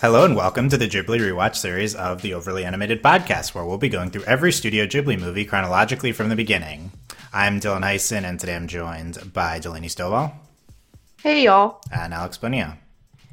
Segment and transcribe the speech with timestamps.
[0.00, 3.76] Hello and welcome to the Ghibli Rewatch series of the Overly Animated Podcast, where we'll
[3.76, 6.90] be going through every Studio Ghibli movie chronologically from the beginning.
[7.34, 10.32] I'm Dylan Heisen, and today I'm joined by Delaney Stovall.
[11.22, 11.82] Hey, y'all.
[11.92, 12.78] And Alex Bonilla.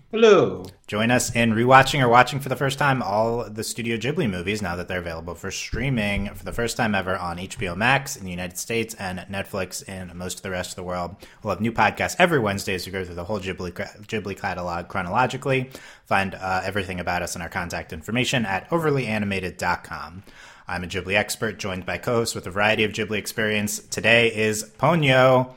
[0.10, 0.64] Hello.
[0.88, 4.62] Join us in rewatching or watching for the first time all the Studio Ghibli movies
[4.62, 8.24] now that they're available for streaming for the first time ever on HBO Max in
[8.24, 11.18] the United States and Netflix in most of the rest of the world.
[11.44, 14.88] We'll have new podcasts every Wednesday as we go through the whole Ghibli, Ghibli catalog
[14.88, 15.72] chronologically.
[16.06, 20.24] Find uh, everything about us and our contact information at overlyanimated.com.
[20.70, 23.80] I'm a Ghibli expert joined by co-hosts with a variety of Ghibli experience.
[23.80, 25.54] Today is Ponyo.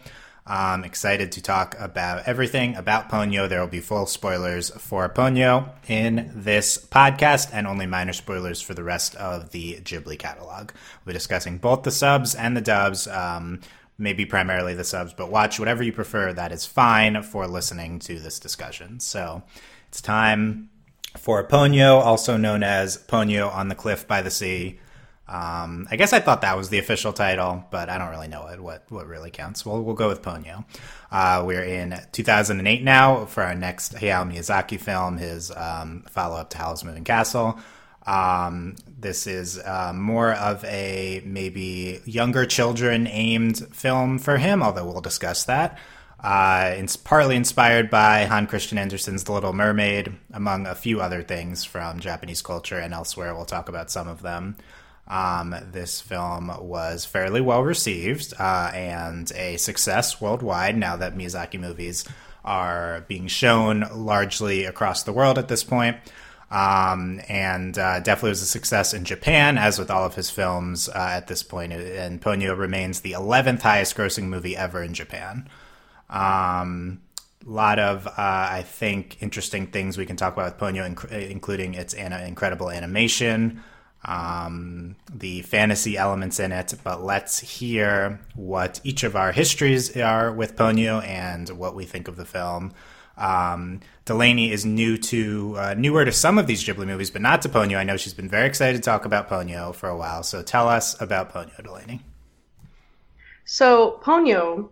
[0.47, 3.49] I'm excited to talk about everything about Ponyo.
[3.49, 8.75] There will be full spoilers for Ponyo in this podcast and only minor spoilers for
[8.75, 10.73] the rest of the Ghibli catalog.
[11.05, 13.61] We'll be discussing both the subs and the dubs, um,
[13.99, 16.33] maybe primarily the subs, but watch whatever you prefer.
[16.33, 18.99] That is fine for listening to this discussion.
[19.01, 19.43] So
[19.89, 20.71] it's time
[21.17, 24.81] for Ponyo, also known as Ponyo on the Cliff by the Sea.
[25.31, 28.49] Um, I guess I thought that was the official title, but I don't really know
[28.49, 29.65] it, what what really counts.
[29.65, 30.65] Well, we'll go with Ponyo.
[31.13, 36.51] Uh, we're in 2008 now for our next Hayao Miyazaki film, his um, follow up
[36.51, 37.61] to Howl's Moving Castle.
[38.07, 44.85] Um, this is uh, more of a maybe younger children aimed film for him, although
[44.85, 45.79] we'll discuss that.
[46.19, 51.23] Uh, it's partly inspired by Hans Christian Andersen's The Little Mermaid, among a few other
[51.23, 53.35] things from Japanese culture and elsewhere.
[53.35, 54.57] We'll talk about some of them.
[55.11, 61.59] Um, this film was fairly well received uh, and a success worldwide now that Miyazaki
[61.59, 62.05] movies
[62.45, 65.97] are being shown largely across the world at this point.
[66.53, 70.89] Um, and uh, definitely was a success in Japan, as with all of his films
[70.89, 71.73] uh, at this point.
[71.73, 75.49] And Ponyo remains the 11th highest grossing movie ever in Japan.
[76.09, 77.01] Um,
[77.47, 81.31] a lot of, uh, I think, interesting things we can talk about with Ponyo, inc-
[81.31, 83.61] including its an- incredible animation,
[84.05, 90.33] um, the fantasy elements in it, but let's hear what each of our histories are
[90.33, 92.73] with Ponyo and what we think of the film.
[93.19, 97.43] Um, Delaney is new to uh, newer to some of these Ghibli movies, but not
[97.43, 97.77] to Ponyo.
[97.77, 100.23] I know she's been very excited to talk about Ponyo for a while.
[100.23, 102.01] So tell us about Ponyo, Delaney.
[103.45, 104.71] So Ponyo,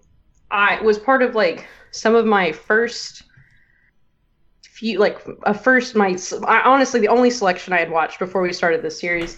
[0.51, 3.25] I was part of like some of my first
[4.79, 6.17] few like a first my
[6.47, 9.37] I, honestly the only selection I had watched before we started this series,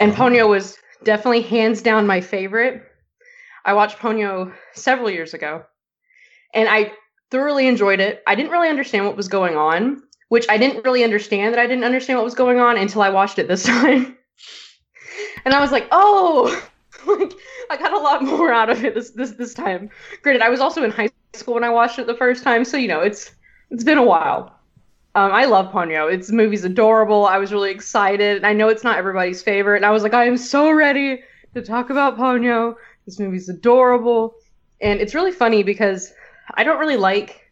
[0.00, 0.24] and uh-huh.
[0.24, 2.82] Ponyo was definitely hands down my favorite.
[3.66, 5.62] I watched Ponyo several years ago,
[6.54, 6.92] and I
[7.30, 8.22] thoroughly enjoyed it.
[8.26, 11.66] I didn't really understand what was going on, which I didn't really understand that I
[11.66, 14.16] didn't understand what was going on until I watched it this time.
[15.44, 16.66] and I was like, oh,
[17.06, 17.34] like
[17.68, 19.90] I got a lot more out of it this this this time.
[20.22, 22.78] Granted, I was also in high school when I watched it the first time, so
[22.78, 23.32] you know it's
[23.70, 24.57] it's been a while.
[25.14, 26.12] Um, I love Ponyo.
[26.12, 27.26] It's the movie's adorable.
[27.26, 28.44] I was really excited.
[28.44, 31.22] I know it's not everybody's favorite, and I was like, I am so ready
[31.54, 32.74] to talk about Ponyo.
[33.04, 34.34] This movie's adorable,
[34.80, 36.12] and it's really funny because
[36.54, 37.50] I don't really like.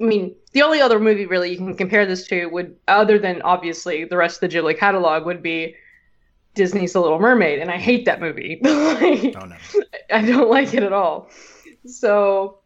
[0.00, 3.42] I mean, the only other movie really you can compare this to would, other than
[3.42, 5.74] obviously the rest of the Ghibli catalog, would be
[6.54, 8.58] Disney's The Little Mermaid, and I hate that movie.
[8.62, 9.56] like, oh, no.
[10.10, 11.30] I don't like it at all.
[11.86, 12.58] So,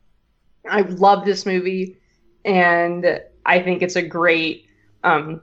[0.69, 1.99] I love this movie,
[2.45, 4.67] and I think it's a great,
[5.05, 5.41] um,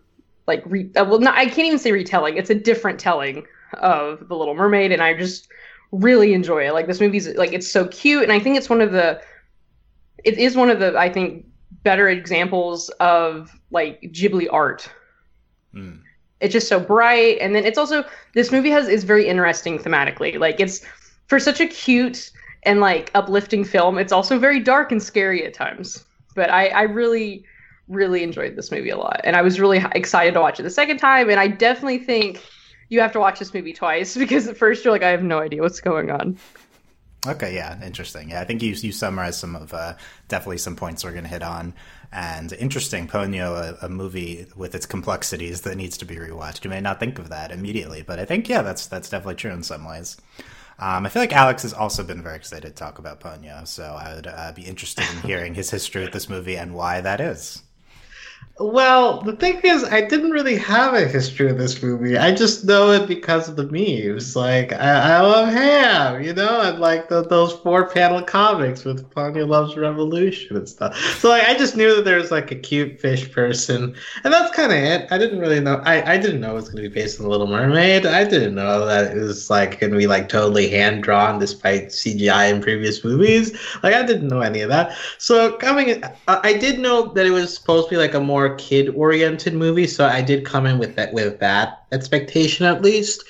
[0.47, 2.37] like re- uh, well, not, I can't even say retelling.
[2.37, 5.47] It's a different telling of The Little Mermaid, and I just
[5.91, 6.73] really enjoy it.
[6.73, 9.21] Like this movie's like it's so cute, and I think it's one of the,
[10.23, 11.45] it is one of the I think
[11.83, 14.89] better examples of like Ghibli art.
[15.73, 15.99] Mm.
[16.39, 18.03] It's just so bright, and then it's also
[18.33, 20.39] this movie has is very interesting thematically.
[20.39, 20.85] Like it's
[21.27, 22.31] for such a cute
[22.63, 26.03] and like uplifting film, it's also very dark and scary at times.
[26.35, 27.45] But I, I really
[27.87, 30.69] really enjoyed this movie a lot, and I was really excited to watch it the
[30.69, 31.29] second time.
[31.29, 32.43] And I definitely think
[32.89, 35.39] you have to watch this movie twice because at first you're like, I have no
[35.39, 36.37] idea what's going on.
[37.25, 38.29] Okay, yeah, interesting.
[38.29, 39.95] Yeah, I think you you summarized some of uh,
[40.27, 41.73] definitely some points we're going to hit on.
[42.11, 46.63] And interesting, Ponyo, a, a, movie with its complexities that needs to be rewatched.
[46.63, 49.51] You may not think of that immediately, but I think yeah, that's that's definitely true
[49.51, 50.15] in some ways.
[50.79, 53.83] Um, I feel like Alex has also been very excited to talk about Ponyo, so
[53.83, 57.19] I would uh, be interested in hearing his history with this movie and why that
[57.19, 57.63] is.
[58.59, 62.17] Well, the thing is, I didn't really have a history of this movie.
[62.17, 64.35] I just know it because of the memes.
[64.35, 69.07] Like, I, I love Ham, you know, and like the, those four panel comics with
[69.11, 70.97] Ponyo Loves Revolution and stuff.
[71.19, 74.55] So, like, I just knew that there was like a cute fish person, and that's
[74.55, 75.07] kind of it.
[75.11, 75.75] I didn't really know.
[75.85, 78.07] I, I didn't know it was going to be based on The Little Mermaid.
[78.07, 81.89] I didn't know that it was like going to be like totally hand drawn despite
[81.89, 83.55] CGI in previous movies.
[83.83, 84.97] Like, I didn't know any of that.
[85.19, 88.57] So, coming, I did know that it was supposed to be like a more more
[88.57, 93.23] kid-oriented movie, so I did come in with that with that expectation at least.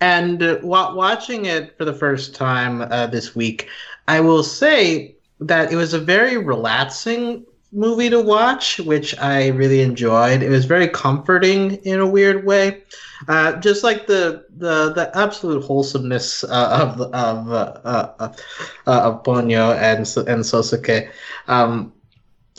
[0.00, 3.68] And uh, watching it for the first time uh, this week,
[4.08, 9.80] I will say that it was a very relaxing movie to watch, which I really
[9.80, 10.42] enjoyed.
[10.42, 12.82] It was very comforting in a weird way.
[13.28, 18.32] Uh, just like the the the absolute wholesomeness uh, of of uh, uh, uh
[18.86, 21.10] of Ponyo and and Sosuke.
[21.48, 21.92] Um,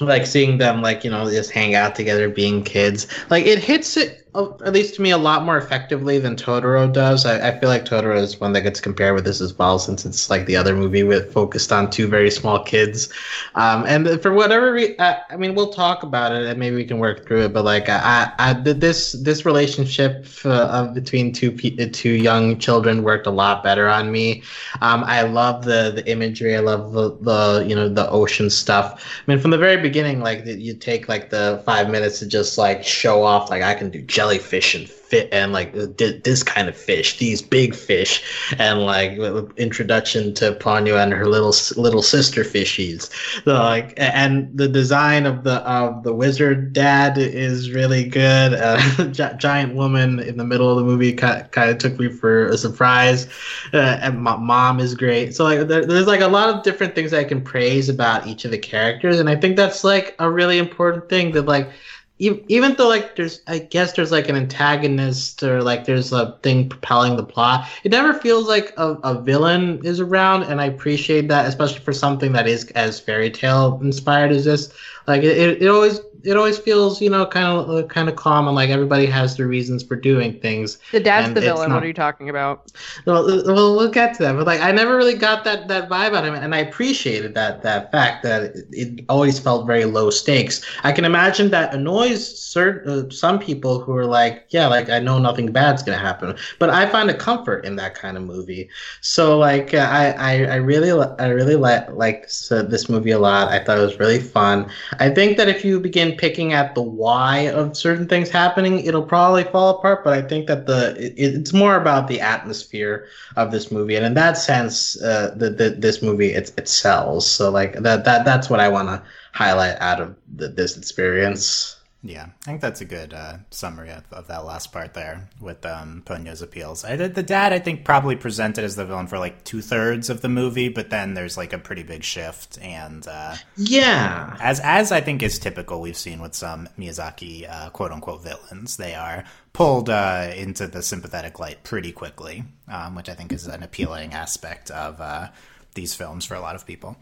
[0.05, 3.07] like seeing them like you know just hang out together being kids.
[3.29, 7.25] Like it hits it at least to me a lot more effectively than totoro does.
[7.25, 10.05] I, I, feel like totoro is one that gets compared with this as well since
[10.05, 13.09] it's like the other movie with focused on two very small kids.
[13.55, 16.85] Um, and for whatever re- I, I, mean we'll talk about it and maybe we
[16.85, 22.11] can work through it but like i, I this this relationship uh, between two two
[22.11, 24.43] young children worked a lot better on me.
[24.81, 26.55] Um, i love the the imagery.
[26.55, 29.03] I love the, the you know the ocean stuff.
[29.27, 32.57] I mean from the very beginning, like you take like the five minutes to just
[32.57, 36.75] like show off, like I can do jellyfish and fit and like this kind of
[36.75, 38.21] fish, these big fish,
[38.59, 39.17] and like
[39.57, 43.09] introduction to Ponyo and her little little sister fishies.
[43.45, 48.53] Like and the design of the of the wizard dad is really good.
[48.53, 49.07] Uh,
[49.37, 52.57] giant woman in the middle of the movie kind, kind of took me for a
[52.57, 53.27] surprise,
[53.73, 55.35] uh, and my mom is great.
[55.35, 58.43] So like there, there's like a lot of different things I can praise about each
[58.43, 61.69] of the characters, and I think that's like a really important thing that like
[62.19, 66.67] even though like there's i guess there's like an antagonist or like there's a thing
[66.67, 71.27] propelling the plot it never feels like a, a villain is around and i appreciate
[71.27, 74.71] that especially for something that is as fairy tale inspired as this.
[75.07, 78.47] Like it, it always it always feels you know kind of uh, kind of calm
[78.47, 80.77] and like everybody has their reasons for doing things.
[80.91, 81.69] The dad's the villain.
[81.69, 81.75] Not...
[81.75, 82.71] What are you talking about?
[83.05, 84.33] Well, uh, well, we'll get to that.
[84.33, 87.33] But like, I never really got that that vibe out of him, and I appreciated
[87.35, 90.65] that that fact that it, it always felt very low stakes.
[90.83, 94.99] I can imagine that annoys certain uh, some people who are like, yeah, like I
[94.99, 98.69] know nothing bad's gonna happen, but I find a comfort in that kind of movie.
[99.01, 103.49] So like, uh, I I, I really I really like liked this movie a lot.
[103.49, 104.69] I thought it was really fun.
[104.99, 109.03] I think that if you begin picking at the why of certain things happening, it'll
[109.03, 110.03] probably fall apart.
[110.03, 114.05] But I think that the it, it's more about the atmosphere of this movie, and
[114.05, 117.29] in that sense, uh, the, the this movie it, it sells.
[117.29, 121.76] So like that that that's what I want to highlight out of the, this experience.
[122.03, 125.65] Yeah, I think that's a good uh, summary of, of, that last part there with
[125.65, 126.85] um, Ponyo's appeals.
[126.85, 130.21] I, the dad, I think, probably presented as the villain for like two thirds of
[130.21, 134.91] the movie, but then there's like a pretty big shift, and uh, yeah, as as
[134.91, 139.23] I think is typical, we've seen with some Miyazaki uh, quote unquote villains, they are
[139.53, 144.13] pulled uh, into the sympathetic light pretty quickly, um, which I think is an appealing
[144.13, 145.29] aspect of uh,
[145.73, 146.95] these films for a lot of people.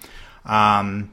[0.45, 1.11] Um,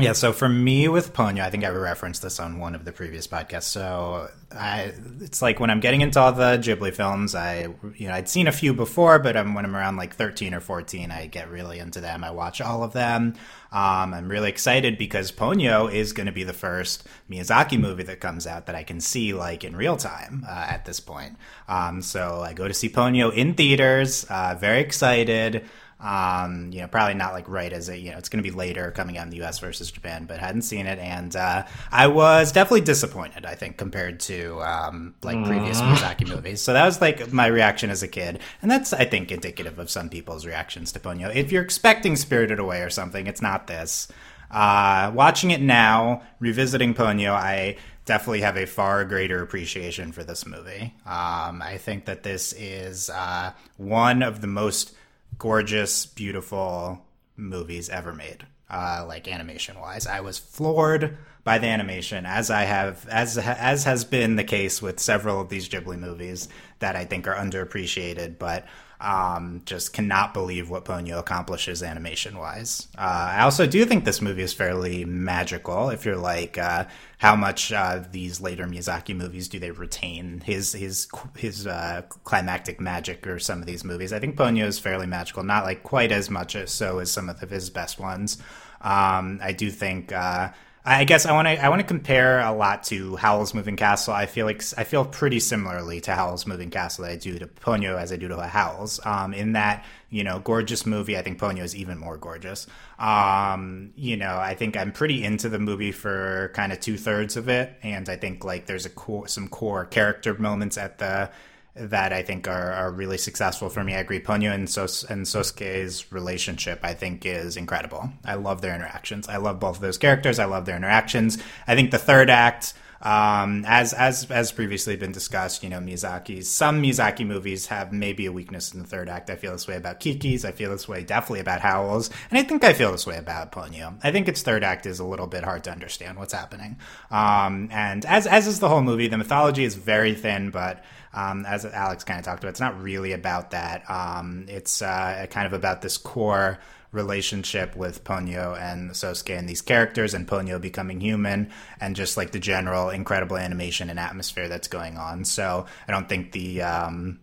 [0.00, 2.92] yeah, so for me with Ponyo, I think I referenced this on one of the
[2.92, 3.64] previous podcasts.
[3.64, 7.66] So I, it's like when I'm getting into all the Ghibli films, I,
[7.96, 10.60] you know, I'd seen a few before, but I'm, when I'm around like 13 or
[10.60, 12.24] 14, I get really into them.
[12.24, 13.34] I watch all of them.
[13.70, 18.18] Um, I'm really excited because Ponyo is going to be the first Miyazaki movie that
[18.18, 21.36] comes out that I can see like in real time uh, at this point.
[21.68, 24.24] Um, so I go to see Ponyo in theaters.
[24.24, 25.68] Uh, very excited.
[26.02, 28.54] Um, you know, probably not like right as it, you know, it's going to be
[28.54, 29.60] later coming out in the U.S.
[29.60, 33.46] versus Japan, but hadn't seen it, and uh, I was definitely disappointed.
[33.46, 35.46] I think compared to um, like Aww.
[35.46, 39.04] previous Miyazaki movies, so that was like my reaction as a kid, and that's I
[39.04, 41.34] think indicative of some people's reactions to Ponyo.
[41.34, 44.08] If you're expecting Spirited Away or something, it's not this.
[44.50, 50.46] Uh, watching it now, revisiting Ponyo, I definitely have a far greater appreciation for this
[50.46, 50.94] movie.
[51.06, 54.94] Um, I think that this is uh, one of the most
[55.38, 57.04] gorgeous, beautiful
[57.36, 58.46] movies ever made.
[58.70, 63.84] Uh, like animation wise, I was floored by the animation, as I have as as
[63.84, 66.48] has been the case with several of these Ghibli movies
[66.78, 68.38] that I think are underappreciated.
[68.38, 68.66] But
[69.02, 72.86] um, just cannot believe what Ponyo accomplishes animation wise.
[72.96, 75.90] Uh, I also do think this movie is fairly magical.
[75.90, 76.84] If you're like, uh,
[77.18, 82.80] how much uh, these later Miyazaki movies do they retain his his his uh, climactic
[82.80, 84.12] magic or some of these movies?
[84.12, 87.28] I think Ponyo is fairly magical, not like quite as much as so as some
[87.28, 88.38] of his best ones.
[88.80, 90.50] Um, I do think uh,
[90.84, 94.14] I guess I want to I want to compare a lot to Howl's Moving Castle.
[94.14, 97.46] I feel like I feel pretty similarly to Howl's Moving Castle that I do to
[97.46, 98.98] Ponyo as I do to Howl's.
[99.06, 101.16] Um, in that you know, gorgeous movie.
[101.16, 102.66] I think Ponyo is even more gorgeous.
[102.98, 107.38] Um, you know, I think I'm pretty into the movie for kind of two thirds
[107.38, 111.30] of it, and I think like there's a core, some core character moments at the
[111.74, 113.94] that I think are, are really successful for me.
[113.94, 114.20] I agree.
[114.20, 118.10] Ponyo and, Sos- and Sosuke's relationship, I think, is incredible.
[118.24, 119.28] I love their interactions.
[119.28, 120.38] I love both of those characters.
[120.38, 121.38] I love their interactions.
[121.66, 126.48] I think the third act um, as as as previously been discussed, you know, Miyazaki's
[126.48, 129.28] some Miyazaki movies have maybe a weakness in the third act.
[129.28, 130.44] I feel this way about Kiki's.
[130.44, 133.50] I feel this way definitely about Howl's, and I think I feel this way about
[133.50, 133.98] Ponyo.
[134.04, 136.78] I think its third act is a little bit hard to understand what's happening,
[137.10, 140.82] um, and as as is the whole movie, the mythology is very thin, but.
[141.14, 143.88] Um, as Alex kind of talked about, it's not really about that.
[143.90, 146.58] Um, it's uh, kind of about this core
[146.92, 151.50] relationship with Ponyo and Sosuke and these characters and Ponyo becoming human
[151.80, 155.24] and just like the general incredible animation and atmosphere that's going on.
[155.24, 157.18] So I don't think the um,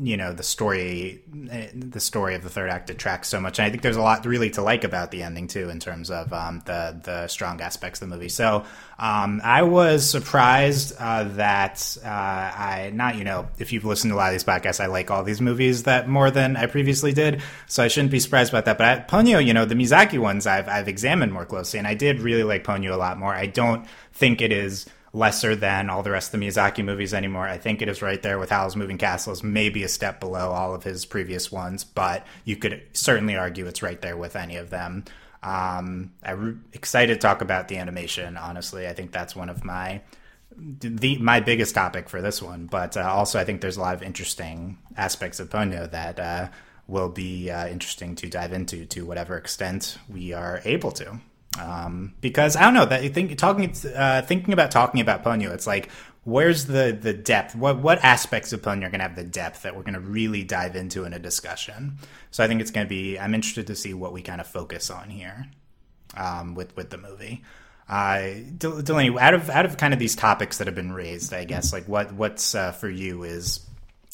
[0.00, 1.22] you know the story
[1.74, 3.58] the story of the third act detracts so much.
[3.58, 6.10] And i think there's a lot really to like about the ending too in terms
[6.10, 8.28] of um, the the strong aspects of the movie.
[8.28, 8.64] So
[8.98, 14.14] um, i was surprised uh, that uh, i not you know if you've listened to
[14.14, 17.12] a lot of these podcasts i like all these movies that more than i previously
[17.12, 17.42] did.
[17.66, 18.78] So i shouldn't be surprised about that.
[18.78, 21.78] But I, ponyo you know the miyazaki ones i've i've examined more closely.
[21.78, 23.34] And i did really like ponyo a lot more.
[23.34, 27.48] I don't think it is lesser than all the rest of the Miyazaki movies anymore.
[27.48, 30.74] I think it is right there with Howl's Moving Castles, maybe a step below all
[30.74, 34.70] of his previous ones, but you could certainly argue it's right there with any of
[34.70, 35.04] them.
[35.42, 38.36] Um, I'm excited to talk about the animation.
[38.36, 40.02] Honestly, I think that's one of my
[40.58, 42.66] the my biggest topic for this one.
[42.66, 46.48] But uh, also, I think there's a lot of interesting aspects of Ponyo that uh,
[46.88, 51.20] will be uh, interesting to dive into to whatever extent we are able to.
[51.58, 55.52] Um, because I don't know that you think talking uh, thinking about talking about Ponyo,
[55.52, 55.90] it's like
[56.24, 57.56] where's the the depth?
[57.56, 60.00] What what aspects of Ponyo are going to have the depth that we're going to
[60.00, 61.98] really dive into in a discussion?
[62.30, 63.18] So I think it's going to be.
[63.18, 65.46] I'm interested to see what we kind of focus on here
[66.16, 67.42] um, with with the movie.
[67.88, 71.44] Uh, Delaney, out of out of kind of these topics that have been raised, I
[71.44, 73.66] guess like what what's uh, for you is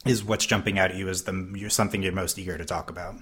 [0.06, 2.90] is what's jumping out at you as the you're something you're most eager to talk
[2.90, 3.16] about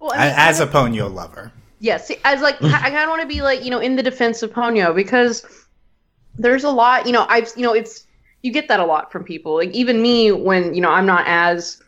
[0.00, 1.52] well, I mean, as a Ponyo lover.
[1.84, 4.42] Yes, as like I kind of want to be like you know in the defense
[4.42, 5.44] of Ponyo because
[6.38, 8.06] there's a lot you know I've you know it's
[8.40, 9.56] you get that a lot from people.
[9.56, 11.82] Like even me when you know I'm not as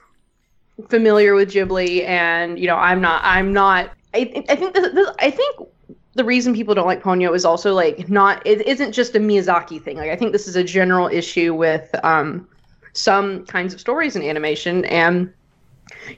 [0.88, 5.08] familiar with Ghibli and you know I'm not I'm not I I think this, this,
[5.18, 5.66] I think
[6.12, 9.82] the reason people don't like Ponyo is also like not it isn't just a Miyazaki
[9.82, 9.96] thing.
[9.96, 12.46] Like I think this is a general issue with um
[12.92, 15.32] some kinds of stories in animation and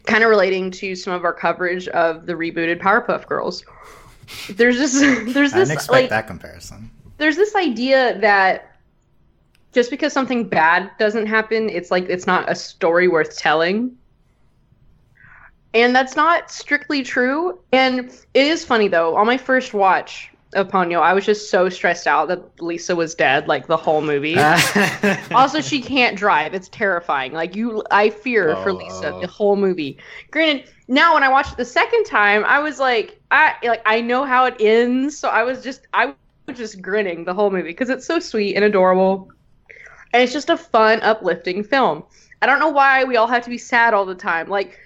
[0.05, 3.65] kind of relating to some of our coverage of the rebooted Powerpuff Girls.
[4.51, 4.93] There's this
[5.35, 6.91] there's this I didn't expect like, that comparison.
[7.19, 8.77] There's this idea that
[9.73, 13.97] just because something bad doesn't happen, it's like it's not a story worth telling.
[15.75, 17.59] And that's not strictly true.
[17.73, 19.17] And it is funny though.
[19.17, 21.01] On my first watch, of Ponyo.
[21.01, 24.37] I was just so stressed out that Lisa was dead, like the whole movie.
[25.35, 26.55] also, she can't drive.
[26.55, 27.33] It's terrifying.
[27.33, 29.21] Like you, I fear oh, for Lisa oh.
[29.21, 29.99] the whole movie.
[30.31, 34.01] Granted, now when I watched it the second time, I was like, I like I
[34.01, 36.15] know how it ends, so I was just I
[36.47, 39.31] was just grinning the whole movie because it's so sweet and adorable,
[40.13, 42.05] and it's just a fun, uplifting film.
[42.41, 44.49] I don't know why we all have to be sad all the time.
[44.49, 44.79] Like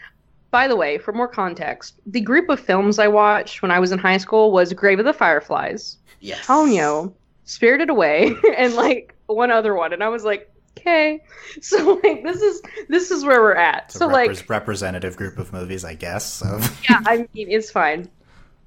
[0.53, 3.91] by the way, for more context, the group of films I watched when I was
[3.91, 6.47] in high school was Grave of the Fireflies, yes.
[6.47, 7.13] Ponyo,
[7.45, 9.95] Spirited Away, and like one other one.
[9.95, 11.21] And I was like, okay.
[11.61, 13.85] So like this is this is where we're at.
[13.87, 16.33] It's so like representative group of movies, I guess.
[16.33, 16.61] So.
[16.89, 18.09] yeah, I mean it's fine.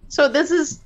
[0.07, 0.81] So this is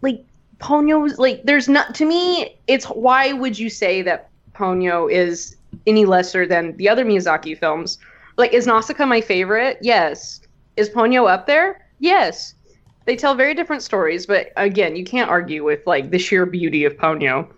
[0.00, 0.24] like
[0.58, 5.56] Ponyo's like there's not to me it's why would you say that Ponyo is
[5.86, 7.98] any lesser than the other Miyazaki films
[8.40, 9.78] like, is Nausicaa my favorite?
[9.80, 10.40] Yes.
[10.76, 11.86] Is Ponyo up there?
[11.98, 12.54] Yes.
[13.04, 16.84] They tell very different stories, but again, you can't argue with like the sheer beauty
[16.84, 17.48] of Ponyo.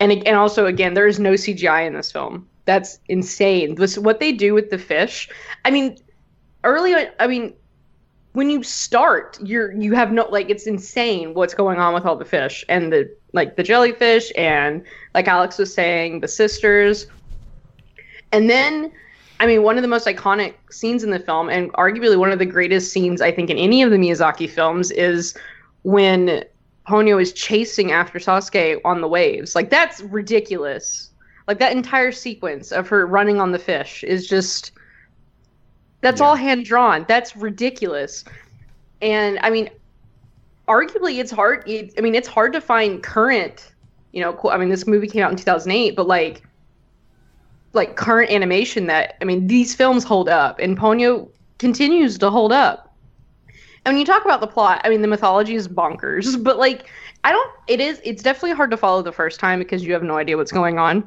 [0.00, 2.48] And and also again, there is no CGI in this film.
[2.64, 3.74] That's insane.
[3.74, 5.28] This, what they do with the fish.
[5.64, 5.96] I mean,
[6.64, 6.94] early.
[7.18, 7.54] I mean,
[8.32, 12.16] when you start, you're you have no like it's insane what's going on with all
[12.16, 14.82] the fish and the like the jellyfish and
[15.14, 17.06] like Alex was saying, the sisters.
[18.32, 18.90] And then
[19.42, 22.38] I mean, one of the most iconic scenes in the film, and arguably one of
[22.38, 25.36] the greatest scenes I think in any of the Miyazaki films, is
[25.82, 26.44] when
[26.86, 29.56] Ponyo is chasing after Sosuke on the waves.
[29.56, 31.10] Like that's ridiculous.
[31.48, 34.70] Like that entire sequence of her running on the fish is just
[36.02, 36.26] that's yeah.
[36.28, 37.04] all hand drawn.
[37.08, 38.24] That's ridiculous.
[39.00, 39.70] And I mean,
[40.68, 41.68] arguably it's hard.
[41.68, 43.72] It, I mean, it's hard to find current.
[44.12, 46.44] You know, I mean, this movie came out in 2008, but like
[47.72, 52.52] like current animation that I mean these films hold up and Ponyo continues to hold
[52.52, 52.94] up.
[53.84, 56.86] And when you talk about the plot, I mean the mythology is bonkers, but like
[57.24, 60.02] I don't it is it's definitely hard to follow the first time because you have
[60.02, 61.06] no idea what's going on.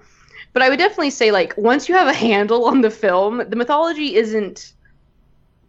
[0.53, 3.55] But I would definitely say like once you have a handle on the film, the
[3.55, 4.74] mythology isn't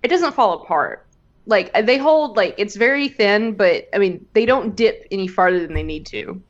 [0.02, 1.06] it doesn't fall apart.
[1.46, 5.60] Like they hold like it's very thin, but I mean they don't dip any farther
[5.60, 6.42] than they need to.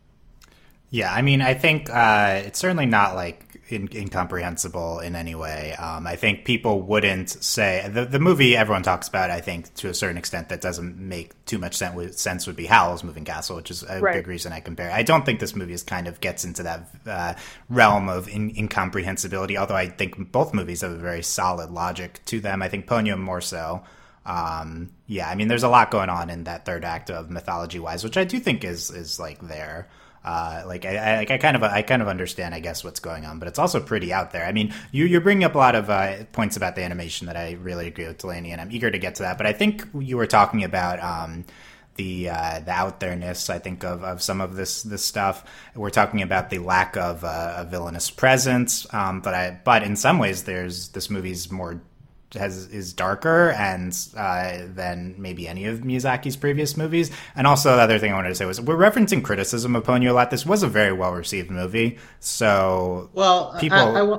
[0.90, 5.72] Yeah, I mean, I think uh, it's certainly not like in, incomprehensible in any way.
[5.74, 9.30] Um, I think people wouldn't say the the movie everyone talks about.
[9.30, 12.20] I think to a certain extent that doesn't make too much sense.
[12.20, 14.14] Sense would be Howl's Moving Castle, which is a Right.
[14.14, 14.90] big reason I compare.
[14.92, 17.34] I don't think this movie is kind of gets into that uh,
[17.68, 19.56] realm of in, incomprehensibility.
[19.56, 22.62] Although I think both movies have a very solid logic to them.
[22.62, 23.82] I think Ponyo more so.
[24.24, 27.78] Um, yeah, I mean, there's a lot going on in that third act of mythology
[27.78, 29.88] wise, which I do think is is like there.
[30.26, 33.24] Uh, like I, I, I kind of I kind of understand I guess what's going
[33.24, 34.44] on, but it's also pretty out there.
[34.44, 37.36] I mean, you you're bringing up a lot of uh, points about the animation that
[37.36, 39.38] I really agree with Delaney, and I'm eager to get to that.
[39.38, 41.44] But I think you were talking about um,
[41.94, 45.44] the uh, the out there-ness I think of, of some of this this stuff.
[45.76, 49.94] We're talking about the lack of uh, a villainous presence, um, but I but in
[49.94, 51.80] some ways there's this movie's more
[52.34, 57.10] has is darker and uh, than maybe any of Miyazaki's previous movies.
[57.34, 60.10] And also the other thing I wanted to say was we're referencing criticism of Ponyo
[60.10, 60.30] a lot.
[60.30, 64.18] This was a very well received movie, so Well, People- I, I,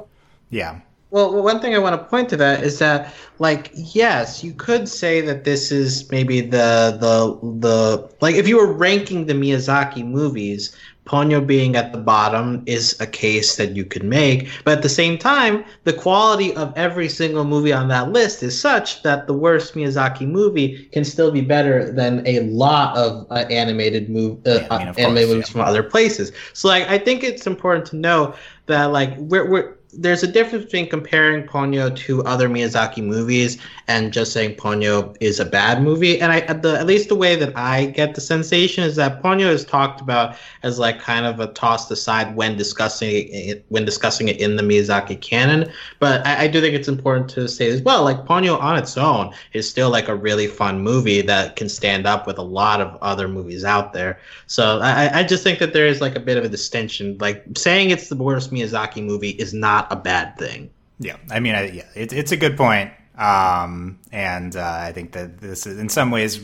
[0.49, 0.79] yeah.
[1.09, 4.89] Well, one thing I want to point to that is that, like, yes, you could
[4.89, 10.05] say that this is maybe the the the like if you were ranking the Miyazaki
[10.05, 10.75] movies,
[11.07, 14.49] Ponyo being at the bottom is a case that you could make.
[14.65, 18.59] But at the same time, the quality of every single movie on that list is
[18.59, 23.45] such that the worst Miyazaki movie can still be better than a lot of uh,
[23.49, 25.51] animated move uh, Yeah, I mean, of animated course, movies yeah.
[25.53, 26.31] from other places.
[26.53, 28.35] So, like, I think it's important to know
[28.65, 34.13] that like we're, we're there's a difference between comparing Ponyo to other Miyazaki movies and
[34.13, 36.21] just saying Ponyo is a bad movie.
[36.21, 39.23] And I, at the at least the way that I get the sensation is that
[39.23, 43.85] Ponyo is talked about as like kind of a tossed aside when discussing it when
[43.85, 45.71] discussing it in the Miyazaki canon.
[45.99, 48.97] But I, I do think it's important to say as well, like Ponyo on its
[48.97, 52.81] own is still like a really fun movie that can stand up with a lot
[52.81, 54.19] of other movies out there.
[54.45, 57.17] So I, I just think that there is like a bit of a distinction.
[57.19, 60.69] Like saying it's the worst Miyazaki movie is not a bad thing.
[60.99, 62.91] Yeah, I mean, I, yeah, it, it's a good point.
[63.17, 66.39] Um, and uh, I think that this is, in some ways,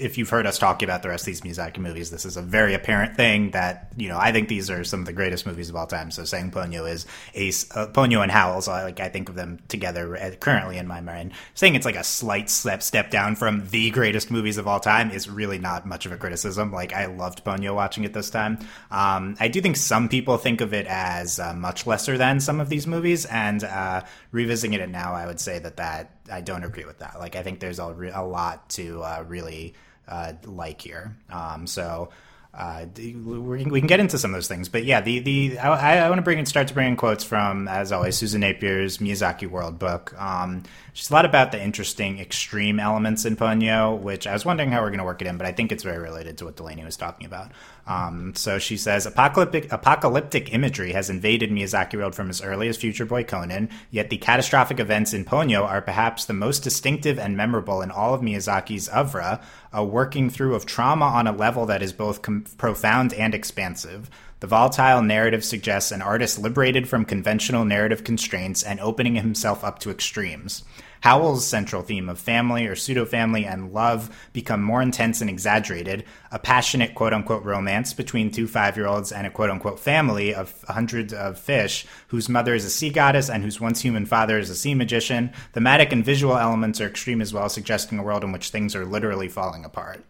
[0.00, 2.42] if you've heard us talking about the rest of these Miyazaki movies, this is a
[2.42, 4.18] very apparent thing that you know.
[4.18, 6.12] I think these are some of the greatest movies of all time.
[6.12, 9.58] So saying Ponyo is Ace, uh, Ponyo and Howl's, I like I think of them
[9.66, 11.32] together uh, currently in my mind.
[11.54, 15.10] Saying it's like a slight step step down from the greatest movies of all time
[15.10, 16.70] is really not much of a criticism.
[16.72, 18.58] Like I loved Ponyo watching it this time.
[18.92, 22.60] Um, I do think some people think of it as uh, much lesser than some
[22.60, 26.64] of these movies, and uh, revisiting it now, I would say that that I don't
[26.64, 27.18] agree with that.
[27.18, 29.74] Like I think there's a, re- a lot to uh, really
[30.08, 31.16] uh, like here.
[31.30, 32.10] Um, so.
[32.56, 36.08] Uh, we can get into some of those things, but yeah, the the I, I
[36.08, 39.50] want to bring in start to bring in quotes from, as always, Susan Napier's Miyazaki
[39.50, 40.14] World book.
[40.16, 40.62] Um,
[40.94, 44.80] she's a lot about the interesting extreme elements in Ponyo, which I was wondering how
[44.80, 46.84] we're going to work it in, but I think it's very related to what Delaney
[46.84, 47.50] was talking about.
[47.86, 52.78] Um, so she says apocalyptic apocalyptic imagery has invaded Miyazaki World from as early as
[52.78, 57.36] Future Boy Conan, yet the catastrophic events in Ponyo are perhaps the most distinctive and
[57.36, 59.40] memorable in all of Miyazaki's oeuvre,
[59.72, 64.08] a working through of trauma on a level that is both com- profound and expansive.
[64.44, 69.78] The volatile narrative suggests an artist liberated from conventional narrative constraints and opening himself up
[69.78, 70.64] to extremes.
[71.00, 76.04] Howl's central theme of family or pseudo family and love become more intense and exaggerated.
[76.30, 80.34] A passionate quote unquote romance between two five year olds and a quote unquote family
[80.34, 84.38] of hundreds of fish whose mother is a sea goddess and whose once human father
[84.38, 85.32] is a sea magician.
[85.54, 88.84] Thematic and visual elements are extreme as well, suggesting a world in which things are
[88.84, 90.04] literally falling apart.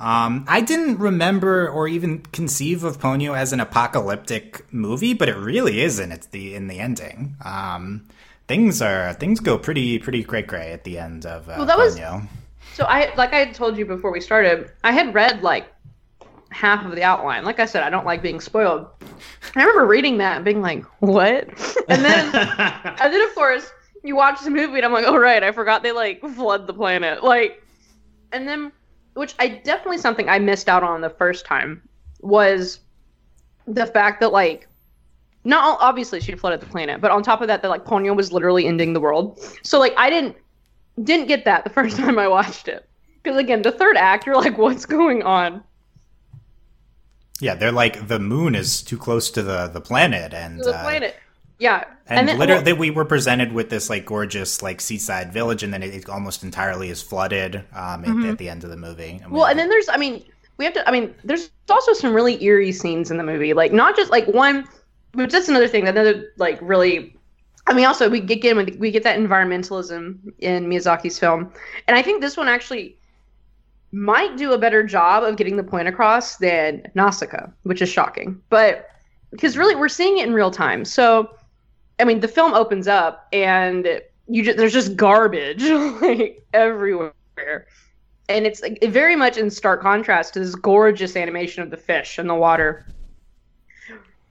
[0.00, 5.36] Um, I didn't remember or even conceive of Ponyo as an apocalyptic movie, but it
[5.36, 7.36] really is in it's the in the ending.
[7.44, 8.08] Um,
[8.48, 11.78] things are things go pretty pretty cray cray at the end of uh, Well, that
[11.78, 12.26] was- Ponyo.
[12.74, 15.66] So I, like I had told you before we started, I had read like
[16.50, 17.44] half of the outline.
[17.44, 18.86] Like I said, I don't like being spoiled.
[19.54, 21.48] I remember reading that and being like, "What?"
[21.88, 23.70] And then, and then of course,
[24.02, 26.72] you watch the movie and I'm like, "Oh right, I forgot they like flood the
[26.72, 27.62] planet." Like,
[28.32, 28.72] and then,
[29.14, 31.82] which I definitely something I missed out on the first time
[32.20, 32.80] was
[33.66, 34.66] the fact that like.
[35.42, 38.30] Not obviously she flooded the planet, but on top of that, that like Ponyo was
[38.30, 39.40] literally ending the world.
[39.62, 40.36] So like I didn't
[41.02, 42.86] didn't get that the first time I watched it.
[43.22, 45.62] Because again, the third act, you're like, what's going on?
[47.40, 50.76] Yeah, they're like the moon is too close to the the planet, and To the
[50.76, 51.16] uh, planet.
[51.60, 51.84] Yeah.
[52.06, 55.72] and, then literally well, we were presented with this like gorgeous like seaside village, and
[55.72, 59.20] then it, it almost entirely is flooded um, at, at the end of the movie.
[59.28, 60.24] well, and then there's, I mean,
[60.56, 63.52] we have to, I mean, there's also some really eerie scenes in the movie.
[63.52, 64.66] Like, not just like one,
[65.12, 67.14] but that's another thing, another like really.
[67.66, 71.52] I mean, also we get get we get that environmentalism in Miyazaki's film,
[71.86, 72.96] and I think this one actually
[73.92, 78.40] might do a better job of getting the point across than Nausicaa, which is shocking.
[78.48, 78.88] But
[79.30, 80.84] because really we're seeing it in real time.
[80.84, 81.30] So
[82.00, 85.62] I mean, the film opens up and you just, there's just garbage
[86.00, 87.12] like everywhere.
[88.28, 92.18] And it's like, very much in stark contrast to this gorgeous animation of the fish
[92.18, 92.86] and the water.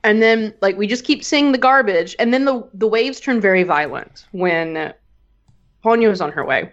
[0.03, 3.41] And then like we just keep seeing the garbage and then the the waves turn
[3.41, 4.93] very violent when
[5.83, 6.71] Ponyo is on her way.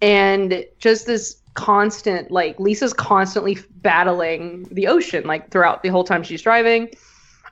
[0.00, 6.22] And just this constant like Lisa's constantly battling the ocean like throughout the whole time
[6.22, 6.88] she's driving.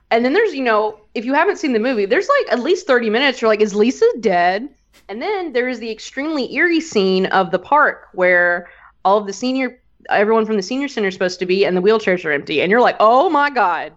[0.09, 2.87] And then there's, you know, if you haven't seen the movie, there's like at least
[2.87, 4.69] 30 minutes you're like is Lisa dead?
[5.09, 8.69] And then there's the extremely eerie scene of the park where
[9.05, 11.81] all of the senior everyone from the senior center is supposed to be and the
[11.81, 13.93] wheelchairs are empty and you're like, "Oh my god."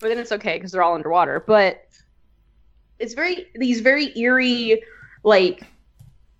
[0.00, 1.84] But then it's okay because they're all underwater, but
[2.98, 4.82] it's very these very eerie
[5.24, 5.62] like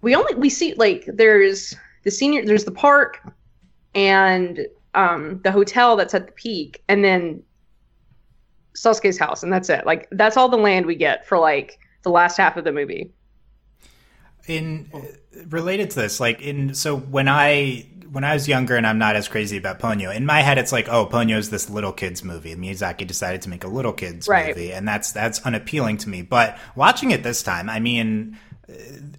[0.01, 3.21] we only we see like there's the senior there's the park
[3.95, 7.43] and um the hotel that's at the peak and then
[8.83, 9.87] Sosuke's house and that's it.
[9.87, 13.11] Like that's all the land we get for like the last half of the movie.
[14.47, 14.91] In
[15.49, 19.17] related to this, like in so when I when I was younger and I'm not
[19.17, 22.55] as crazy about Ponyo, in my head it's like, oh, Ponyo's this little kids movie.
[22.55, 24.57] Miyazaki decided to make a little kids Right.
[24.57, 26.23] movie, and that's that's unappealing to me.
[26.23, 28.48] But watching it this time, I mean, uh,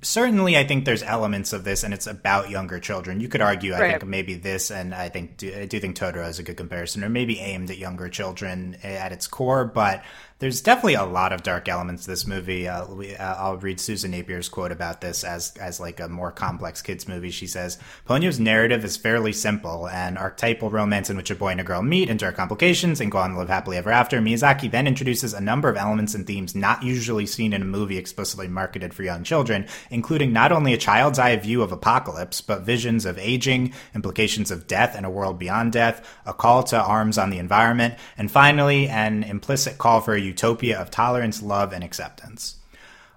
[0.01, 3.19] certainly I think there's elements of this, and it's about younger children.
[3.19, 3.91] You could argue, I Right.
[3.99, 7.03] think maybe this, and I think do, I do think Totoro is a good comparison,
[7.03, 10.03] or maybe aimed at younger children eh, at its core, but.
[10.39, 12.65] There's definitely a lot of dark elements to this movie.
[12.65, 16.31] Uh, we, uh, I'll read Susan Napier's quote about this as as like a more
[16.31, 17.29] complex kids movie.
[17.29, 21.59] She says, "Ponyo's narrative is fairly simple, an archetypal romance in which a boy and
[21.59, 24.87] a girl meet, endure complications, and go on to live happily ever after." Miyazaki then
[24.87, 28.93] introduces a number of elements and themes not usually seen in a movie explicitly marketed
[28.93, 33.17] for young children, including not only a child's eye view of apocalypse, but visions of
[33.17, 37.39] aging, implications of death and a world beyond death, a call to arms on the
[37.39, 42.55] environment, and finally, an implicit call for a utopia of tolerance, love, and acceptance.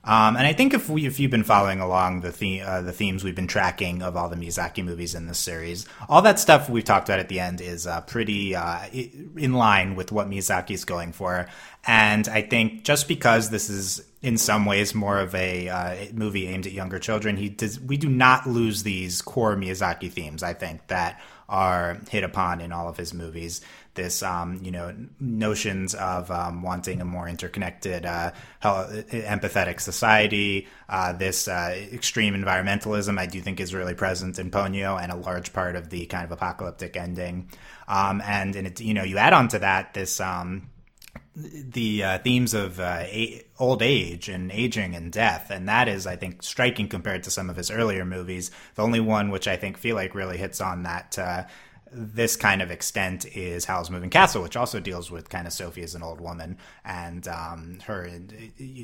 [0.04, 2.92] Um, and I think if we, if you've been following along the theme, uh, the
[2.92, 6.68] themes we've been tracking of all the Miyazaki movies in this series, all that stuff
[6.68, 8.86] we've talked about at the end is uh, pretty uh,
[9.36, 11.46] in line with what Miyazaki's going for.
[11.86, 16.48] And I think just because this is in some ways more of a uh, movie
[16.48, 20.42] aimed at younger children, he does, we do not lose these core Miyazaki themes.
[20.42, 23.60] I think that are hit upon in all of his movies.
[23.94, 30.66] This, um, you know, notions of um, wanting a more interconnected, uh, empathetic society.
[30.88, 35.16] Uh, this uh, extreme environmentalism, I do think, is really present in Ponyo and a
[35.16, 37.50] large part of the kind of apocalyptic ending.
[37.86, 40.20] Um, and and it, you know, you add on to that this.
[40.20, 40.70] Um,
[41.34, 46.06] the uh, themes of uh, a- old age and aging and death, and that is,
[46.06, 48.50] I think, striking compared to some of his earlier movies.
[48.74, 51.44] The only one which I think feel like really hits on that uh,
[51.94, 55.82] this kind of extent is Howl's Moving Castle, which also deals with kind of Sophie
[55.82, 58.10] as an old woman and um, her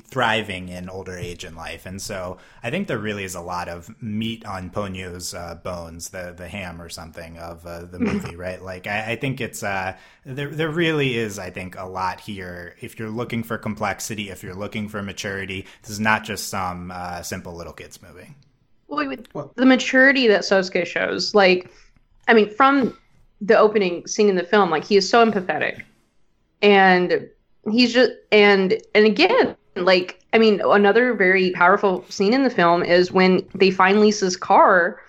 [0.04, 1.86] thriving in older age in life.
[1.86, 6.10] And so I think there really is a lot of meat on Ponyo's uh, bones,
[6.10, 8.62] the the ham or something of uh, the movie, right?
[8.62, 10.50] Like I, I think it's uh, there.
[10.50, 12.76] There really is, I think, a lot here.
[12.80, 16.90] If you're looking for complexity, if you're looking for maturity, this is not just some
[16.90, 18.34] uh, simple little kids movie.
[19.34, 21.70] Well, the maturity that Sosuke shows, like,
[22.28, 22.96] I mean, from
[23.40, 25.82] the opening scene in the film, like he is so empathetic,
[26.62, 27.28] and
[27.70, 32.82] he's just and and again, like, I mean, another very powerful scene in the film
[32.82, 35.00] is when they find Lisa's car,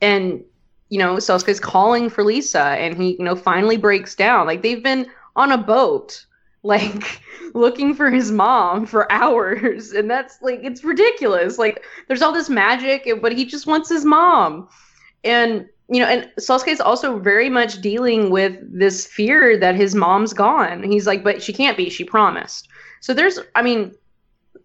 [0.00, 0.42] and
[0.88, 4.46] you know, Sosuke's calling for Lisa, and he, you know, finally breaks down.
[4.46, 5.06] Like they've been
[5.36, 6.24] on a boat,
[6.62, 7.20] like
[7.54, 11.58] looking for his mom for hours, and that's like it's ridiculous.
[11.58, 14.68] Like there's all this magic, but he just wants his mom,
[15.24, 20.32] and you know, and Sosuke's also very much dealing with this fear that his mom's
[20.32, 20.84] gone.
[20.84, 21.90] He's like, but she can't be.
[21.90, 22.68] She promised.
[23.00, 23.92] So there's, I mean,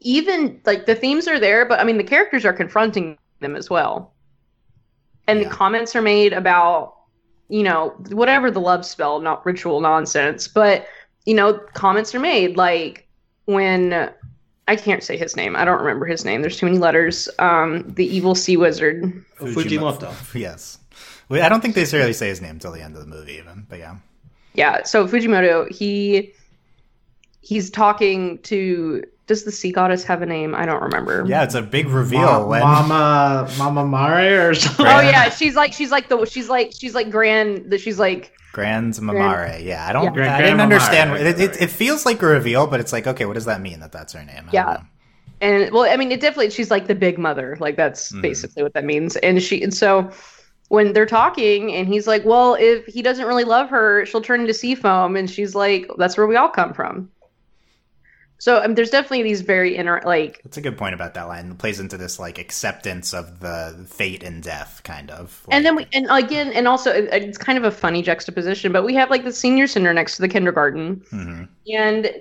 [0.02, 3.70] even like the themes are there, but I mean, the characters are confronting them as
[3.70, 4.14] well.
[5.28, 5.50] And Yeah.
[5.50, 6.94] the comments are made about,
[7.50, 10.86] you know, whatever the love spell, not ritual nonsense, but,
[11.26, 13.08] you know, comments are made like
[13.46, 14.12] when
[14.68, 15.56] I can't say his name.
[15.56, 16.42] I don't remember his name.
[16.42, 17.30] There's too many letters.
[17.40, 19.24] Um, the evil sea wizard.
[19.40, 20.14] Fujimoto.
[20.36, 20.78] Yes.
[21.30, 23.34] Well, I don't think they necessarily say his name until the end of the movie,
[23.34, 23.66] even.
[23.70, 23.96] But yeah.
[24.54, 26.34] Yeah, so Fujimoto, he
[27.42, 30.54] he's talking to does the sea goddess have a name?
[30.54, 31.26] I don't remember.
[31.28, 34.86] Yeah, it's a big reveal Ma- when Mama Mama Mare or something.
[34.86, 38.32] Oh yeah, she's like she's like the she's like she's like grand that she's like
[38.54, 39.62] Gran Mamare.
[39.66, 40.06] Yeah, I don't.
[40.06, 40.12] Yeah.
[40.12, 41.12] Grand- I didn't Grand understand.
[41.12, 43.60] Mamare, It, it, it feels like a reveal, but it's like, okay, what does that
[43.60, 44.46] mean that that's her name?
[44.48, 44.78] I Yeah.
[45.42, 48.22] and well i mean it definitely she's like the big mother like that's Mhm.
[48.22, 50.10] basically what that means and she and so
[50.70, 54.42] when they're talking and he's like, "Well, if he doesn't really love her, she'll turn
[54.42, 57.10] into sea foam." And she's like, "That's where we all come from."
[58.38, 60.42] So um, there's definitely these very inner like.
[60.44, 61.52] That's a good point about that line.
[61.52, 65.42] It plays into this like acceptance of the fate and death, kind of.
[65.48, 68.72] Like, And then we, and again, and also it- it's kind of a funny juxtaposition,
[68.74, 71.48] but we have like the senior center next to the kindergarten, Mhm.
[71.74, 72.12] and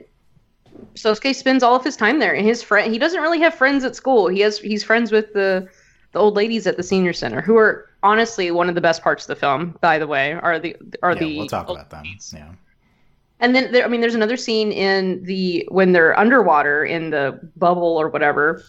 [0.95, 2.33] Sosuke spends all of his time there.
[2.35, 4.29] And his friend, he doesn't really have friends at school.
[4.29, 5.69] He has he's friends with the
[6.13, 9.25] the old ladies at the senior center, who are honestly one of the best parts
[9.25, 9.77] of the film.
[9.81, 12.05] By the way, are the are yeah, the we'll talk about them.
[12.33, 12.53] Yeah.
[13.41, 17.41] And then there, I mean, there's another scene in the when they're underwater in the
[17.57, 18.63] bubble or whatever,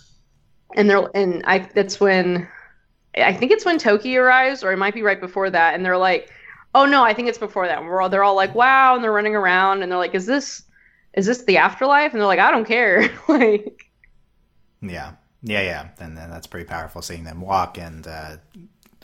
[0.75, 2.47] and they're and I that's when
[3.15, 5.97] I think it's when Toki arrives, or it might be right before that, and they're
[5.97, 6.31] like,
[6.73, 9.03] "Oh no, I think it's before that." And we're all they're all like, "Wow!" and
[9.03, 10.63] they're running around, and they're like, "Is this
[11.13, 13.85] is this the afterlife?" And they're like, "I don't care." like,
[14.81, 15.13] Yeah.
[15.41, 15.89] Yeah, yeah.
[15.99, 18.37] And then that's pretty powerful seeing them walk and uh,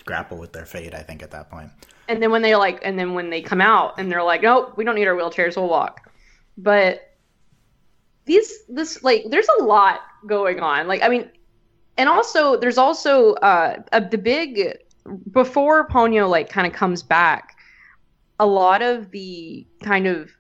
[0.06, 1.70] grapple with their fate, I think, at that point.
[2.08, 4.74] and then when they like, and then when they come out, and they're like, "Nope,
[4.78, 6.12] we don't need our wheelchairs, we'll walk."
[6.58, 7.12] But
[8.26, 11.30] these this like there's a lot going on like i mean
[11.98, 14.78] and also there's also uh, a, the big
[15.32, 17.58] before ponyo like kind of comes back
[18.40, 20.32] a lot of the kind of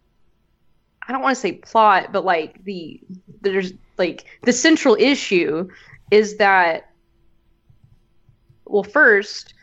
[1.07, 3.01] i don't want to say plot but like the
[3.41, 5.67] there's like the central issue
[6.11, 6.90] is that
[8.71, 9.53] well first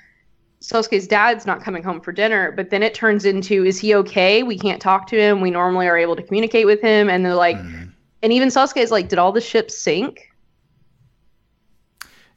[0.61, 4.43] Sosuke's dad's not coming home for dinner, but then it turns into is he okay?
[4.43, 5.41] We can't talk to him.
[5.41, 7.93] We normally are able to communicate with him and they're like Mhm.
[8.23, 10.28] and even Sosuke is like, did all the ships sink?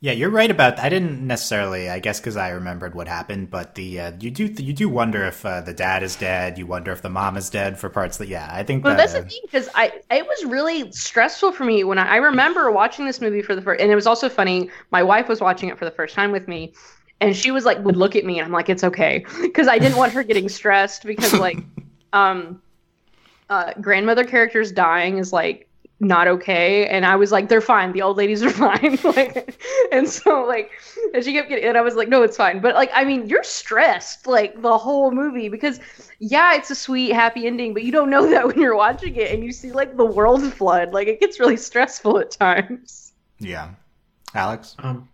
[0.03, 0.79] Yeah, you're right about.
[0.79, 3.51] I didn't necessarily, I guess, because I remembered what happened.
[3.51, 6.57] But the uh, you do you do wonder if uh, the dad is dead.
[6.57, 8.27] You wonder if the mom is dead for parts that.
[8.27, 8.97] Yeah, I think Well, that.
[8.97, 12.71] that's the thing because I it was really stressful for me when I, I remember
[12.71, 14.71] watching this movie for the first, and it was also funny.
[14.89, 16.73] My wife was watching it for the first time with me,
[17.19, 19.77] and she was like, would look at me, and I'm like, it's okay, because I
[19.77, 21.59] didn't want her getting stressed because like,
[22.13, 22.59] um,
[23.51, 25.69] uh, grandmother characters dying is like
[26.01, 29.55] not okay, and I was like, they're fine, the old ladies are fine, like,
[29.91, 30.71] and so like,
[31.13, 33.27] and she kept getting, and I was like, no, it's fine, but like, I mean,
[33.27, 35.79] you're stressed like the whole movie because
[36.19, 39.31] yeah, it's a sweet, happy ending, but you don't know that when you're watching it
[39.31, 40.93] and you see like the world flood.
[40.93, 43.13] Like it gets really stressful at times.
[43.39, 43.71] yeah,
[44.33, 44.75] Alex.
[44.79, 45.07] Um,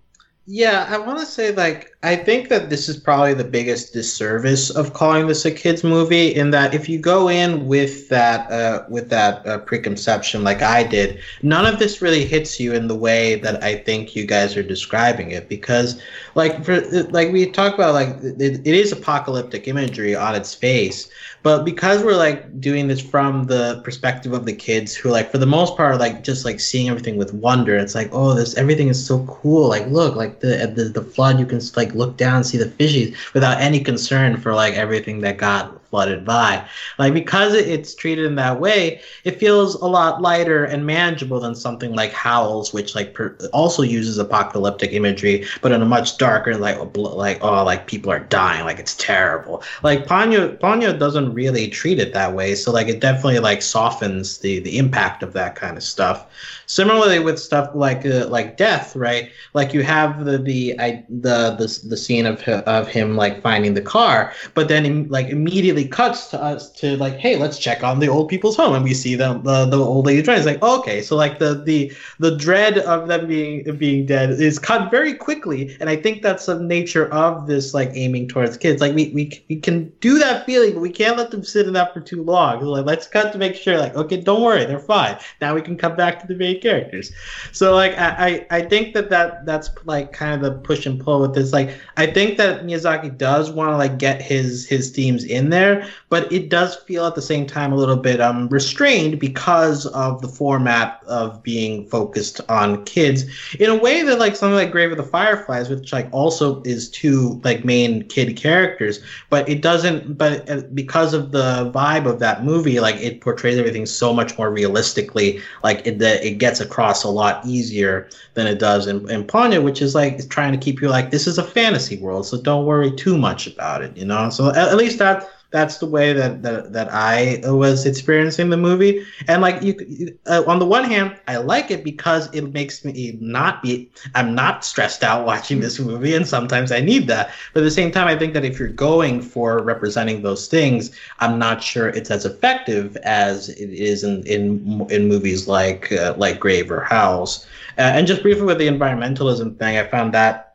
[0.46, 4.70] yeah, I want to say like I think that this is probably the biggest disservice
[4.70, 6.36] of calling this a kids movie.
[6.36, 10.84] In that, if you go in with that uh, with that uh, preconception, like I
[10.84, 14.56] did, none of this really hits you in the way that I think you guys
[14.56, 15.50] are describing it.
[15.50, 16.00] Because,
[16.36, 21.10] like, for like we talk about, like it, it is apocalyptic imagery on its face,
[21.48, 25.38] but because we're like doing this from the perspective of the kids who like for
[25.38, 28.56] the most part are, like just like seeing everything with wonder it's like oh this
[28.58, 32.18] everything is so cool like look like the the, the flood you can like look
[32.18, 36.68] down see the fishies without any concern for like everything that got flooded by.
[37.00, 41.56] Like because it's treated in that way it feels a lot lighter and manageable than
[41.56, 46.56] something like howls which like per, also uses apocalyptic imagery but in a much darker
[46.58, 49.64] like like oh like people are dying like it's terrible.
[49.84, 54.40] Like Ponyo Ponyo doesn't really treat it that way so like it definitely like softens
[54.40, 56.26] the the impact of that kind of stuff.
[56.66, 59.32] Similarly with stuff like uh, like death right?
[59.54, 63.74] Like you have the the I, the the, the scene of of him like finding
[63.74, 68.00] the car but then like immediately cuts to us to like hey let's check on
[68.00, 70.38] the old people's home and we see them the, the old lady trying.
[70.38, 74.60] it's like okay so like the the the dread of them being being dead is
[74.60, 78.82] cut very quickly and i think that's the nature of this like aiming towards kids.
[78.82, 81.74] Like we we, we can do that feeling but we can't let them sit in
[81.74, 82.62] that for too long.
[82.62, 85.18] Like let's cut to make sure like okay don't worry they're fine.
[85.42, 87.12] Now we can come back to the main characters.
[87.52, 91.00] So like i i, I think that, that that's like kind of the push and
[91.00, 91.67] pull with this like
[91.98, 96.32] i think that miyazaki does want to like get his his themes in there but
[96.32, 100.28] it does feel at the same time a little bit um restrained because of the
[100.28, 103.26] format of being focused on kids.
[103.60, 106.90] In a way that like something like grave of the fireflies which like also is
[106.90, 109.00] two like main kid characters
[109.30, 113.58] but it doesn't but uh, because of the vibe of that movie like it portrays
[113.58, 118.48] everything so much more realistically like it that it gets across a lot easier than
[118.48, 121.38] it does in, in Ponyo, which is like trying to keep you like this is
[121.38, 124.78] a fantasy world so don't worry too much about it you know so at, at
[124.78, 129.06] least that that's the way that, that that I was experiencing the movie.
[129.28, 132.84] And like you, you uh, on the one hand, I like it because it makes
[132.84, 133.90] me not be.
[134.14, 137.32] I'm not stressed out watching this movie, and sometimes I need that.
[137.54, 140.92] But at the same time, I think that if you're going for representing those things,
[141.20, 146.14] I'm not sure it's as effective as it is in in in movies like uh,
[146.18, 147.46] like Grave or Howls.
[147.78, 150.47] Uh, and just briefly with the environmentalism thing, I found that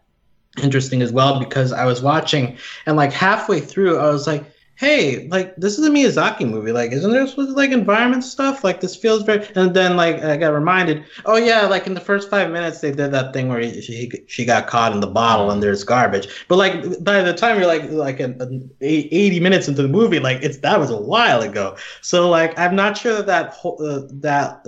[0.63, 4.45] interesting as well because I was watching and like halfway through I was like
[4.83, 6.73] hey, like this is a Miyazaki movie.
[6.73, 8.65] Like, isn't there supposed to like environment stuff?
[8.65, 9.47] Like this feels very.
[9.55, 12.91] And then like I got reminded, oh yeah, like in the first five minutes they
[12.91, 16.27] did that thing where he, she she got caught in the bottle and there's garbage.
[16.49, 20.19] But like by the time you're like like an, an 80 minutes into the movie,
[20.19, 21.77] like it's that was a while ago.
[22.01, 24.67] So like I'm not sure that that uh, that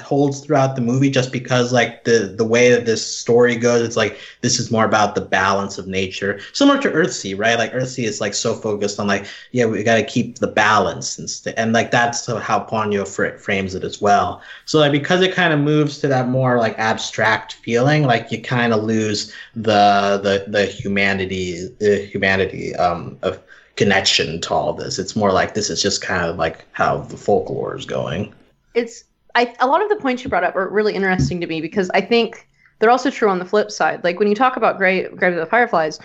[0.00, 3.96] holds throughout the movie just because like the the way that this story goes it's
[3.96, 6.40] like this is more about the balance of nature.
[6.52, 7.56] Similar to earthsea right?
[7.56, 11.18] Like earthsea is like so focused on like yeah we got to keep the balance
[11.18, 14.42] and st- and like that's how ponyo fr- frames it as well.
[14.64, 18.42] So like because it kind of moves to that more like abstract feeling like you
[18.42, 23.40] kind of lose the the the humanity the humanity um of
[23.76, 24.98] connection to all this.
[24.98, 28.34] It's more like this is just kind of like how the folklore is going.
[28.74, 29.04] It's
[29.36, 31.90] I, a lot of the points you brought up are really interesting to me because
[31.90, 34.02] I think they're also true on the flip side.
[34.02, 36.00] Like when you talk about Grave, Grave of the Fireflies,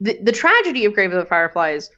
[0.00, 1.88] the, the tragedy of Grave of the Fireflies,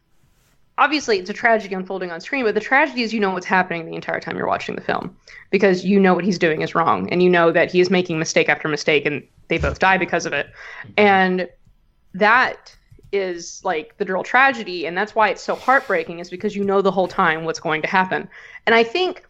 [0.77, 3.87] obviously it's a tragedy unfolding on screen, but the tragedy is you know what's happening
[3.87, 5.17] the entire time you're watching the film
[5.51, 8.19] because you know what he's doing is wrong and you know that he is making
[8.19, 10.49] mistake after mistake and they both die because of it.
[10.99, 11.49] And
[12.13, 12.77] that
[13.13, 16.83] is like the real tragedy and that's why it's so heartbreaking is because you know
[16.83, 18.29] the whole time what's going to happen.
[18.67, 19.27] And I think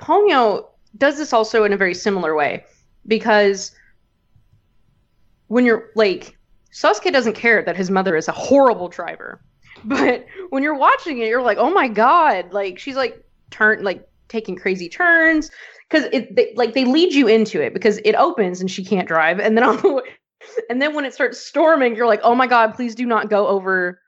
[0.00, 2.64] Ponyo does this also in a very similar way
[3.06, 3.72] because
[5.48, 6.38] when you're like
[6.72, 9.42] Sosuke doesn't care that his mother is a horrible driver.
[9.84, 14.08] But when you're watching it, you're like, oh my god, like she's like turn like
[14.26, 15.52] taking crazy turns
[15.88, 19.06] because it they, like they lead you into it because it opens and she can't
[19.06, 20.02] drive, and then on the way,
[20.68, 23.46] and then when it starts storming, you're like, oh my god, please do not go
[23.46, 24.00] over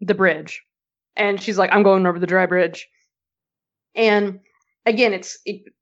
[0.00, 0.62] the bridge,
[1.14, 2.88] and she's like, I'm going over the dry bridge,
[3.94, 4.40] and
[4.88, 5.38] again, it's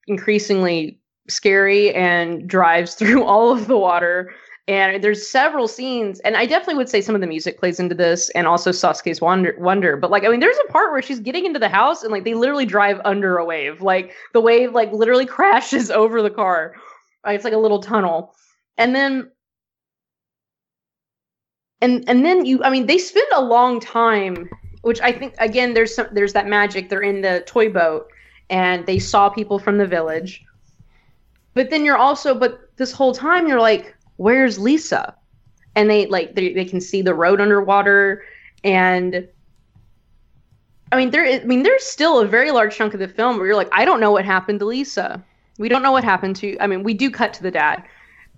[0.06, 4.32] increasingly scary and drives through all of the water.
[4.68, 7.94] And there's several scenes, and I definitely would say some of the music plays into
[7.94, 9.54] this, and also Sosuke's wonder.
[9.60, 12.10] Wonder, but like, I mean, there's a part where she's getting into the house, and
[12.10, 13.80] like they literally drive under a wave.
[13.80, 16.74] Like the wave, like literally crashes over the car.
[17.24, 18.34] Uh, it's like a little tunnel,
[18.76, 19.30] and then
[21.80, 24.48] and and then you i mean they spend a long time
[24.82, 28.06] which i think again there's some there's that magic they're in the toy boat
[28.50, 30.44] and they saw people from the village.
[31.54, 35.14] But then you're also, but this whole time you're like, where's Lisa?
[35.74, 38.24] And they like they, they can see the road underwater,
[38.64, 39.28] and
[40.90, 43.46] I mean there I mean there's still a very large chunk of the film where
[43.46, 45.22] you're like, I don't know what happened to Lisa.
[45.58, 46.58] We don't know what happened to.
[46.60, 47.84] I mean, we do cut to the dad,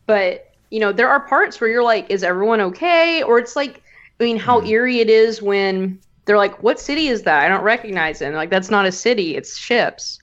[0.06, 3.22] but you know there are parts where you're like, is everyone okay?
[3.22, 3.82] Or it's like,
[4.18, 4.68] I mean, how mm.
[4.68, 7.42] eerie it is when they're like, "What city is that?
[7.42, 10.18] I don't recognize it." like, that's not a city; it's ships,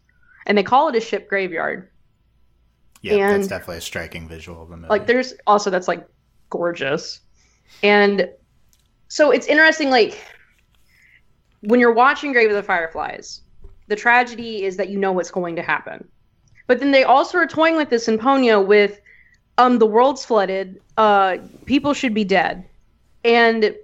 [0.45, 1.89] and they call it a ship graveyard.
[3.01, 4.87] Yeah, and, that's definitely a striking visual of the movie.
[4.87, 6.07] Like, there's also that's like
[6.51, 7.21] gorgeous,
[7.81, 8.29] and
[9.07, 9.89] so it's interesting.
[9.89, 10.23] Like
[11.61, 13.41] when you're watching Grave of the Fireflies,
[13.87, 16.07] the tragedy is that you know what's going to happen,
[16.67, 19.01] but then they also are toying with this in Ponyo with,
[19.57, 20.79] um, the world's flooded.
[20.97, 22.63] Uh, people should be dead,
[23.23, 23.75] and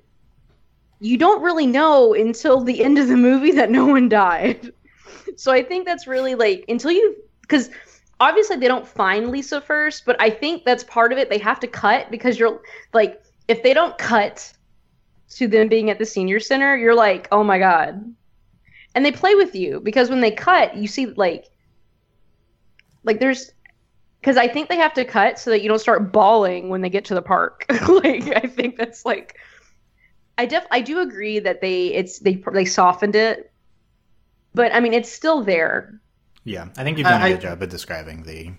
[1.01, 4.71] you don't really know until the end of the movie that no one died.
[5.35, 7.71] So I think that's really like until you because
[8.19, 11.29] obviously they don't find Lisa first, but I think that's part of it.
[11.29, 12.61] They have to cut because you're
[12.93, 14.53] like if they don't cut
[15.31, 18.13] to them being at the senior center, you're like, oh my god.
[18.93, 21.49] And they play with you because when they cut, you see like
[23.03, 23.53] like there's
[24.19, 26.91] because I think they have to cut so that you don't start bawling when they
[26.91, 27.65] get to the park.
[27.89, 29.39] like I think that's like
[30.41, 33.51] I def I do agree that they it's they they softened it,
[34.55, 36.01] but I mean it's still there.
[36.43, 38.51] Yeah, I think you've done a good job of describing the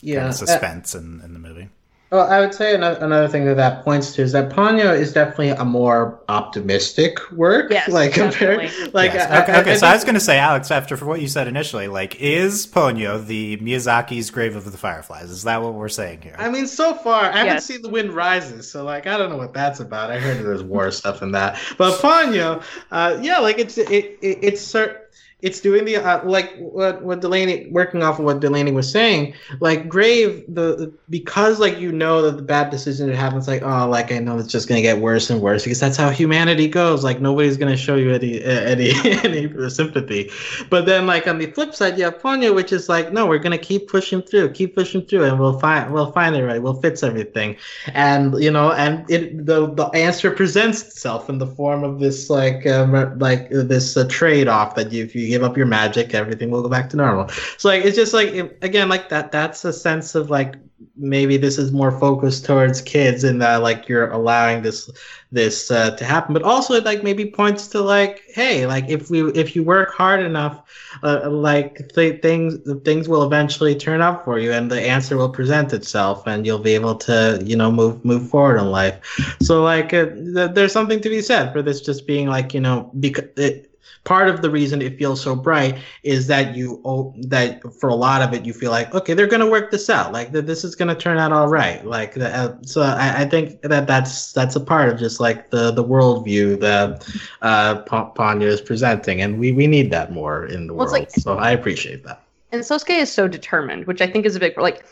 [0.00, 1.68] yeah kind of suspense uh, in, in the movie.
[2.10, 5.12] Well, I would say another, another thing that that points to is that Ponyo is
[5.12, 7.70] definitely a more optimistic work.
[7.70, 8.60] Yes, like compared,
[8.94, 9.30] like yes.
[9.30, 9.52] I, okay.
[9.52, 9.90] I, okay I so think...
[9.90, 13.24] I was going to say, Alex, after for what you said initially, like, is Ponyo
[13.26, 15.30] the Miyazaki's Grave of the Fireflies?
[15.30, 16.34] Is that what we're saying here?
[16.38, 19.36] I mean, so far I haven't seen The Wind Rises, so like, I don't know
[19.36, 20.10] what that's about.
[20.10, 24.38] I heard there's war stuff in that, but Ponyo, uh, yeah, like it's it, it
[24.42, 24.96] it's certain
[25.40, 29.34] it's doing the uh, like what what Delaney working off of what Delaney was saying.
[29.60, 33.88] Like Grave, the because like you know that the bad decision that happens, like oh,
[33.88, 37.04] like I know it's just gonna get worse and worse because that's how humanity goes.
[37.04, 38.90] Like nobody's gonna show you any any
[39.22, 40.28] any sympathy.
[40.70, 43.38] But then like on the flip side, you have Ponyo, which is like no, we're
[43.38, 46.60] gonna keep pushing through, keep pushing through, and we'll find we'll find it right.
[46.60, 47.56] We'll fix everything,
[47.94, 52.28] and you know, and it the the answer presents itself in the form of this
[52.28, 56.14] like um, like this uh, trade off that you if you give up your magic,
[56.14, 57.28] everything will go back to normal.
[57.56, 59.32] So like it's just like again like that.
[59.32, 60.56] That's a sense of like
[60.96, 64.90] maybe this is more focused towards kids and that like you're allowing this
[65.30, 69.10] this uh, to happen but also it like maybe points to like hey like if
[69.10, 70.62] we if you work hard enough
[71.02, 75.28] uh, like th- things things will eventually turn up for you and the answer will
[75.28, 78.98] present itself and you'll be able to you know move move forward in life
[79.42, 82.60] so like uh, th- there's something to be said for this just being like you
[82.60, 83.67] know because it,
[84.04, 87.94] part of the reason it feels so bright is that you oh, that for a
[87.94, 90.12] lot of it you feel like okay they're going to work this out.
[90.12, 91.84] Like that this is going to turn out all right.
[91.84, 95.70] Like uh, so I, I, think that that's that's a part of just like the
[95.70, 97.06] the worldview that
[97.42, 100.92] uh Ponyo is presenting and we we need that more in the well, world.
[100.92, 102.22] like, so I appreciate that.
[102.50, 104.84] And Sosuke is so determined which I think is a big like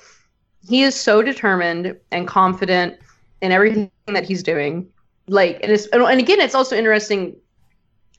[0.68, 2.98] he is so determined and confident
[3.40, 4.88] in everything that he's doing.
[5.28, 7.36] Like and it's and again it's also interesting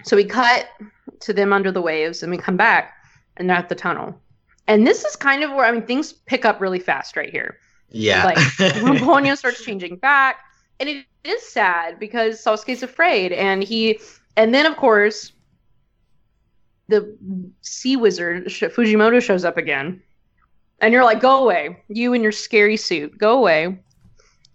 [0.08, 0.70] so we cut
[1.20, 2.94] to them under the waves and we come back
[3.36, 4.20] and they're at the tunnel.
[4.68, 7.58] And this is kind of where I mean things pick up really fast right here.
[7.90, 8.24] Yeah.
[8.24, 8.38] Like
[8.98, 10.40] Ponyo starts changing back.
[10.80, 14.00] And it is sad because Sosuke's afraid and he
[14.38, 15.34] and then of course
[16.88, 17.18] the
[17.62, 20.02] sea wizard Fujimoto shows up again.
[20.80, 21.84] And you're like, go away.
[21.90, 23.18] You in your scary suit.
[23.18, 23.80] Go away.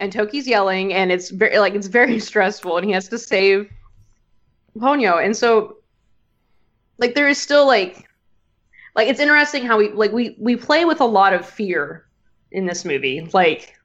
[0.00, 3.68] And Toki's yelling and it's very like it's very stressful and he has to save
[4.78, 5.22] Ponyo.
[5.22, 5.78] And so
[6.98, 8.08] like there is still like
[8.94, 12.06] like it's interesting how we like we we play with a lot of fear
[12.50, 13.28] in this movie.
[13.32, 13.78] Like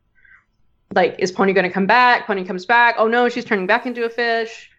[0.93, 2.27] like is Ponyo going to come back?
[2.27, 2.95] Ponyo comes back.
[2.97, 4.69] Oh no, she's turning back into a fish.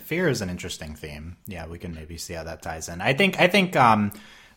[0.00, 1.36] fear is an interesting theme.
[1.46, 3.00] Yeah, we can maybe see how that ties in.
[3.00, 4.12] I think I think um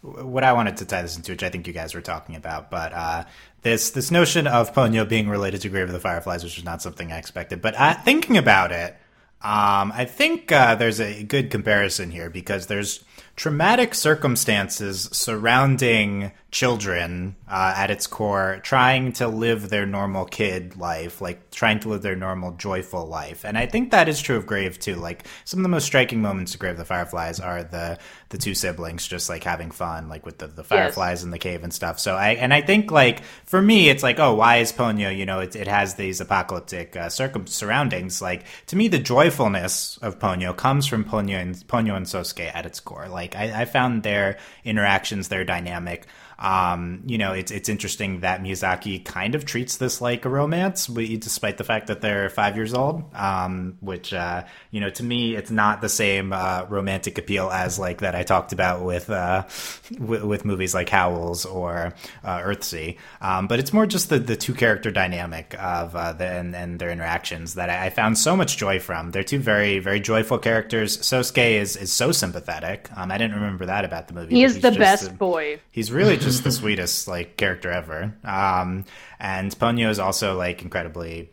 [0.05, 2.69] what I wanted to tie this into, which I think you guys were talking about,
[2.69, 3.23] but uh,
[3.61, 6.81] this this notion of Ponyo being related to Grave of the Fireflies, which was not
[6.81, 7.61] something I expected.
[7.61, 8.95] But uh, thinking about it,
[9.41, 13.03] um, I think uh, there's a good comparison here because there's
[13.35, 21.21] traumatic circumstances surrounding children uh, at its core trying to live their normal kid life,
[21.21, 23.45] like trying to live their normal joyful life.
[23.45, 24.95] And I think that is true of Grave too.
[24.95, 27.97] Like some of the most striking moments of Grave of the Fireflies are the
[28.29, 31.23] the two siblings just like having fun, like with the, the fireflies yes.
[31.23, 31.99] in the cave and stuff.
[31.99, 35.15] So I and I think like for me, it's like, oh, why is Ponyo?
[35.15, 38.21] You know, it, it has these apocalyptic uh, circum surroundings.
[38.21, 42.65] Like to me, the joyfulness of Ponyo comes from Ponyo and Ponyo and Sosuke at
[42.65, 43.07] its core.
[43.07, 46.05] Like I, I found their interactions, their dynamic
[46.37, 50.87] um, you know, it's it's interesting that Miyazaki kind of treats this like a romance,
[50.87, 53.03] despite the fact that they're five years old.
[53.15, 57.79] Um, which uh, you know, to me, it's not the same uh, romantic appeal as
[57.79, 59.45] like that I talked about with uh,
[59.93, 62.97] w- with movies like Howl's or uh, Earthsea.
[63.21, 66.79] Um, but it's more just the the two character dynamic of uh, the, and, and
[66.79, 69.11] their interactions that I, I, found so much joy from.
[69.11, 70.97] They're two very very joyful characters.
[70.97, 72.89] Sosuke is is so sympathetic.
[72.95, 74.35] Um, I didn't remember that about the movie.
[74.35, 75.61] He is the best boy.
[75.71, 78.13] He's really just the sweetest like character ever.
[78.23, 78.85] Um,
[79.19, 81.31] and Ponyo is also like incredibly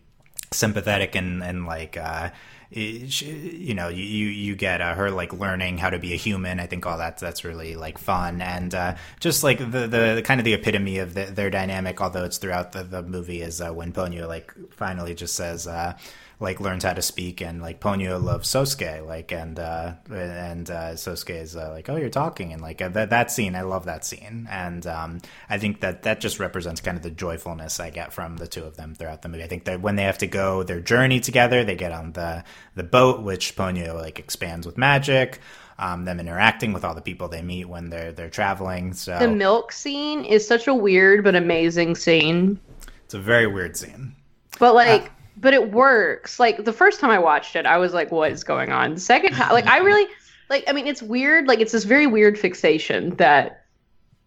[0.52, 1.96] sympathetic and and like.
[1.96, 2.30] Uh,
[2.74, 6.58] you know, you you get uh, her like learning how to be a human.
[6.58, 10.40] I think all that that's really like fun and uh, just like the, the, kind
[10.40, 12.00] of the epitome of the, their dynamic.
[12.00, 15.98] Although it's throughout the, the movie, is uh, when Ponyo like finally just says, uh,
[16.42, 20.92] like learns how to speak and like Ponyo loves Sosuke like and uh and uh
[20.92, 23.86] Sosuke is uh, like oh you're talking and like uh, that that scene I love
[23.86, 27.90] that scene and um I think that that just represents kind of the joyfulness I
[27.90, 30.18] get from the two of them throughout the movie I think that when they have
[30.18, 34.66] to go their journey together they get on the the boat which Ponyo like expands
[34.66, 35.40] with magic
[35.78, 38.92] um, them interacting with all the people they meet when they're they're traveling.
[38.92, 42.60] So the milk scene is such a weird but amazing scene.
[43.04, 44.14] It's a very weird scene.
[44.58, 45.08] But like uh,
[45.42, 46.38] but it works.
[46.40, 49.00] Like the first time I watched it, I was like, "What is going on?" The
[49.00, 50.08] second time, like I really
[50.48, 50.64] like.
[50.68, 51.48] I mean, it's weird.
[51.48, 53.66] Like it's this very weird fixation that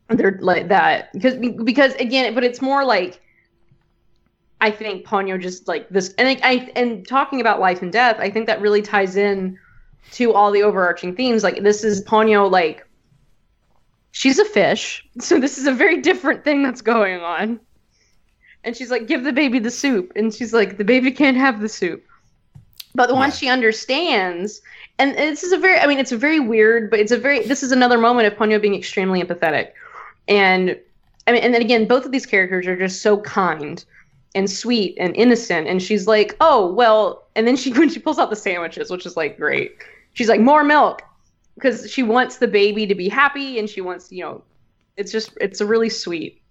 [0.09, 3.22] they're like that because because again, but it's more like
[4.59, 8.18] I think Ponyo just like this, and I, I and talking about life and death,
[8.20, 9.57] I think that really ties in
[10.11, 11.43] to all the overarching themes.
[11.43, 12.86] Like this is Ponyo like
[14.11, 17.61] she's a fish, so this is a very different thing that's going on
[18.66, 21.61] and she's like, "Give the baby the soup," and she's like, "The baby can't have
[21.61, 22.03] the soup."
[22.95, 23.30] But the yeah.
[23.30, 24.61] she understands,
[24.97, 27.43] and this is a very, I mean, it's a very weird, but it's a very,
[27.43, 29.72] this is another moment of Ponyo being extremely empathetic,
[30.28, 30.78] and
[31.28, 33.84] I mean, and then again, both of these characters are just so kind
[34.34, 38.18] and sweet and innocent, and she's like, "Oh well," and then she when she pulls
[38.18, 39.78] out the sandwiches, which is like great,
[40.13, 41.03] she's like, "More milk,"
[41.53, 44.43] because she wants the baby to be happy, and she wants, you know,
[44.97, 46.41] it's just, it's a really sweet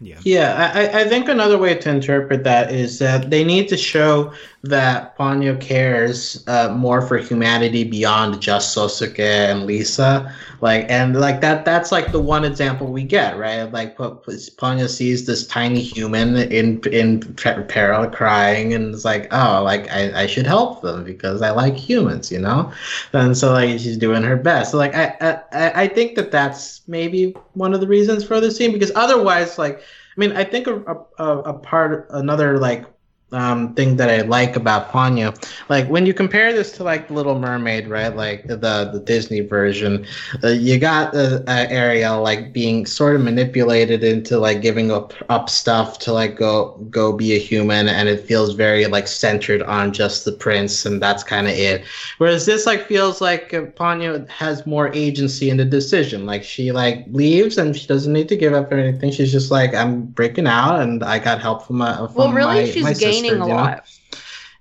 [0.00, 0.18] Yeah.
[0.24, 4.32] Yeah, I, I think another way to interpret that is that they need to show
[4.62, 10.34] that Ponyo cares uh, more for humanity beyond just Sosuke and Lisa.
[10.60, 13.62] Like, and like that, that's like the one example we get, right?
[13.64, 19.90] Like, Ponyo sees this tiny human in in peril, crying, and it's like, oh, like
[19.90, 22.70] I, I should help them because I like humans, you know.
[23.14, 24.72] And so like she's doing her best.
[24.72, 28.50] So like I I I think that that's maybe one of the reasons for the
[28.50, 32.84] scene because otherwise, like, I mean, I think a a, a part another like
[33.32, 35.34] um, thing that I like about Ponyo.
[35.68, 38.14] Like when you compare this to like Little Mermaid, right?
[38.14, 40.06] Like the the Disney version,
[40.42, 45.14] uh, you got uh, uh, Ariel like being sort of manipulated into like giving up
[45.28, 49.62] up stuff to like go go be a human, and it feels very like centered
[49.62, 51.84] on just the prince, and that's kind of it.
[52.18, 56.26] Whereas this like feels like uh, Ponyo has more agency in the decision.
[56.26, 59.12] Like she like leaves and she doesn't need to give up or anything.
[59.12, 62.62] She's just like I'm breaking out, and I got help from my from well, really,
[62.62, 63.74] my, she's my gaining a you know?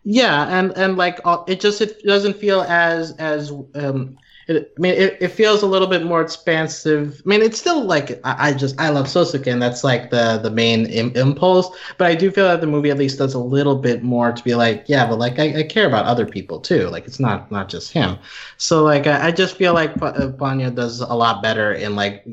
[0.04, 4.18] Yeah, and and like uh, it just it doesn't feel as as um.
[4.50, 7.22] It, I mean, it, it feels a little bit more expansive.
[7.24, 10.40] I mean, it's still like I, I just I love Sosuke, and that's like the
[10.42, 11.70] the main Im- impulse.
[12.00, 14.44] But I do feel that the movie at least does a little bit more to
[14.44, 16.88] be like, yeah, but like I, I care about other people too.
[16.90, 18.18] Like it's not not just him.
[18.58, 22.26] So like I, I just feel like P- uh, does a lot better in like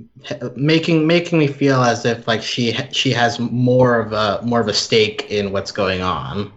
[0.56, 4.68] making making me feel as if like she she has more of a more of
[4.68, 6.50] a stake in what's going on.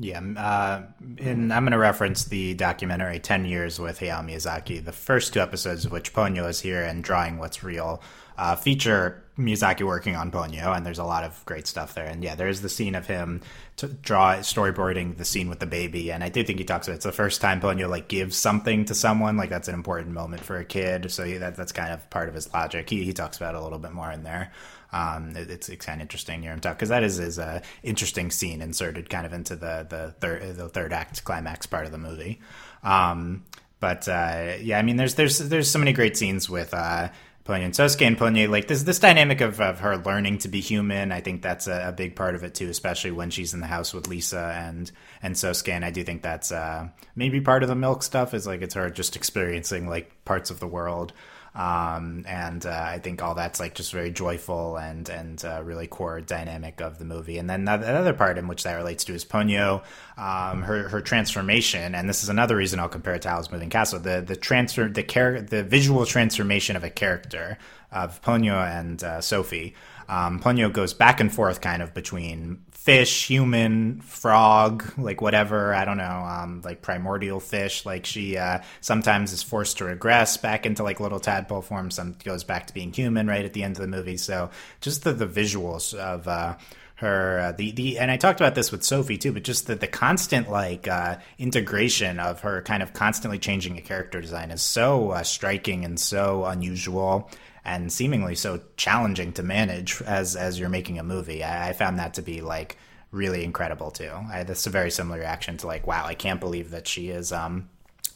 [0.00, 0.82] Yeah, uh,
[1.18, 4.84] and I'm going to reference the documentary 10 Years with Hayao Miyazaki.
[4.84, 8.00] The first two episodes of which Ponyo is here and Drawing What's Real
[8.36, 12.06] uh, feature Miyazaki working on Ponyo, and there's a lot of great stuff there.
[12.06, 13.40] And yeah, there's the scene of him
[13.76, 16.96] to draw storyboarding the scene with the baby, and I do think he talks about
[16.96, 20.44] it's the first time Ponyo like gives something to someone, like that's an important moment
[20.44, 21.10] for a kid.
[21.10, 22.88] So that that's kind of part of his logic.
[22.88, 24.52] He he talks about it a little bit more in there.
[24.92, 27.62] Um, it, it's, it's kind of interesting hear him talk because that is is a
[27.82, 31.92] interesting scene inserted kind of into the the third the third act climax part of
[31.92, 32.40] the movie.
[32.82, 33.44] Um,
[33.80, 36.74] but uh, yeah, I mean, there's there's there's so many great scenes with.
[36.74, 37.10] Uh,
[37.48, 40.60] Ponyo and Sosuke and Ponyo, like this this dynamic of, of her learning to be
[40.60, 43.60] human, I think that's a, a, big part of it too, especially when she's in
[43.60, 45.70] the house with Lisa and and Sosuke.
[45.70, 48.74] And I do think that's uh, maybe part of the milk stuff is like it's
[48.74, 51.14] her just experiencing like parts of the world.
[51.58, 55.88] Um, and uh, I think all that's like just very joyful and and uh, really
[55.88, 57.36] core dynamic of the movie.
[57.36, 59.82] And then the, other part in which that relates to is Ponyo,
[60.16, 63.70] um, her her transformation, and this is another reason I'll compare it to Howl's Moving
[63.70, 63.98] Castle.
[63.98, 67.58] The the transfer the char- the visual transformation of a character
[67.90, 69.74] of Ponyo and uh, Sophie.
[70.08, 75.84] Um, Ponyo goes back and forth kind of between fish, human, frog, like whatever, I
[75.84, 77.84] don't know, um, like primordial fish.
[77.84, 82.16] Like she uh, sometimes is forced to regress back into like little tadpole form, some
[82.24, 84.16] goes back to being human right at the end of the movie.
[84.16, 84.48] So
[84.80, 86.56] just the, the visuals of uh,
[86.94, 89.74] her uh, the the and I talked about this with Sophie too, but just the
[89.74, 94.62] the constant like uh, integration of her kind of constantly changing a character design is
[94.62, 97.30] so uh, striking and so unusual
[97.68, 101.44] and seemingly so challenging to manage as as you're making a movie.
[101.44, 102.78] I, I found that to be like
[103.12, 104.10] really incredible too.
[104.32, 107.30] I, that's a very similar reaction to like, wow, I can't believe that she is
[107.30, 107.68] um,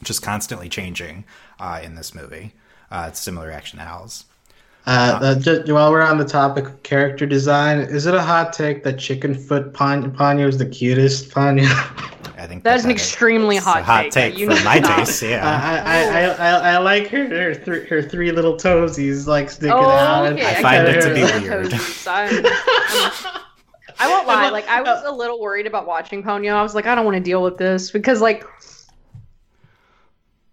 [0.03, 1.25] just constantly changing
[1.59, 2.53] uh, in this movie.
[2.91, 4.25] Uh, it's a similar reaction to Howl's.
[4.85, 8.53] Uh, uh, just, while we're on the topic of character design, is it a hot
[8.53, 11.69] take that Chickenfoot Ponyo is the cutest Ponyo?
[12.43, 15.21] I think that is an extremely hot, hot take, take for my taste.
[15.21, 19.71] Yeah, I, I, I, I, like her her, th- her three little toesies like sticking
[19.71, 20.33] oh, out.
[20.33, 20.45] Okay.
[20.45, 21.73] I find it to be weird.
[23.97, 26.53] I won't lie, like I was uh, a little worried about watching Ponyo.
[26.53, 28.45] I was like, I don't want to deal with this because like,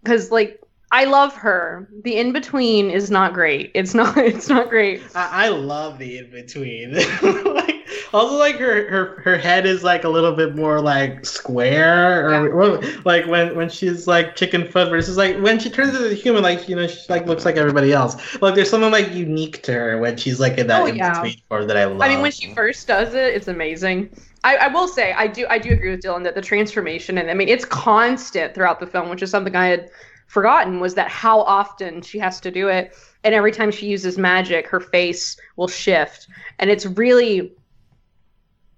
[0.04, 0.62] because like
[0.92, 1.88] I love her.
[2.04, 3.72] The in between is not great.
[3.74, 4.16] It's not.
[4.30, 5.02] It's not great.
[5.16, 6.94] I, I love the in between.
[7.22, 7.79] like,
[8.12, 12.48] also, like her, her her head is like a little bit more like square, or,
[12.50, 16.14] or like when when she's like chicken foot versus like when she turns into a
[16.14, 18.40] human, like you know she like looks like everybody else.
[18.42, 21.12] Like there's something like unique to her when she's like in that oh, in yeah.
[21.12, 22.00] between form that I love.
[22.00, 24.10] I mean, when she first does it, it's amazing.
[24.42, 27.30] I, I, will say I do I do agree with Dylan that the transformation and
[27.30, 29.90] I mean it's constant throughout the film, which is something I had
[30.26, 34.16] forgotten was that how often she has to do it and every time she uses
[34.16, 37.52] magic her face will shift and it's really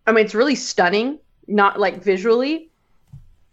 [0.06, 2.68] i mean it's really stunning not like visually.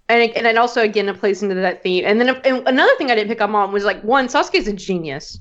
[0.08, 2.04] And it, and it also again it plays into that theme.
[2.06, 4.74] And then and another thing i didn't pick up on was like one sosuke's a
[4.74, 5.40] genius.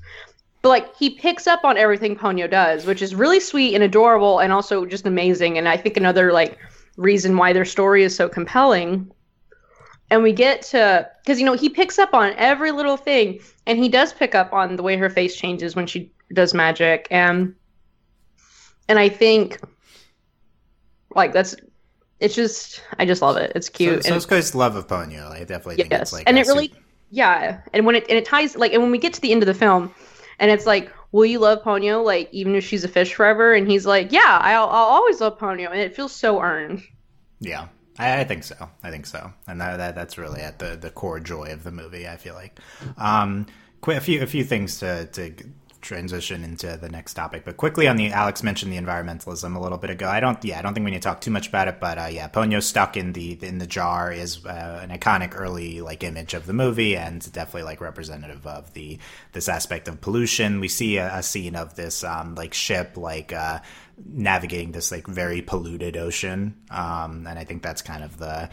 [0.61, 4.39] But like he picks up on everything ponyo does which is really sweet and adorable
[4.39, 5.57] and also just amazing.
[5.57, 6.57] And i think another like
[6.97, 9.11] reason why their story is so compelling.
[10.11, 13.39] And we get to because you know he picks up on every little thing.
[13.65, 17.07] And he does pick up on the way her face changes when she does magic.
[17.09, 17.55] And
[18.87, 19.59] and I think
[21.15, 21.55] like that's
[22.19, 23.51] it's just I just love it.
[23.55, 24.03] It's cute.
[24.03, 26.67] So, and so Sosuke's love of Ponyo, I definitely think it's like and it really
[26.67, 26.79] super-
[27.11, 29.41] yeah, and when it and it ties like and when we get to the end
[29.41, 29.93] of the film,
[30.37, 33.53] and it's like, will you love Ponyo like even if she's a fish forever?
[33.53, 36.83] And he's like, yeah, I'll I'll always love Ponyo, and it feels so earned.
[37.39, 38.69] Yeah, I, I think so.
[38.83, 41.71] I think so, and that, that that's really at the, the core joy of the
[41.71, 42.07] movie.
[42.07, 42.59] I feel like.
[42.97, 43.47] Um,
[43.81, 45.33] qu- a few a few things to to
[45.81, 49.77] transition into the next topic, but quickly on the Alex mentioned the environmentalism a little
[49.77, 50.07] bit ago.
[50.07, 51.97] I don't yeah I don't think we need to talk too much about it, but
[51.97, 56.03] uh, yeah, Ponyo stuck in the in the jar is uh, an iconic early like
[56.03, 58.99] image of the movie and definitely like representative of the
[59.33, 60.59] this aspect of pollution.
[60.59, 63.33] We see a, a scene of this um, like ship like.
[63.33, 63.59] Uh,
[64.01, 68.49] navigating this like very polluted ocean um, and i think that's kind of the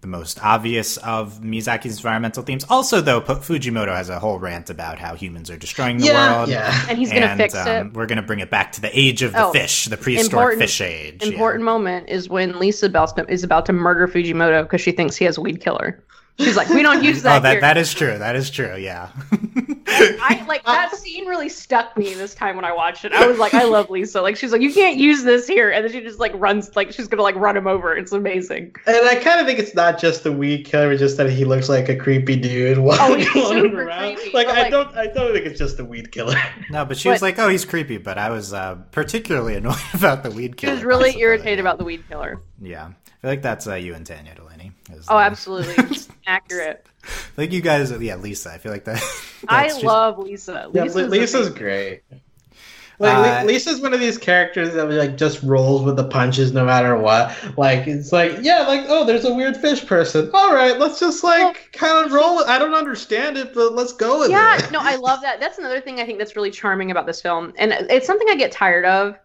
[0.00, 4.98] the most obvious of miyazaki's environmental themes also though fujimoto has a whole rant about
[4.98, 6.86] how humans are destroying the yeah, world yeah.
[6.88, 7.92] And he's gonna and, fix um, it.
[7.92, 10.80] we're gonna bring it back to the age of the Oh, fish the prehistoric fish
[10.80, 11.32] age yeah.
[11.32, 15.24] Important moment is when Lisa Belston is about to murder Fujimoto because she thinks he
[15.24, 16.02] has a weed killer.
[16.38, 17.36] She's like, we don't use that.
[17.36, 17.60] oh that, here.
[17.60, 19.10] that is true that is true yeah
[19.92, 23.12] I like that scene really stuck me this time when I watched it.
[23.12, 24.22] I was like, I love Lisa.
[24.22, 26.92] Like she's like, you can't use this here, and then she just like runs like
[26.92, 27.94] she's gonna like run him over.
[27.96, 28.74] It's amazing.
[28.86, 31.44] And I kind of think it's not just the weed killer, it's just that he
[31.44, 34.16] looks like a creepy dude walking he's super around.
[34.16, 36.36] creepy, Like but, I like- don't, I don't think it's just the weed killer.
[36.70, 40.22] no but she was like oh he's creepy but i was uh, particularly annoyed about
[40.22, 42.40] the weed She killer was really concept of it, irritated about the weed killer.
[42.60, 42.90] Yeah i
[43.20, 45.74] feel like that's uh, you and tanya delaney is, Oh, uh, absolutely
[46.26, 46.86] accurate.
[47.36, 49.02] like you guys yeah lisa i feel like that
[49.48, 50.70] I just- love Lisa.
[50.74, 52.02] Yeah, Lisa's, Li- Lisa's great.
[52.98, 56.52] Like Uh, Li- Lisa's one of these characters that like just rolls with the punches
[56.52, 57.34] no matter what.
[57.56, 60.30] Like it's like yeah, like oh, there's a weird fish person.
[60.34, 62.40] All right, let's just like kind of roll.
[62.40, 62.48] it.
[62.48, 64.64] I don't understand it, but let's go with Yeah, it.
[64.64, 65.40] Yeah, no, I love that.
[65.40, 68.34] That's another thing I think that's really charming about this film, and it's something I
[68.36, 69.16] get tired of,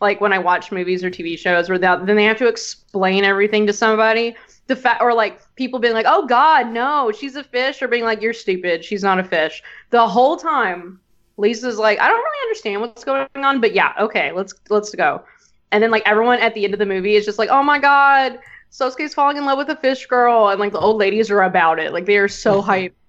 [0.00, 3.24] like when I watch movies or TV shows where that then they have to explain
[3.24, 4.36] everything to somebody.
[4.66, 8.04] The fact, or like people being like, "Oh God, no, she's a fish," or being
[8.04, 11.00] like, "You're stupid, she's not a fish." The whole time,
[11.36, 15.22] Lisa's like, "I don't really understand what's going on, but yeah, okay, let's let's go."
[15.70, 17.78] And then like everyone at the end of the movie is just like, "Oh my
[17.78, 18.38] God."
[18.72, 21.78] Sosuke's falling in love with a fish girl, and like the old ladies are about
[21.78, 21.92] it.
[21.92, 22.92] Like they are so hyped.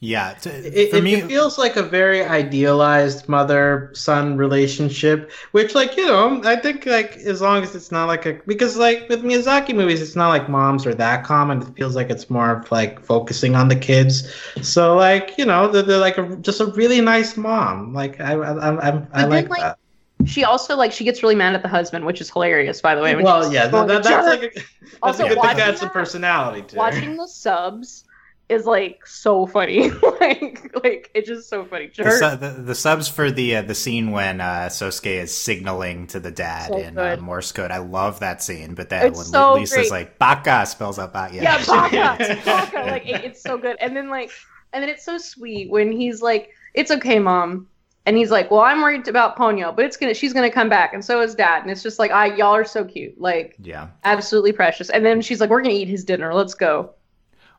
[0.00, 5.74] yeah to, It, for it, me it feels like a very idealized mother-son relationship, which,
[5.74, 9.08] like, you know, I think, like, as long as it's not like a because, like,
[9.08, 11.62] with Miyazaki movies, it's not like moms are that common.
[11.62, 14.32] It feels like it's more of like focusing on the kids.
[14.62, 17.92] So, like, you know, they're, they're like a, just a really nice mom.
[17.92, 19.78] Like, I, I, I'm, I'm, I then, like like, that.
[20.26, 23.00] She also like she gets really mad at the husband, which is hilarious, by the
[23.00, 23.14] way.
[23.14, 24.66] Well, yeah, that, that's like a, that's
[25.02, 26.74] Also, a good thing watching to add some that- personality to.
[26.74, 26.78] it.
[26.78, 28.04] watching the subs
[28.48, 29.90] is like so funny.
[30.20, 31.90] like like it's just so funny.
[31.96, 36.06] the, su- the, the subs for the uh, the scene when uh, Sosuke is signaling
[36.08, 37.16] to the dad So in uh.
[37.20, 37.70] Morse code.
[37.70, 38.74] I love that scene.
[38.74, 39.90] But then It's when so Lisa's great.
[39.90, 43.76] like "baka" spells out "baka," yeah, Baka, Baka, like it, it's so good.
[43.80, 44.30] And then like
[44.72, 47.68] and then it's so sweet when he's like, "It's okay, mom."
[48.06, 50.94] And he's like, "Well, I'm worried about Ponyo, but it's gonna, she's gonna come back,
[50.94, 53.88] and so is Dad." And it's just like, "I, y'all are so cute, like yeah.
[54.04, 56.32] absolutely precious." And then she's like, "We're gonna eat his dinner.
[56.32, 56.94] Let's go."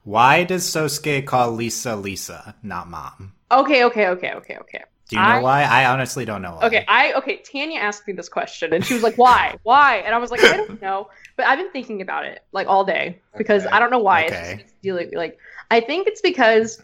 [0.03, 3.33] Why does Sosuke call Lisa Lisa, not mom?
[3.51, 4.83] Okay, okay, okay, okay, okay.
[5.09, 5.63] Do you know I- why?
[5.63, 6.67] I honestly don't know why.
[6.67, 7.37] Okay, I okay.
[7.37, 9.57] Tanya asked me this question, and she was like, "Why?
[9.63, 12.67] Why?" And I was like, "I don't know," but I've been thinking about it like
[12.67, 13.71] all day because Okay.
[13.75, 14.21] I don't know why.
[14.21, 14.41] It's Okay.
[14.51, 15.39] just it's dealing like
[15.71, 16.79] I think it's because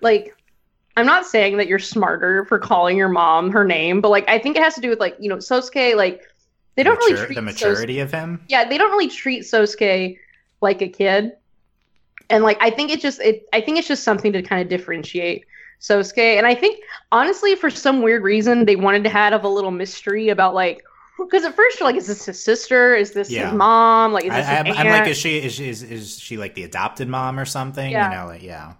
[0.00, 0.34] like
[0.96, 4.38] I'm not saying that you're smarter for calling your mom her name, but like I
[4.38, 6.22] think it has to do with like you know Sosuke like
[6.74, 8.42] they don't Mature- really treat the Sosuke- maturity of him.
[8.48, 10.16] yeah, they don't really treat Sosuke
[10.62, 11.32] like a kid.
[12.30, 14.68] And like I think it just it I think it's just something to kind of
[14.68, 15.44] differentiate
[15.80, 16.18] Sosuke.
[16.18, 20.28] And I think honestly for some weird reason they wanted to have a little mystery
[20.28, 20.82] about like
[21.18, 22.94] because at first you're like, is this his sister?
[22.94, 23.46] Is this Yeah.
[23.50, 24.12] his mom?
[24.12, 24.78] Like is I, this his I'm, aunt?
[24.78, 27.90] I'm like, is she is, she- is is she like the adopted mom or something?
[27.90, 28.10] Yeah.
[28.10, 28.74] You know, like yeah.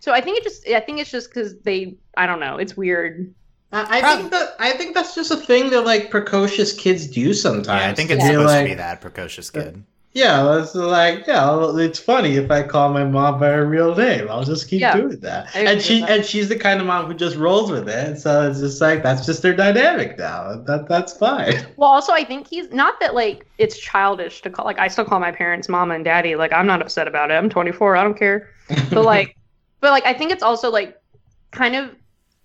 [0.00, 2.76] so I think it just I think it's just because they I don't know, it's
[2.76, 3.34] weird.
[3.72, 7.32] I I think that I think that's just a thing that like precocious kids do
[7.32, 7.68] sometimes.
[7.82, 9.84] Yeah, I think it's They're supposed like, to be that precocious kid.
[10.12, 14.28] Yeah, it's like yeah, it's funny if I call my mom by her real name.
[14.28, 15.54] I'll just keep Yeah, doing that.
[15.54, 16.10] And she that.
[16.10, 18.18] and she's the kind of mom who just rolls with it.
[18.18, 20.56] So it's just like that's just their dynamic now.
[20.66, 21.54] That that's fine.
[21.76, 25.04] Well, also I think he's not that like it's childish to call like I still
[25.04, 26.34] call my parents mama and daddy.
[26.34, 27.34] Like I'm not upset about it.
[27.34, 27.96] I'm 24.
[27.96, 28.48] I don't care.
[28.90, 29.36] But like,
[29.80, 31.00] but like I think it's also like
[31.52, 31.94] kind of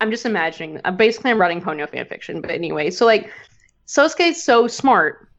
[0.02, 0.82] I'm just imagining.
[0.86, 2.42] Uh, basically, I'm writing Ponyo fan fiction.
[2.42, 3.32] But anyway, so like
[3.88, 5.30] Sosuke's so smart,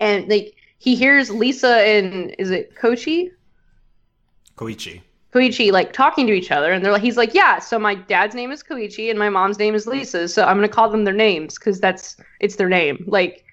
[0.00, 3.30] and like he hears Lisa and is it Kochi?
[4.56, 5.00] Koichi.
[5.32, 7.60] Koichi like talking to each other, and they're like, he's like, yeah.
[7.60, 10.26] So my dad's name is Koichi, and my mom's name is Lisa.
[10.26, 13.04] So I'm gonna call them their names because that's it's their name.
[13.06, 13.44] Like,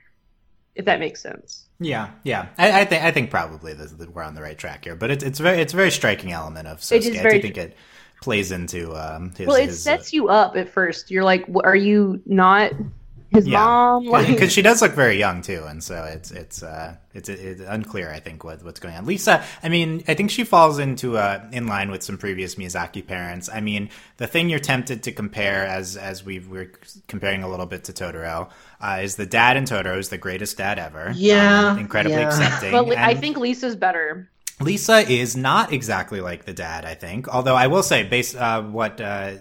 [0.74, 1.68] if that makes sense.
[1.80, 2.48] Yeah, yeah.
[2.58, 5.24] I, I think I think probably that we're on the right track here, but it's
[5.24, 6.96] it's very it's a very striking element of Sosuke.
[6.96, 7.78] It is I very do think it
[8.24, 9.46] plays into um, his.
[9.46, 11.12] Well, it his, sets you up at first.
[11.12, 12.74] You're like, "Wh- are you not
[13.32, 13.60] his Yeah.
[13.64, 14.06] mom?
[14.06, 17.62] Like, because she does look very young too, and so it's it's uh it's, it's
[17.62, 18.12] unclear.
[18.12, 19.06] I think what what's going on.
[19.06, 23.06] Lisa, I mean, I think she falls into uh in line with some previous Miyazaki
[23.06, 23.50] parents.
[23.52, 26.72] I mean, the thing you're tempted to compare, as as we were
[27.08, 28.50] comparing a little bit to Totoro,
[28.82, 31.12] uh, is the dad in Totoro is the greatest dad ever.
[31.16, 32.28] Yeah, Um, incredibly yeah.
[32.28, 32.72] accepting.
[32.72, 34.30] but I think Lisa's better.
[34.62, 37.30] Lisa is not exactly like the dad, I think.
[37.30, 39.36] Although I will say, based uh, what uh,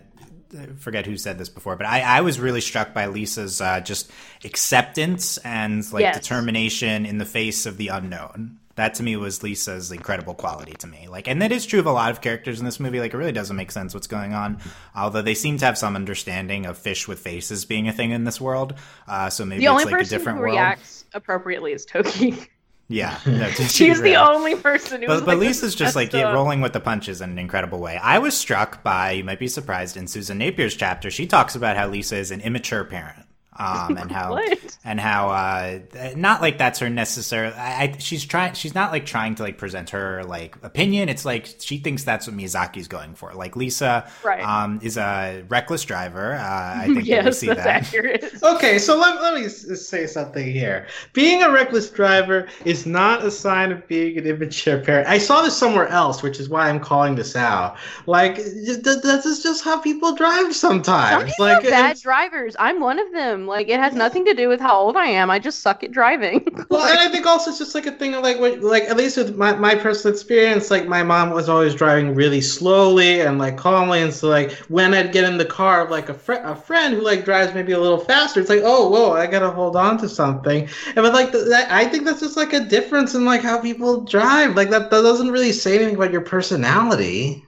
[0.56, 3.80] I forget who said this before, but I, I was really struck by Lisa's uh,
[3.80, 4.10] just
[4.44, 6.16] acceptance and like Yes.
[6.18, 8.58] determination in the face of the unknown.
[8.76, 11.08] That to me was Lisa's incredible quality to me.
[11.08, 13.00] Like, and that is true of a lot of characters in this movie.
[13.00, 14.58] Like, it really doesn't make sense what's going on.
[14.94, 18.22] Although they seem to have some understanding of fish with faces being a thing in
[18.22, 18.74] this world.
[19.08, 20.54] Uh, so maybe The it's only like a person different who world.
[20.54, 22.36] reacts appropriately is Toki.
[22.88, 25.08] Yeah, no, She's the only person who.
[25.08, 27.80] but, was but like, Lisa's just like yeah, rolling with the punches in an incredible
[27.80, 27.98] way.
[27.98, 31.76] I was struck by, you might be surprised, in Susan Napier's chapter, she talks about
[31.76, 33.27] how Lisa is an immature parent.
[33.58, 34.38] Um, and how
[34.84, 35.80] and how uh,
[36.16, 37.48] not like that's her necessary.
[37.52, 38.54] I, I, she's trying.
[38.54, 41.08] She's not like trying to like present her like opinion.
[41.08, 43.34] It's like she thinks that's what Miyazaki's going for.
[43.34, 44.42] Like Lisa Right.
[44.42, 46.34] um, is a reckless driver.
[46.34, 46.38] Uh,
[46.82, 47.66] I think that we see that's that.
[47.86, 48.24] accurate.
[48.58, 50.86] Okay, so let, let me say something here.
[51.12, 55.08] Being a reckless driver is not a sign of being an immature parent.
[55.08, 57.76] I saw this somewhere else, which is why I'm calling this out.
[58.06, 61.24] Like, th- th- this is just how people drive Some sometimes.
[61.32, 62.54] people like, are bad drivers.
[62.58, 63.46] I'm one of them.
[63.48, 65.30] Like it has nothing to do with how old I am.
[65.30, 66.46] I just suck at driving.
[66.70, 68.96] Well, and I think also it's just like a thing of like, what, like at
[68.98, 73.38] least with my, my personal experience, like my mom was always driving really slowly and
[73.38, 76.34] like calmly, and so like when I'd get in the car of like a fr-
[76.44, 79.50] a friend who like drives maybe a little faster, it's like, oh, whoa, I gotta
[79.50, 80.68] hold on to something.
[80.86, 83.58] And but like th- that, I think that's just like a difference in like how
[83.60, 84.54] people drive.
[84.54, 87.44] Like that, that doesn't really say anything about your personality.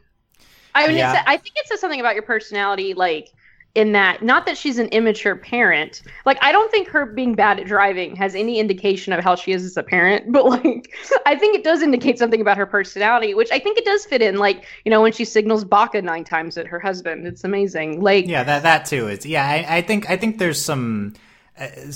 [0.74, 1.12] I mean, Yeah.
[1.12, 3.32] it's, I think it says something about your personality, like
[3.74, 6.02] in that, not that she's an immature parent.
[6.26, 9.52] Like, I don't think her being bad at driving has any indication of how she
[9.52, 10.92] is as a parent, but like,
[11.26, 14.22] I think it does indicate something about her personality, which I think it does fit
[14.22, 14.36] in.
[14.38, 18.00] Like, you know, when she signals Baka nine times at her husband, it's amazing.
[18.00, 19.24] Like, Yeah, that that too is.
[19.24, 21.14] Yeah, I, I think I think there's some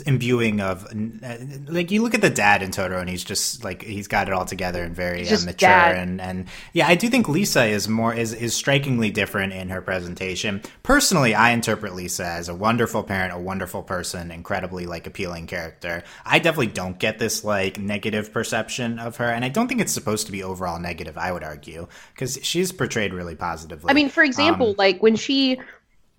[0.04, 0.84] imbuing of
[1.22, 1.36] uh,
[1.68, 4.34] like you look at the dad in Totoro and he's just like he's got it
[4.34, 5.96] all together and very uh, mature dad.
[5.96, 9.80] and and yeah, I do think Lisa is more is is strikingly different in her
[9.80, 10.60] presentation.
[10.82, 16.02] Personally, I interpret Lisa as a wonderful parent, a wonderful person, incredibly like appealing character.
[16.26, 19.92] I definitely don't get this like negative perception of her, and I don't think it's
[19.92, 21.16] supposed to be overall negative.
[21.16, 23.90] I would argue because she's portrayed really positively.
[23.90, 25.58] I mean, for example, Um, like when she,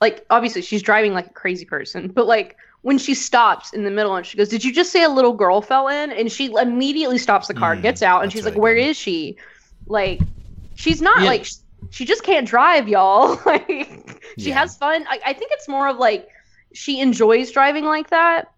[0.02, 3.90] like, obviously she's driving like a crazy person, but like when she stops in the
[3.90, 6.54] middle and she goes, "Did you just say a little girl fell in?" And she
[6.54, 8.90] immediately stops the car, Mm, gets out, and she's really like, "Where good.
[8.90, 9.38] is she?"
[9.88, 10.22] Like,
[10.76, 11.30] she's not Yeah.
[11.30, 11.48] like
[11.90, 13.40] she just can't drive, y'all.
[13.46, 14.60] like, she Yeah.
[14.60, 15.04] has fun.
[15.10, 16.28] I, I think it's more of like
[16.74, 18.52] she enjoys driving like that.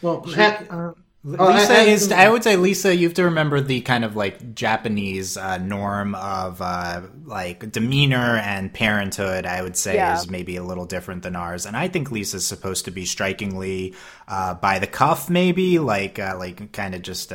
[0.00, 0.92] Well, She- uh,
[1.22, 2.10] Lisa Oh, I- I- is.
[2.12, 2.96] I would say Lisa.
[2.96, 8.36] You have to remember the kind of like Japanese uh, norm of uh, like demeanor
[8.42, 9.44] and parenthood.
[9.44, 10.16] I would say Yeah.
[10.18, 13.94] is maybe a little different than ours, and I think Lisa's supposed to be strikingly
[14.28, 17.32] uh, by the cuff, maybe like uh, like kind of just.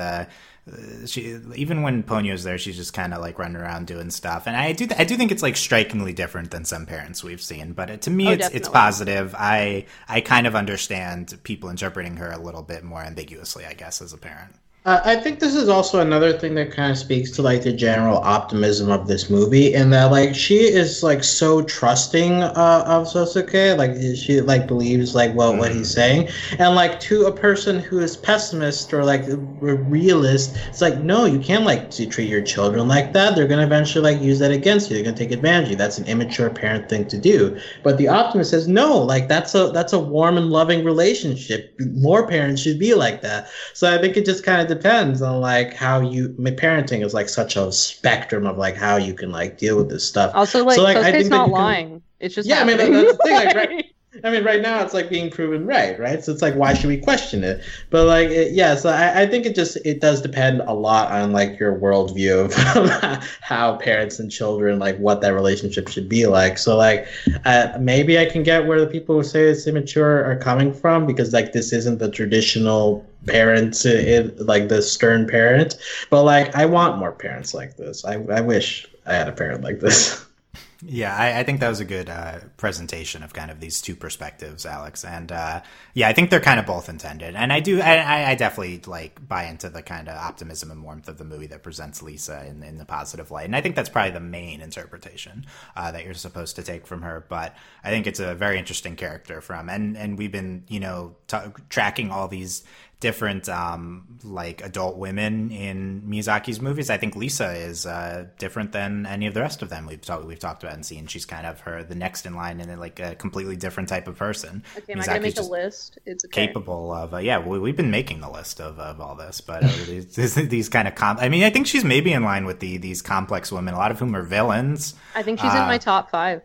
[1.05, 4.55] She even when Ponyo's there, she's just kind of like running around doing stuff, and
[4.57, 7.73] I do I do think it's like strikingly different than some parents we've seen.
[7.73, 9.35] But it, to me, Oh, it's it's positive.
[9.37, 14.01] I I kind of understand people interpreting her a little bit more ambiguously, I guess,
[14.01, 14.55] as a parent.
[14.85, 17.73] Uh, I think this is also another thing that kind of speaks to like the
[17.73, 23.07] general optimism of this movie, in that like she is like so trusting uh, of
[23.07, 26.29] Sosuke, like she like believes like what what he's saying,
[26.59, 31.25] and like to a person who is pessimist or like a realist, it's like no,
[31.25, 33.35] you can't like to treat your children like that.
[33.35, 34.95] They're gonna eventually like use that against you.
[34.95, 35.77] They're gonna take advantage of you.
[35.77, 37.57] That's an immature parent thing to do.
[37.81, 41.73] But the optimist says no, like that's a that's a warm and loving relationship.
[41.79, 43.47] More parents should be like that.
[43.73, 46.33] So I think it just kind of depends on like how you.
[46.37, 49.89] My parenting is like such a spectrum of like how you can like deal with
[49.89, 50.31] this stuff.
[50.35, 52.01] Also, like, So, like, I think not you can- lying.
[52.19, 53.85] It's just Yeah, I mean, that's the thing, like, right-
[54.25, 56.23] I mean, right now it's like being proven right, right?
[56.23, 57.63] So it's like, why should we question it?
[57.91, 61.11] But like, it, yeah, so I, I think it just it does depend a lot
[61.11, 66.25] on like your worldview of how parents and children like what that relationship should be
[66.25, 66.57] like.
[66.57, 67.07] So like,
[67.45, 71.05] uh, maybe I can get where the people who say it's immature are coming from
[71.05, 75.77] because like this isn't the traditional parents it, like the stern parent
[76.11, 79.63] but like i want more parents like this i, I wish i had a parent
[79.63, 80.23] like this
[80.81, 83.95] Yeah, I, I, think that was a good uh, presentation of kind of these two
[83.95, 85.05] perspectives, Alex.
[85.05, 85.61] And uh,
[85.93, 87.35] yeah, I think they're kind of both intended.
[87.35, 91.07] And I do, I, I definitely like buy into the kind of optimism and warmth
[91.07, 93.45] of the movie that presents Lisa in, in the positive light.
[93.45, 95.45] And I think that's probably the main interpretation
[95.75, 97.25] uh, that you're supposed to take from her.
[97.29, 101.15] But I think it's a very interesting character from, and and we've been, you know,
[101.27, 101.37] t-
[101.69, 102.63] tracking all these
[103.05, 106.89] different um, like adult women in Miyazaki's movies.
[106.89, 110.25] I think Lisa is uh, different than any of the rest of them we've talked
[110.25, 111.05] we've talked about and seen.
[111.05, 114.17] She's kind of her the next in line and like a completely different type of
[114.17, 114.63] person.
[114.75, 115.99] Okay, am Miyazaki's I gonna make a list?
[116.07, 116.47] It's okay.
[116.47, 117.37] capable of uh, yeah.
[117.37, 120.87] We, have been making the list of, of all this, but uh, these, these, kind
[120.87, 123.75] of com- I mean, I think she's maybe in line with the these complex women,
[123.75, 124.95] a lot of whom are villains.
[125.13, 126.41] I think she's in my uh, top five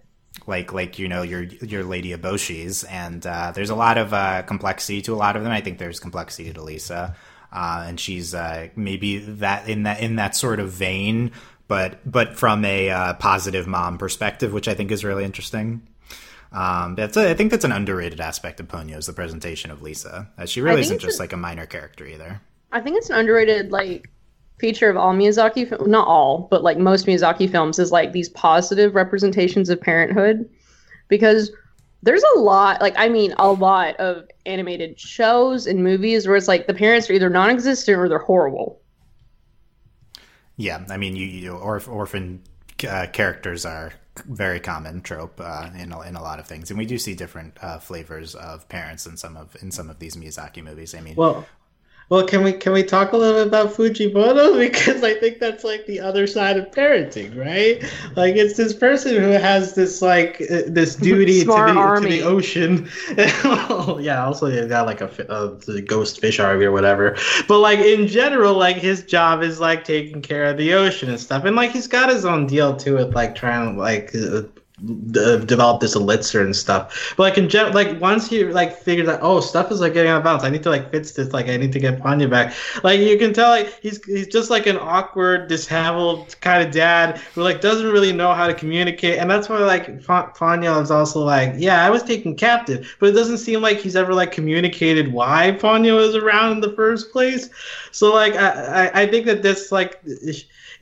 [0.46, 4.42] like like you know your your Lady Eboshis, and uh, there's a lot of uh,
[4.42, 5.52] complexity to a lot of them.
[5.52, 7.16] I think there's complexity to Lisa,
[7.52, 11.32] uh, and she's uh, maybe that in that in that sort of vein,
[11.68, 15.82] but but from a uh, positive mom perspective, which I think is really interesting.
[16.52, 20.28] Um, that's a, I think that's an underrated aspect of Ponyo's the presentation of Lisa.
[20.36, 22.40] Uh, she really isn't just like a minor character either.
[22.72, 24.10] I think it's an underrated like
[24.60, 28.94] feature of all Miyazaki, not all, but like most Miyazaki films, is like these positive
[28.94, 30.48] representations of parenthood,
[31.08, 31.50] because
[32.02, 36.48] there's a lot, like I mean, a lot of animated shows and movies where it's
[36.48, 38.80] like the parents are either non-existent or they're horrible.
[40.56, 42.42] Yeah, I mean, you, you orf- orphan
[42.88, 43.92] uh, characters are
[44.26, 47.14] very common trope uh, in a, in a lot of things, and we do see
[47.14, 50.94] different uh, flavors of parents in some of in some of these Miyazaki movies.
[50.94, 51.46] I mean, well,
[52.10, 55.62] well, can we can we talk a little bit about Fujimoto because I think that's
[55.62, 57.80] like the other side of parenting, right?
[58.16, 62.22] Like it's this person who has this like uh, this duty to the, to the
[62.22, 62.88] ocean.
[64.02, 67.16] yeah, also he got like a, a ghost fish army or whatever.
[67.46, 71.20] But like in general, like his job is like taking care of the ocean and
[71.20, 74.12] stuff, and like he's got his own deal too with like trying to like
[75.16, 77.14] uh, develop this elixir and stuff.
[77.16, 80.10] But like in general, like once he like figures out, oh, stuff is like getting
[80.10, 80.44] out of balance.
[80.44, 81.32] I need to like fix this.
[81.32, 82.54] Like I need to get Ponyo back.
[82.82, 87.18] Like you can tell, like he's he's just like an awkward, disheveled kind of dad
[87.34, 89.18] who like doesn't really know how to communicate.
[89.18, 93.12] And that's why like Ponyo is also like, yeah, I was taken captive, but it
[93.12, 97.50] doesn't seem like he's ever like communicated why Ponyo is around in the first place.
[97.92, 100.00] So like I I, I think that this like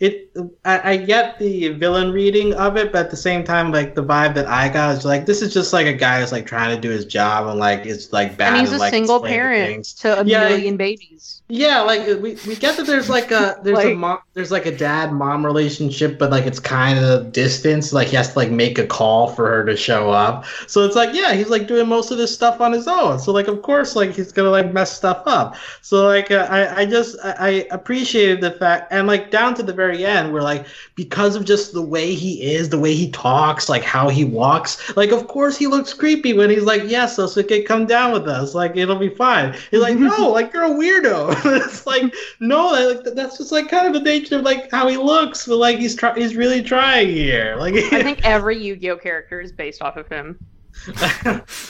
[0.01, 0.29] it
[0.65, 4.05] I, I, get the villain reading of it, but at the same time, like the
[4.05, 6.75] vibe that I got is like this is just like a guy who's like trying
[6.75, 8.53] to do his job and like it's like bad.
[8.53, 11.43] And he's a like, single parent to a yeah, million babies.
[11.49, 14.67] Yeah, like we, we get that there's like a there's like, a mom there's like
[14.67, 17.93] a dad mom relationship, but like it's kind of distance.
[17.93, 20.45] Like he has to like make a call for her to show up.
[20.67, 23.19] So it's like yeah, he's like doing most of this stuff on his own.
[23.19, 25.57] So like of course like he's gonna like mess stuff up.
[25.81, 29.63] So like uh, I I just I, I appreciated the fact and like down to
[29.63, 32.95] the very very end where like because of just the way he is, the way
[32.95, 36.83] he talks, like how he walks, like of course he looks creepy when he's like,
[36.87, 38.55] "Yes, Sosuke, come down with us.
[38.55, 41.35] Like it'll be fine." He's like, "No, like you're a weirdo."
[41.67, 44.97] it's like, no, like that's just like kind of the nature of like how he
[44.97, 47.57] looks, but like he's try- he's really trying here.
[47.59, 50.39] Like I think every Yu-Gi-Oh character is based off of him.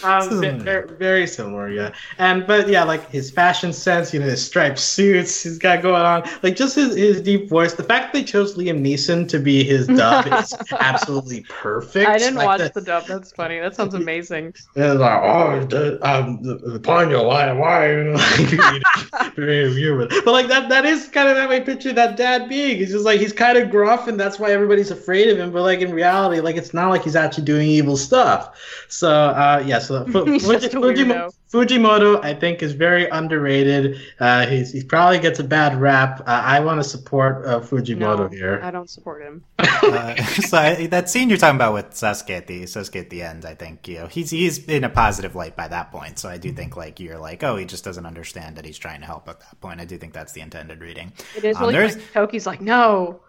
[0.04, 1.92] Um, very, very, similar, yeah.
[2.18, 6.02] And but yeah, like his fashion sense, you know, his striped suits he's got going
[6.02, 7.74] on, like just his, his deep voice.
[7.74, 12.08] The fact that they chose Liam Neeson to be his dub is absolutely perfect.
[12.08, 13.06] I didn't like watch the, the, dub.
[13.06, 13.58] That's funny.
[13.58, 14.54] That sounds amazing.
[14.76, 17.88] Yeah, like oh, the, um, the, the Ponyo, why, why?
[18.18, 20.12] Like, very weird.
[20.24, 22.78] But like that, that is kind of how I picture that dad being.
[22.78, 25.52] He's just like he's kind of gruff, and that's why everybody's afraid of him.
[25.52, 28.56] But like in reality, like it's not like he's actually doing evil stuff.
[28.88, 34.00] So uh, yeah, so Fuji, Fujimoto, Fujimoto, I think, is very underrated.
[34.18, 36.20] Uh, he's, he probably gets a bad rap.
[36.20, 38.60] Uh, I want to support uh, Fujimoto no, here.
[38.62, 39.44] I don't support him.
[39.58, 43.22] uh, so I, that scene you're talking about with Sosuke at the Sosuke at the
[43.22, 46.18] end, I think you know he's he's in a positive light by that point.
[46.18, 49.00] So I do think like you're like, oh, he just doesn't understand that he's trying
[49.00, 49.80] to help at that point.
[49.80, 51.12] I do think that's the intended reading.
[51.36, 51.56] It is.
[51.56, 53.20] Um, really Toki's like, no.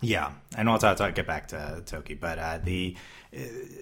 [0.00, 2.96] Yeah, and we'll talk, get back to Toki, but uh, the,
[3.34, 3.40] uh,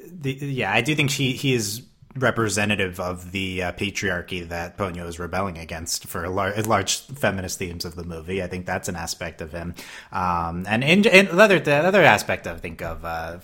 [0.08, 1.82] the yeah, I do think she he is
[2.16, 7.84] representative of the uh, patriarchy that Ponyo is rebelling against for lar- large feminist themes
[7.84, 8.42] of the movie.
[8.42, 9.74] I think that's an aspect of him.
[10.12, 13.38] Um, and in, in the other the other aspect I think of, uh,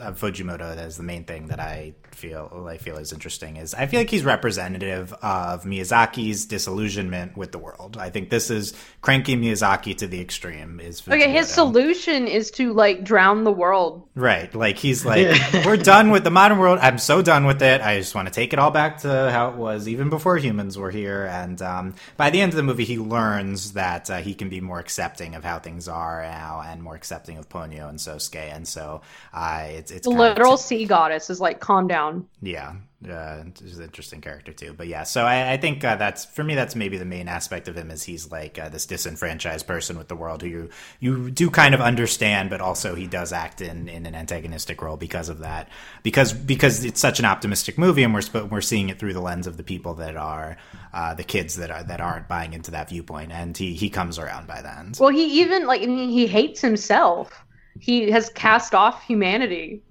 [0.00, 3.86] of Fujimoto as the main thing that I feel I feel is interesting is I
[3.86, 7.96] feel like he's representative of Miyazaki's disillusionment with the world.
[7.98, 10.80] I think this is cranky Miyazaki to the extreme.
[10.80, 11.14] Is Fujimoto.
[11.14, 14.08] Okay, his solution is to like drown the world.
[14.14, 14.52] Right.
[14.54, 16.78] Like he's like, we're done with the modern world.
[16.80, 17.80] I'm so done with it.
[17.80, 20.78] I just want to take it all back to how it was even before humans
[20.78, 21.26] were here.
[21.26, 24.60] And um, by the end of the movie, he learns that uh, he can be
[24.60, 28.36] more accepting of how things are now and more accepting of Ponyo and Sosuke.
[28.36, 32.26] And so uh, it's it's The kind of literal sea goddess is like, calm down.
[32.42, 32.74] yeah,
[33.08, 34.72] uh, he's an interesting character too.
[34.72, 36.54] But yeah, so I, I think uh, that's for me.
[36.54, 40.08] That's maybe the main aspect of him is he's like uh, this disenfranchised person with
[40.08, 40.70] the world who you
[41.00, 44.96] you do kind of understand, but also he does act in, in an antagonistic role
[44.96, 45.68] because of that.
[46.02, 49.20] Because because it's such an optimistic movie, and we're sp- we're seeing it through the
[49.20, 50.56] lens of the people that are
[50.92, 54.18] uh, the kids that are that aren't buying into that viewpoint, and he he comes
[54.18, 54.96] around by the end.
[54.98, 57.44] Well, he even like I mean, he hates himself.
[57.80, 59.82] He has cast off humanity.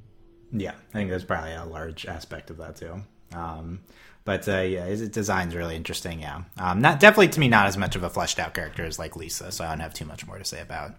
[0.52, 3.02] Yeah, I think there's probably a large aspect of that too.
[3.34, 3.82] Um,
[4.24, 6.22] but uh, yeah, his design's really interesting.
[6.22, 8.98] Yeah, um, not definitely to me not as much of a fleshed out character as
[8.98, 10.96] like Lisa, so I don't have too much more to say about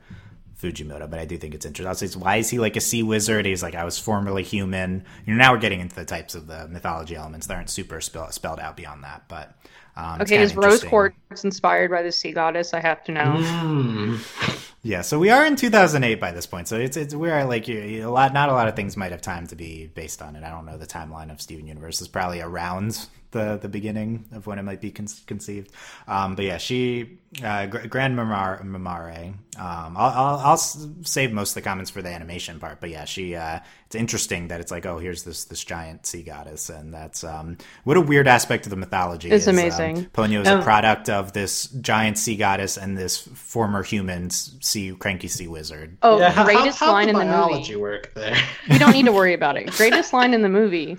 [0.60, 1.10] Fujimoto.
[1.10, 1.88] But I do think it's interesting.
[1.88, 3.46] Also, why is he like a sea wizard?
[3.46, 5.04] He's like I was formerly human.
[5.26, 8.00] You know, now we're getting into the types of the mythology elements that aren't super
[8.00, 9.24] spell- spelled out beyond that.
[9.28, 9.56] But
[9.96, 12.74] um, Okay, is rose quartz inspired by the sea goddess?
[12.74, 13.22] I have to know.
[13.38, 14.62] Mm.
[14.82, 16.68] Yeah, so we are in 2008 by this point.
[16.68, 18.32] So it's it's we're like you- you- a lot.
[18.32, 20.44] Not a lot of things might have time to be based on it.
[20.44, 24.46] I don't know the timeline of Steven Universe is probably around the the beginning of
[24.46, 25.72] when it might be con- conceived.
[26.08, 28.64] Um, but yeah, she uh, Gr- Gran Mamare.
[28.64, 32.80] Mamare um, I'll, I'll I'll save most of the comments for the animation part.
[32.80, 36.22] But yeah, she uh, it's interesting that it's like oh here's this this giant sea
[36.22, 39.30] goddess, and that's um, what a weird aspect of the mythology.
[39.30, 40.06] It's is, um, amazing.
[40.06, 44.94] Ponyo is a Um, product of this giant sea goddess and this former human sea
[44.98, 45.96] cranky sea wizard.
[46.02, 47.76] Oh, Yeah, how, greatest how, line the in the biology movie.
[47.82, 48.36] work there?
[48.70, 49.70] You don't need to worry about it.
[49.72, 50.96] Greatest line in the movie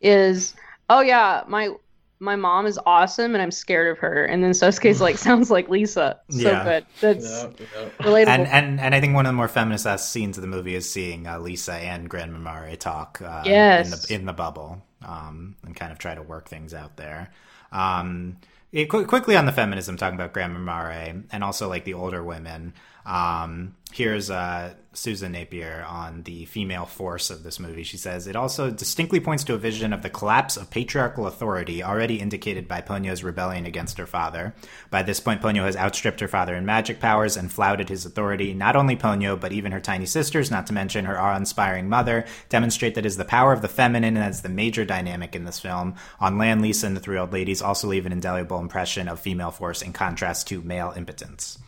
[0.00, 0.54] is,
[0.88, 1.70] "Oh yeah, my
[2.20, 5.68] my mom is awesome, and I'm scared of her." And then Sosuke's like, "Sounds like
[5.68, 6.64] Lisa." So Yeah.
[6.64, 6.86] good.
[7.00, 7.98] That's Yep, yep.
[7.98, 8.28] relatable.
[8.28, 10.74] And, and and I think one of the more feminist ass scenes of the movie
[10.74, 13.86] is seeing uh, Lisa and Gran Mamare talk uh, Yes.
[13.86, 17.30] in the in the bubble um, and kind of try to work things out there.
[17.72, 18.36] Um,
[18.72, 22.22] it, qu- quickly on the feminism, talking about Gran Mamare and also like the older
[22.24, 22.72] women.
[23.06, 27.82] Um, here's uh, Susan Napier on the female force of this movie.
[27.82, 31.82] She says it also distinctly points to a vision of the collapse of patriarchal authority
[31.82, 34.54] already indicated by Ponyo's rebellion against her father.
[34.90, 38.54] By this point, Ponyo has outstripped her father in magic powers and flouted his authority.
[38.54, 42.94] Not only Ponyo, but even her tiny sisters, not to mention her awe-inspiring mother, demonstrate
[42.94, 45.60] that it is the power of the feminine and that's the major dynamic in this
[45.60, 45.94] film.
[46.20, 49.50] On land, Lisa and the three old ladies also leave an indelible impression of female
[49.50, 51.58] force in contrast to male impotence.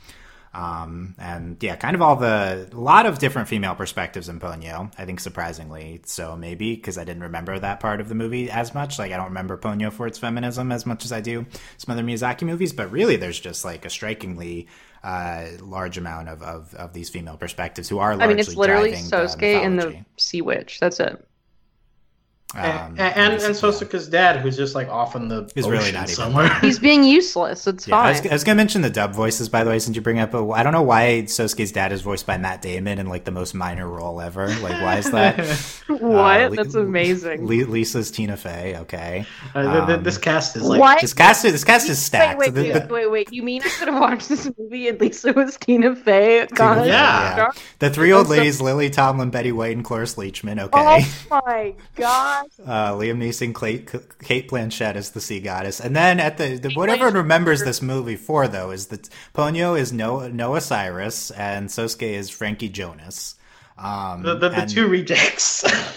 [0.57, 4.91] Um, and yeah, kind of all the a lot of different female perspectives in Ponyo.
[4.97, 8.73] I think surprisingly so, maybe because I didn't remember that part of the movie as
[8.73, 8.99] much.
[8.99, 11.45] Like I don't remember Ponyo for its feminism as much as I do
[11.77, 12.73] some other Miyazaki movies.
[12.73, 14.67] But really, there's just like a strikingly
[15.05, 18.15] uh, large amount of, of, of these female perspectives who are.
[18.15, 20.81] I mean, it's literally Sosuke and the sea witch.
[20.81, 21.23] That's it.
[22.55, 25.79] Um, and, and, and this- Sosuke's dad, who's just like off in the He's ocean
[25.79, 26.51] really not even.
[26.61, 27.67] He's being useless.
[27.67, 28.23] It's Yeah, I fine.
[28.23, 30.31] was, I was gonna mention the dub voices, by the way, since you bring up.
[30.31, 33.33] But I don't know why Sosuke's dad is voiced by Matt Damon in like the
[33.33, 34.47] most minor role ever.
[34.47, 35.45] Like, why is that?
[35.89, 36.41] what?
[36.41, 37.47] Uh, That's amazing.
[37.47, 38.77] Li- Lisa's Tina Fey.
[38.79, 41.01] Okay, Uh, th- th- Um, this cast is like what?
[41.01, 42.39] this cast is this cast is Wait, stacked.
[42.39, 43.33] wait, The- wait, the, wait, wait.
[43.33, 46.47] You mean I could have watched this movie and Lisa was Tina Fey?
[46.55, 47.51] God, Fey, yeah.
[47.81, 50.61] the three old I'm so- ladies: Lily Tomlin, Betty White, and Cloris Leachman.
[50.63, 52.36] Okay, Oh my gosh.
[52.64, 53.78] Uh, Liam Neeson, Clay,
[54.22, 57.80] Cate Blanchett as the sea goddess, and then at the, the what everyone remembers this
[57.82, 63.37] movie for though is that Ponyo is Noah, Noah Cyrus and Sosuke is Frankie Jonas.
[63.78, 65.64] Um, the, the, the and- two rejects.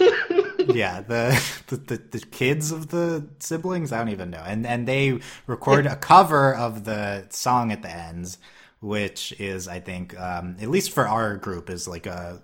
[0.68, 3.92] yeah the, the the the kids of the siblings?
[3.92, 4.42] I don't even know.
[4.46, 8.38] And and they record a cover of the song at the ends
[8.80, 12.40] which is i think um at least for our group is like a,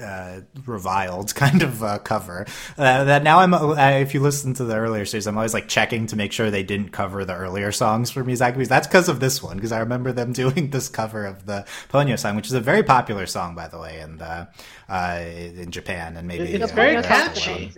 [0.00, 2.46] uh reviled kind of uh, cover.
[2.78, 5.68] Uh, that now i'm uh, if you listen to the earlier series i'm always like
[5.68, 9.10] checking to make sure they didn't cover the earlier songs for miyazaki movies that's because
[9.10, 12.46] of this one because i remember them doing this cover of the ponyo song which
[12.46, 14.46] is a very popular song by the way and uh,
[14.88, 17.72] uh in japan and maybe It's very the That's rest of the catchy.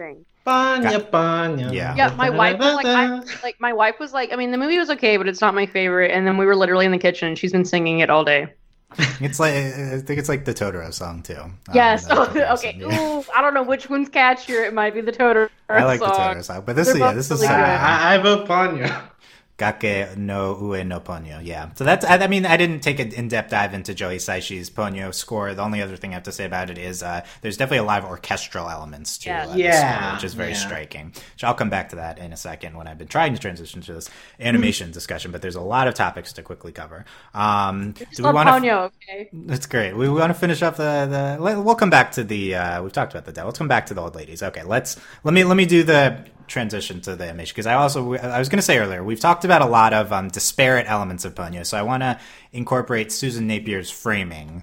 [0.47, 0.79] World.
[0.79, 1.01] amazing.
[1.11, 1.73] Banya, banya.
[1.73, 1.95] Yeah.
[1.97, 4.79] Yeah, my wife was like, I, like my wife was like, I mean, the movie
[4.79, 6.11] was okay, but it's not my favorite.
[6.13, 8.47] And then we were literally in the kitchen, and she's been singing it all day.
[9.21, 11.37] It's like I think it's like the Totoro song too.
[11.75, 12.07] Yes.
[12.07, 12.79] that Oh, okay.
[12.81, 13.17] song, yeah.
[13.19, 14.67] Ooh, I don't know which one's catchier.
[14.67, 16.09] It might be the Totoro I like song.
[16.11, 17.65] the Totoro song, but this They're yeah, this is really I, good.
[17.65, 19.03] uh, I, I vote Ponyo.
[19.59, 21.41] Gake no Ue no Ponyo.
[21.43, 21.71] Yeah.
[21.77, 24.69] So that's, I, I mean, I didn't take an in depth dive into Joe Hisaishi's
[24.69, 25.55] Ponyo score.
[25.55, 27.85] The only other thing I have to say about it is uh, there's definitely a
[27.85, 29.45] lot of orchestral elements to Yeah.
[29.45, 30.57] uh, this Yeah, score, which is very yeah.
[30.57, 31.13] striking.
[31.37, 33.81] So I'll come back to that in a second when I've been trying to transition
[33.83, 37.07] to this animation discussion, but there's a lot of topics to quickly cover.
[37.33, 38.53] Um, do we want to.
[38.53, 39.31] Ponyo, okay?
[39.33, 39.97] That's great.
[39.97, 41.43] We want to finish up the the.
[41.43, 42.55] let- We'll come back to the.
[42.55, 43.49] Uh, we've talked about the devil.
[43.49, 44.43] Let's come back to the old ladies.
[44.43, 48.15] Okay, let's let me let me do the transition to the image because I also
[48.15, 51.25] I was going to say earlier we've talked about a lot of um, disparate elements
[51.25, 52.19] of Ponyo, so I want to
[52.53, 54.63] incorporate Susan Napier's framing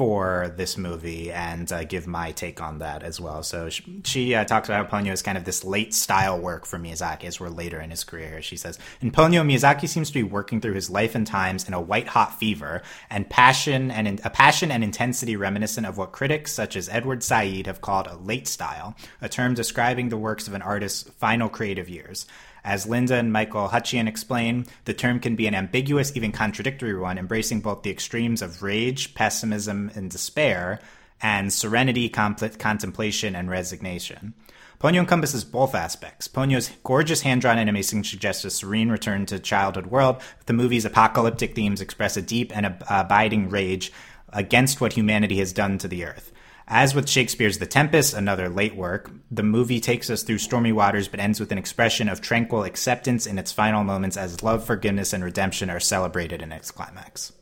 [0.00, 3.42] for this movie and uh, give my take on that as well.
[3.42, 6.78] So she, she uh, talks about Ponyo is kind of this late style work for
[6.78, 8.40] Miyazaki as we're later in his career.
[8.40, 11.74] She says, In Ponyo, Miyazaki seems to be working through his life and times in
[11.74, 12.80] a white hot fever
[13.10, 17.22] and passion and in, a passion and intensity reminiscent of what critics such as Edward
[17.22, 21.50] Said have called a late style, a term describing the works of an artist's final
[21.50, 22.24] creative years.
[22.64, 27.18] As Linda and Michael Hutcheon explain, the term can be an ambiguous, even contradictory one,
[27.18, 30.80] embracing both the extremes of rage, pessimism, and despair,
[31.22, 34.34] and serenity, compl- contemplation, and resignation.
[34.78, 36.26] Ponyo encompasses both aspects.
[36.26, 40.22] Ponyo's gorgeous hand-drawn animation suggests a serene return to childhood world.
[40.46, 43.92] The movie's apocalyptic themes express a deep and ab- abiding rage
[44.32, 46.29] against what humanity has done to the earth.
[46.72, 51.08] As with Shakespeare's The Tempest, another late work, the movie takes us through stormy waters
[51.08, 55.12] but ends with an expression of tranquil acceptance in its final moments as love, forgiveness,
[55.12, 57.32] and redemption are celebrated in its climax.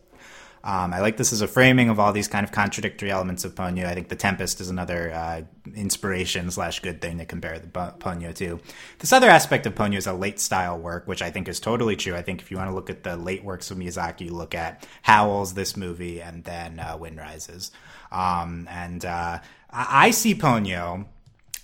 [0.64, 3.54] Um, I like this as a framing of all these kind of contradictory elements of
[3.54, 3.84] Ponyo.
[3.84, 5.42] I think The Tempest is another uh,
[5.74, 8.58] inspiration slash good thing to compare the Ponyo to.
[8.98, 11.96] This other aspect of Ponyo is a late style work, which I think is totally
[11.96, 12.16] true.
[12.16, 14.54] I think if you want to look at the late works of Miyazaki, you look
[14.54, 17.70] at Howl's, this movie, and then uh, Wind Rises.
[18.10, 19.38] Um, and uh,
[19.70, 21.06] I-, I see Ponyo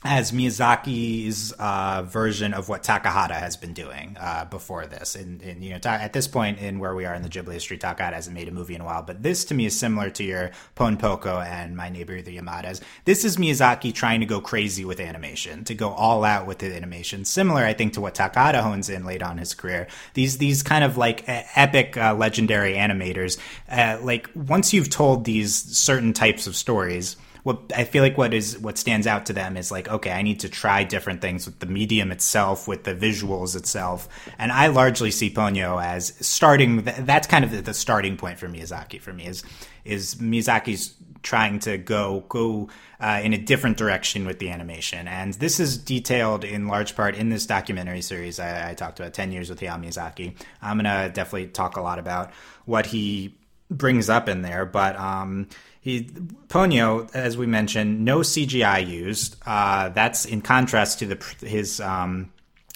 [0.04, 5.14] as Miyazaki's uh, version of what Takahata has been doing uh, before this.
[5.14, 7.54] And, and you know, ta- at this point in where we are in the Ghibli
[7.54, 9.02] history, Takahata hasn't made a movie in a while.
[9.02, 12.82] But this to me is similar to your Pom Poko and My Neighbor the Yamadas.
[13.06, 16.74] This is Miyazaki trying to go crazy with animation, to go all out with the
[16.76, 17.24] animation.
[17.24, 19.86] Similar, I think, to what Takahata hones in late on his career.
[20.12, 23.38] These these kind of like epic, uh, legendary animators.
[23.70, 28.34] Uh, like once you've told these certain types of stories what I feel like what
[28.34, 31.44] is what stands out to them is like, okay, I need to try different things
[31.46, 36.82] with the medium itself, with the visuals itself, and I largely see Ponyo as starting.
[36.82, 39.00] That's kind of the starting point for Miyazaki.
[39.00, 39.44] For me, is
[39.84, 45.34] is Miyazaki's trying to go go uh, in a different direction with the animation, and
[45.34, 49.32] this is detailed in large part in this documentary series I, I talked about, Ten
[49.32, 50.34] Years with Hayao Miyazaki.
[50.62, 52.32] I'm gonna definitely talk a lot about
[52.64, 53.34] what he
[53.70, 55.48] brings up in there, but um,
[55.80, 56.04] he
[56.48, 59.36] Ponyo, as we mentioned, no CGI used.
[59.44, 62.32] Uh, that's in contrast to the his um,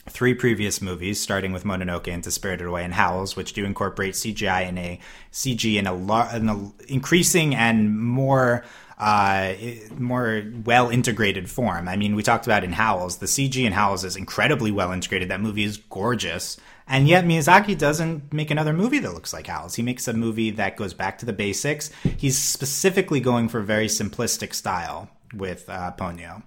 [0.08, 4.68] three previous movies, starting with Mononoke and Spirited Away and Howls, which do incorporate CGI
[4.68, 5.00] in a
[5.32, 8.64] CG in a, lar- in a increasing and more
[8.98, 9.54] uh,
[9.96, 11.88] more well integrated form.
[11.88, 15.28] I mean, we talked about in Howls, the CG in Howls is incredibly well integrated.
[15.30, 16.58] That movie is gorgeous.
[16.88, 19.74] And yet Miyazaki doesn't make another movie that looks like Howls.
[19.74, 21.90] He makes a movie that goes back to the basics.
[22.16, 26.42] He's specifically going for a very simplistic style with uh, Ponyo.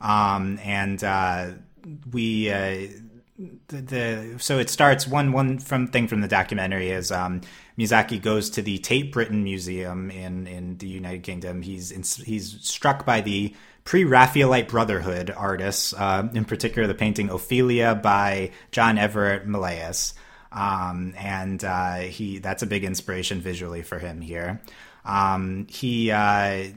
[0.00, 1.52] Um, and uh,
[2.12, 2.88] we uh,
[3.68, 7.40] the, the so it starts one one from thing from the documentary is um,
[7.78, 11.62] Miyazaki goes to the Tate Britain Museum in in the United Kingdom.
[11.62, 13.54] He's in, he's struck by the
[13.84, 20.14] pre-Raphaelite Brotherhood artists, uh, in particular the painting Ophelia by John Everett Millais.
[20.50, 24.60] Um, and uh, he that's a big inspiration visually for him here.
[25.04, 26.68] Um, he uh,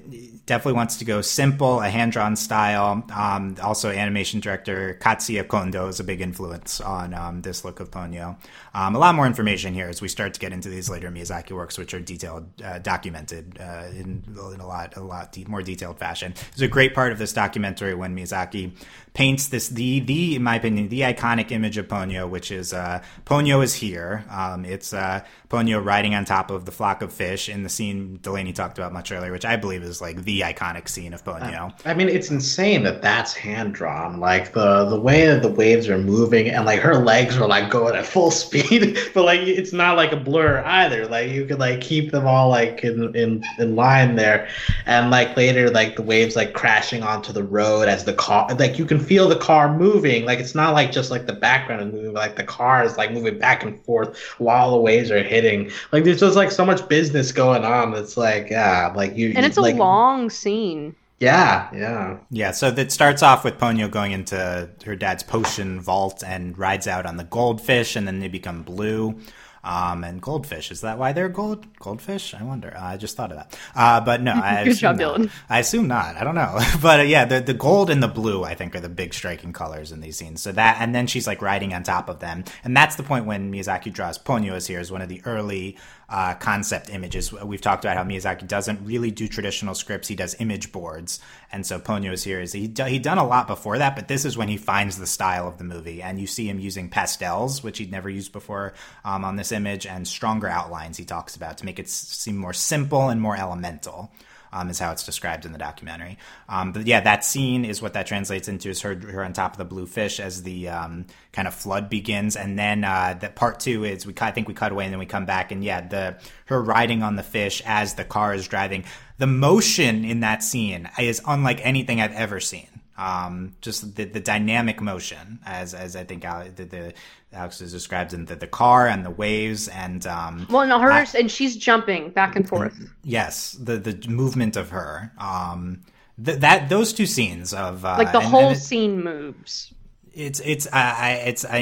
[0.45, 3.03] definitely wants to go simple, a hand drawn style.
[3.13, 7.89] Um, also, animation director Katsuya Kondo is a big influence on um, this look of
[7.89, 8.38] Ponyo.
[8.73, 11.51] Um, a lot more information here as we start to get into these later Miyazaki
[11.51, 15.61] works, which are detailed, uh, documented uh, in, in a lot, a lot de- more
[15.61, 16.34] detailed fashion.
[16.51, 18.71] It's a great part of this documentary when Miyazaki
[19.18, 23.01] paints this the the in my opinion the iconic image of Ponyo, which is uh,
[23.26, 24.24] Ponyo is here.
[24.30, 28.20] Um, it's uh, Ponyo riding on top of the flock of fish in the scene
[28.22, 31.74] Delaney talked about much earlier, which I believe is like the iconic scene of Ponyo.
[31.84, 34.20] I mean, it's insane that that's hand drawn.
[34.20, 37.71] Like the the way that the waves are moving, and like her legs are like
[37.71, 41.08] going at full speed, but like it's not like a blur either.
[41.08, 44.47] Like you could like keep them all like in in in line there,
[44.86, 48.78] and like later like the waves like crashing onto the road as the car like
[48.78, 50.25] you can feel the car moving.
[50.25, 52.97] Like it's not like just like the background is moving, but, like the car is
[52.97, 55.71] like moving back and forth while the waves are hitting.
[55.92, 57.93] Like there's just like so much business going on.
[57.93, 60.96] It's It's like yeah, like you and it's a like, long scene.
[61.20, 62.17] Yeah, yeah.
[62.29, 66.88] Yeah, so that starts off with Ponyo going into her dad's potion vault and rides
[66.88, 69.20] out on the goldfish, and then they become blue.
[69.67, 72.33] Um, and goldfish is that why they're gold goldfish?
[72.33, 72.73] I wonder.
[72.73, 73.59] Uh, I just thought of that.
[73.75, 75.19] Uh, but no, I Good assume job, not.
[75.19, 75.31] Dylan.
[75.49, 76.15] I assume not.
[76.15, 76.57] I don't know.
[76.81, 79.51] but uh, yeah, the the gold and the blue I think are the big striking
[79.51, 80.41] colors in these scenes.
[80.41, 83.25] So that and then she's like riding on top of them, and that's the point
[83.25, 85.77] when Miyazaki draws Ponyo as here as one of the early
[86.09, 87.32] uh, concept images.
[87.34, 91.20] We've talked about how Miyazaki doesn't really do traditional scripts; he does image boards,
[91.51, 92.39] and so Ponyo is here.
[92.39, 95.08] Is he he'd done a lot before that, but this is when he finds the
[95.08, 98.74] style of the movie, and you see him using pastels, which he'd never used before
[99.04, 100.97] um, on this image, and stronger outlines.
[100.97, 104.12] He talks about to make it seem more simple and more elemental.
[104.51, 106.17] Um, is how it's described in the documentary.
[106.47, 109.51] Um, but yeah, that scene is what that translates into is her, her on top
[109.53, 113.36] of the blue fish as the um, kind of flood begins, and then uh, that
[113.36, 115.63] part two is we I think we cut away and then we come back and
[115.63, 118.86] yeah, the her riding on the fish as the car is driving.
[119.17, 122.76] The motion in that scene is unlike anything I've ever seen.
[122.97, 126.93] Um, just the, the dynamic motion, as as I think Ale- the, the
[127.32, 131.13] Alex has described in the, the car and the waves and um, Well, no, hers,
[131.13, 132.74] and she's jumping back and forth.
[133.03, 135.11] yes, the the movement of her.
[135.19, 135.82] Um,
[136.24, 139.74] th- that those two scenes of uh, Like the and- whole and it- scene moves.
[140.17, 141.57] It's it's I, it's I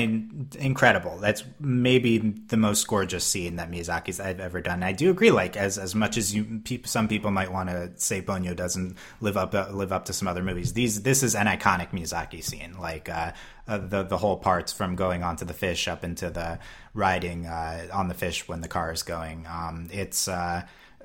[0.57, 1.17] incredible.
[1.17, 4.81] That's maybe the most gorgeous scene that Miyazaki's I've ever done.
[4.81, 5.29] I do agree.
[5.29, 9.35] Like as as much as you some people might want to say Ponyo doesn't live
[9.35, 10.71] up uh, live up to some other movies.
[10.71, 12.77] These this is an iconic Miyazaki scene.
[12.79, 13.33] Like uh,
[13.67, 16.57] uh, the the whole parts from going onto the fish up into the
[16.93, 19.45] riding uh, on the fish when the car is going.
[19.47, 20.29] Um, it's.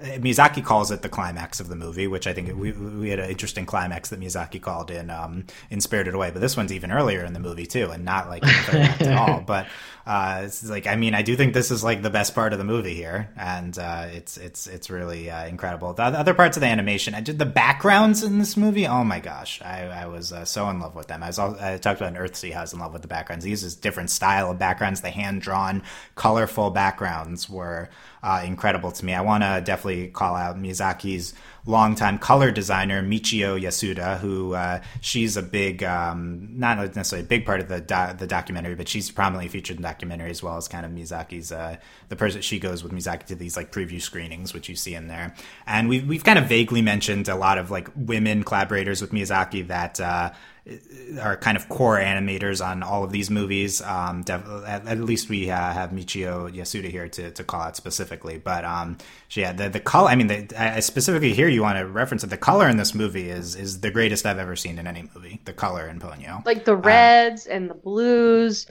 [0.00, 3.28] Miyazaki calls it the climax of the movie, which I think we we had an
[3.28, 7.24] interesting climax that Miyazaki called in um, in Spirited Away, but this one's even earlier
[7.24, 9.40] in the movie too, and not like in the third act at all.
[9.40, 9.66] But
[10.06, 12.58] uh, it's like I mean, I do think this is like the best part of
[12.58, 15.92] the movie here, and uh, it's it's it's really uh, incredible.
[15.92, 18.86] The other parts of the animation, I did the backgrounds in this movie.
[18.86, 21.22] Oh my gosh, I, I was uh, so in love with them.
[21.22, 23.44] I was all, I talked about in Earthsea, I was in love with the backgrounds.
[23.44, 25.02] He uses different style of backgrounds.
[25.02, 25.82] The hand drawn,
[26.14, 27.90] colorful backgrounds were
[28.22, 29.14] uh, incredible to me.
[29.14, 31.34] I want to definitely call out Miyazaki's
[31.66, 37.46] longtime color designer Michiyo Yasuda, who uh, she's a big, um, not necessarily a big
[37.46, 40.56] part of the do- the documentary, but she's prominently featured in the documentary as well
[40.56, 41.76] as kind of Miyazaki's uh,
[42.08, 45.08] the person she goes with Miyazaki to these like preview screenings, which you see in
[45.08, 45.34] there.
[45.66, 49.66] And we've we've kind of vaguely mentioned a lot of like women collaborators with Miyazaki
[49.68, 50.34] that.
[50.68, 53.80] Uh, are kind of core animators on all of these movies.
[53.82, 57.76] Um, def- at, at least we uh, have Michiyo Yasuda here to, to call out
[57.76, 58.38] specifically.
[58.38, 60.08] But um, so yeah, the the color.
[60.10, 62.94] I mean, the, I specifically here you want to reference that The color in this
[62.94, 65.40] movie is is the greatest I've ever seen in any movie.
[65.44, 66.44] The color in Ponyo.
[66.44, 68.66] Like the reds and the blues.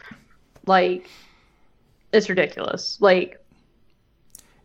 [0.66, 1.10] Like,
[2.14, 2.98] it's ridiculous.
[3.02, 3.39] Like,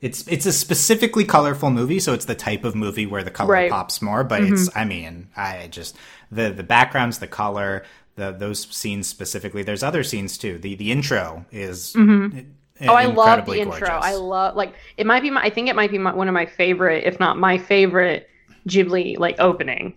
[0.05, 3.53] It's it's a specifically colorful movie, so it's the type of movie where the color
[3.53, 3.71] Right.
[3.71, 4.23] pops more.
[4.23, 4.53] But mm-hmm.
[4.53, 5.97] it's I mean, I just
[6.31, 7.85] the the backgrounds, the color,
[8.17, 9.63] the those scenes specifically.
[9.63, 10.59] There's other scenes too.
[10.59, 11.95] The the intro is.
[11.95, 12.41] Mm-hmm.
[12.87, 13.79] oh, I love the intro.
[13.81, 13.89] gorgeous.
[13.89, 16.35] I love, like, it might be my, I think it might be my, one of
[16.35, 18.29] my favorite, if not my favorite
[18.69, 19.95] Ghibli, like, opening.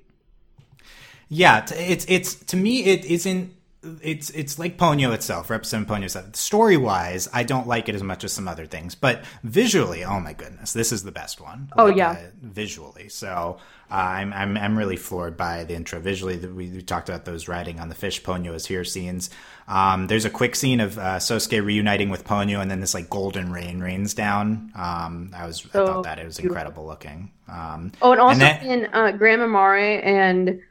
[1.28, 3.54] Yeah, it's it's to me it isn't.
[4.02, 6.36] It's it's like Ponyo itself, representing Ponyo itself.
[6.36, 10.20] Story wise, I don't like it as much as some other things, but visually, oh
[10.20, 11.70] my goodness, this is the best one.
[11.78, 12.12] Oh, Like, yeah.
[12.12, 13.08] uh, visually.
[13.10, 13.60] So
[13.91, 15.99] uh, I'm I'm I'm really floored by the intro.
[15.99, 18.22] Visually, we, we talked about those riding on the fish.
[18.24, 19.30] Ponyo is here scenes.
[19.68, 23.12] Um, there's a quick scene of uh, Sosuke reuniting with Ponyo, and then this like
[23.12, 24.72] golden rain rains down.
[24.76, 27.32] Um, I was I thought that it was incredible looking.
[27.48, 30.62] Um, Oh, and also then- in uh, Gran Mamare and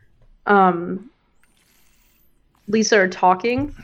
[0.47, 1.11] um,
[2.69, 3.75] Lisa are talking.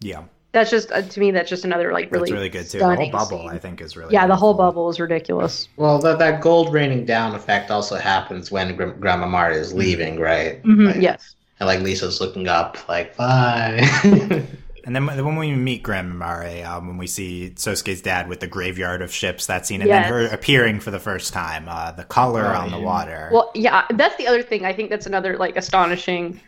[0.00, 0.24] yeah.
[0.52, 1.30] That's just uh, to me.
[1.30, 2.78] That's just another like really That's really good too.
[2.80, 3.48] The whole bubble, scene.
[3.48, 4.70] I think, is really Yeah, the whole beautiful.
[4.72, 5.66] bubble is ridiculous.
[5.78, 10.20] Well, that that gold raining down effect also happens when Gr- Grandma Marta is leaving,
[10.20, 10.62] right?
[10.62, 11.36] Mhm, Like- yes.
[11.58, 13.80] And like Lisa's looking up, like bye.
[14.84, 18.48] And then when we meet Gran Mamare, um, when we see Sosuke's dad with the
[18.48, 20.04] graveyard of ships, that scene, and Yes.
[20.06, 23.30] then her appearing for the first time, uh, the color Oh, on the water.
[23.32, 24.64] Well, yeah, that's the other thing.
[24.64, 26.40] I think that's another like astonishing.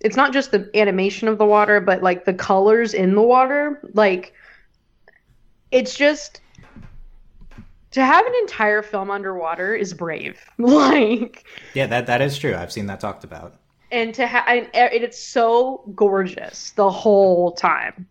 [0.00, 3.80] It's not just the animation of the water, but like the colors in the water.
[3.94, 4.32] Like,
[5.70, 6.40] it's just
[7.92, 10.40] to have an entire film underwater is brave.
[10.58, 11.44] Like,
[11.74, 12.54] yeah, that that is true.
[12.54, 13.54] I've seen that talked about.
[13.92, 18.06] and to have and it's so gorgeous the whole time.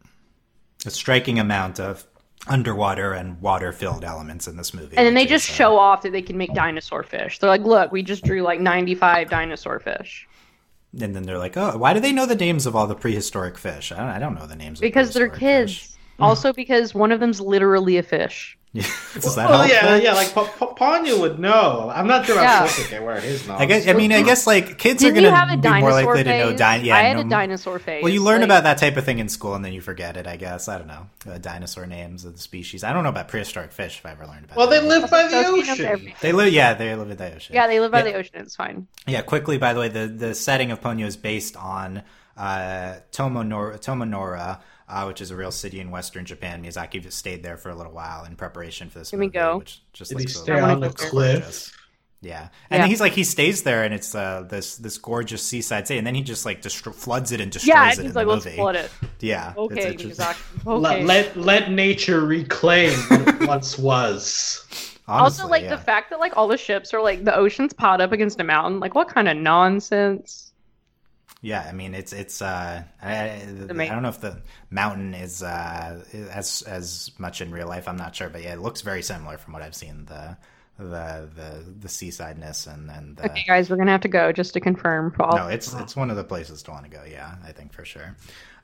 [0.86, 2.06] A striking amount of
[2.48, 4.96] underwater and water-filled elements in this movie.
[4.96, 7.38] And then they just uh, show off that they can make dinosaur fish.
[7.40, 10.26] They're like, look, we just drew like 95 dinosaur fish.
[11.00, 13.58] And then they're like, "Oh, why do they know the names of all the prehistoric
[13.58, 14.80] fish?" I don't, I don't know the names.
[14.80, 15.74] Because they're kids.
[15.74, 15.90] fish.
[16.20, 18.59] Also because one of them's literally a fish.
[18.74, 19.72] Does that Well, help?
[19.72, 21.92] yeah, yeah, like Pa- Pa- Ponyo would know.
[21.92, 22.66] I'm not sure how Yeah.
[22.68, 23.20] specific they were.
[23.20, 23.64] His knowledge.
[23.64, 23.88] I guess.
[23.88, 26.24] I mean, I guess like kids Didn't are gonna have a be more dinosaur likely
[26.24, 26.44] phase?
[26.46, 26.56] to know.
[26.58, 28.04] Di- yeah, I had no- a dinosaur phase.
[28.04, 30.18] Well, you learn like- about that type of thing in school, and then you forget
[30.18, 30.28] it.
[30.28, 30.68] I guess.
[30.70, 31.08] I don't know.
[31.28, 32.84] Uh, dinosaur names of the species.
[32.84, 33.98] I don't know about prehistoric fish.
[33.98, 34.58] If I ever learned about.
[34.58, 36.14] well, they live by the ocean.
[36.22, 36.54] They live.
[36.54, 37.56] Yeah, they live in the ocean.
[37.56, 38.04] Yeah, they live by Yeah.
[38.12, 38.36] the ocean.
[38.36, 38.86] It's fine.
[39.08, 42.04] Yeah, quickly, by the way, the, the setting of Ponyo is based on
[42.38, 44.60] uh, Tomonoura, Tomonoura
[44.90, 46.64] uh, which is a real city in western Japan.
[46.64, 49.58] Miyazaki stayed there for a little while in preparation for this Here we movie, go.
[49.60, 51.10] which just Did he looks stay I wanna on the go there.
[51.10, 51.40] cliff?
[51.42, 51.72] gorgeous.
[52.22, 52.88] Yeah, and Yeah.
[52.88, 56.16] he's like he stays there, and it's uh, this this gorgeous seaside city, and then
[56.16, 58.28] he just like destro- floods it and destroys Yeah, it it's in just the like
[58.28, 58.58] let's movie.
[58.58, 58.92] flood it.
[59.22, 60.26] Yeah, Okay, interesting.
[60.26, 60.66] Miyazaki.
[60.82, 61.06] Let, Okay.
[61.06, 64.66] let let nature reclaim what once was.
[65.08, 65.70] Honestly, also, like yeah.
[65.70, 68.44] the fact that like all the ships are like the ocean's piled up against a
[68.44, 68.82] mountain.
[68.82, 70.49] Like, what kind of nonsense?
[71.42, 76.04] Yeah, I mean it's it's uh I, I, don't know if the mountain is uh
[76.32, 77.88] as as much in real life.
[77.88, 80.06] I'm not sure, but yeah, it looks very similar from what I've seen.
[80.06, 80.38] The
[80.78, 84.54] the the the seasideness and then the Okay, guys, we're gonna have to go just
[84.54, 85.12] to confirm.
[85.12, 85.36] Paul.
[85.36, 87.04] no, it's it's one of the places to want to go.
[87.10, 88.16] Yeah, I think for sure.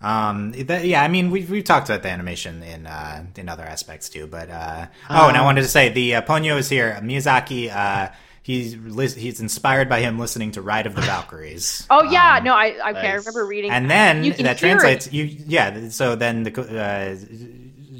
[0.01, 3.63] Um, that, yeah, I mean we've we've talked about the animation in uh in other
[3.63, 6.99] aspects too, but uh oh, and I wanted to say the uh, Ponyo is here.
[7.01, 8.09] Miyazaki, uh,
[8.45, 8.73] he's
[9.15, 11.85] he's inspired by him listening to Ride of the Valkyries.
[11.89, 13.71] Oh yeah, Um, no, I okay, I remember reading.
[13.71, 17.15] and then You that hear translates you yeah so then the uh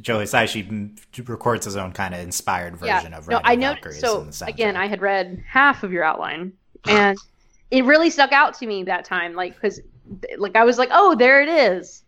[0.02, 0.62] joe hisaishi
[1.28, 3.74] records his own kind of inspired version yeah, of no, Ride I of know.
[3.74, 4.48] Valkyries So in the soundtrack.
[4.50, 6.54] again, I had read half of your outline,
[6.88, 7.18] and
[7.72, 9.34] it really stuck out to me that time.
[9.34, 9.80] Like, because
[10.38, 12.04] like I was like, oh, there it is.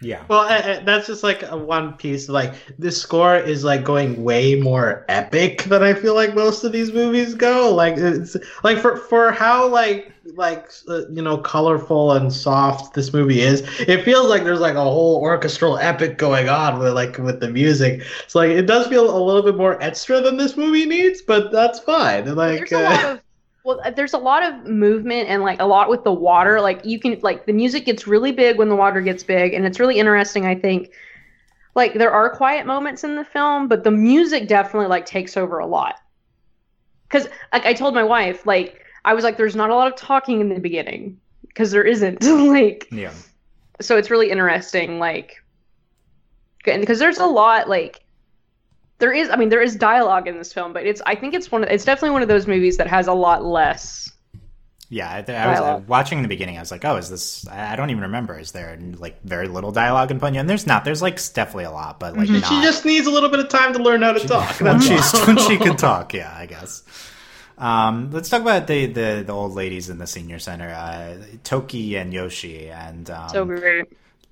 [0.00, 2.28] Yeah Well, I, I, that's just like a one piece.
[2.28, 6.72] Like this score is like going way more epic than I feel like most of
[6.72, 7.74] these movies go.
[7.74, 13.12] Like it's like for for how like like uh, you know colorful and soft this
[13.12, 13.62] movie is.
[13.80, 17.48] It feels like there's like a whole orchestral epic going on with like with the
[17.48, 18.02] music.
[18.24, 21.50] It's like it does feel a little bit more extra than this movie needs, but
[21.50, 22.34] that's fine.
[22.36, 23.20] Like there's a uh, lot of
[23.68, 26.58] well, uh, there's a lot of movement and like a lot with the water.
[26.58, 29.66] Like you can like the music gets really big when the water gets big, and
[29.66, 30.46] it's really interesting.
[30.46, 30.90] I think
[31.74, 35.58] like there are quiet moments in the film, but the music definitely like takes over
[35.58, 35.96] a lot.
[37.08, 39.96] Because like I told my wife, like I was like, there's not a lot of
[39.96, 43.12] talking in the beginning because there isn't like yeah
[43.80, 45.42] so it's really interesting like
[46.64, 48.04] because there's a lot like
[48.98, 51.50] there is i mean there is dialogue in this film but it's i think it's
[51.50, 54.12] one of, it's definitely one of those movies that has a lot less
[54.90, 57.46] yeah i, I was uh, watching in the beginning i was like oh is this
[57.48, 60.40] i I don't even remember is there like very little dialogue in Ponyo?
[60.40, 63.10] and there's not there's like definitely a lot but like she not just needs a
[63.10, 64.60] little bit of time to learn how to talk.
[64.60, 66.14] when that's she's when she can talk.
[66.14, 66.82] Yeah, I guess.
[67.56, 71.96] Um, let's talk about the, the the old ladies in the senior center, uh, Toki
[71.96, 73.86] and Yoshi, and um, so great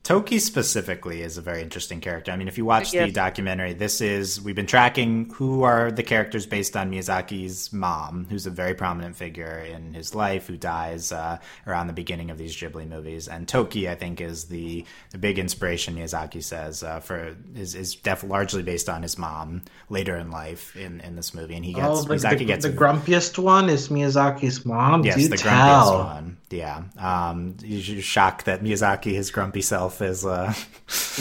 [0.06, 2.30] Toki specifically is a very interesting character.
[2.30, 6.04] I mean, if you watch the documentary, this is we've been tracking who are the
[6.04, 11.10] characters based on Miyazaki's mom, who's a very prominent figure in his life, who dies
[11.10, 13.26] uh, around the beginning of these Ghibli movies.
[13.26, 17.96] And Toki, I think, is the the big inspiration Miyazaki says uh, for is is
[17.96, 21.72] def- largely based on his mom later in life in, in this movie, and he
[21.72, 25.04] gets Oh, the, Miyazaki the, gets the grumpiest one is Miyazaki's mom.
[25.04, 25.50] Yes, Do the tell.
[25.94, 26.36] grumpiest one.
[26.50, 26.84] Yeah.
[26.96, 30.54] Um, you're shocked that Miyazaki, his grumpy self, is uh,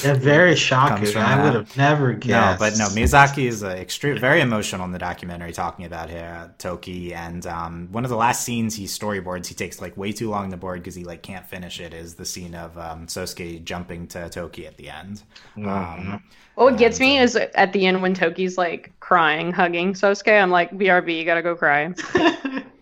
[0.03, 1.17] Yeah, very shocking.
[1.17, 1.37] I that.
[1.37, 2.59] would have never No, guessed.
[2.59, 7.13] but no, Miyazaki is uh, extreme, very emotional in the documentary, talking about uh, Toki.
[7.13, 10.51] And um, one of the last scenes he storyboards, he takes like way too long
[10.51, 11.93] to board because he like can't finish it.
[11.93, 15.23] Is the scene of um, Sosuke jumping to Toki at the end.
[15.63, 16.23] Um,
[16.55, 20.49] what gets me uh, is at the end when toki's like crying hugging sosuke i'm
[20.51, 21.93] like brb you gotta go cry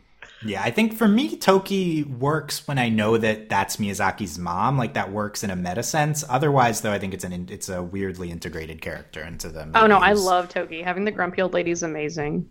[0.45, 4.77] yeah, I think for me, Toki works when I know that that's Miyazaki's mom.
[4.77, 6.23] Like that works in a meta sense.
[6.29, 9.69] Otherwise, though, I think it's an it's a weirdly integrated character into the.
[9.75, 12.49] oh no i love toki having the grumpy old lady is amazing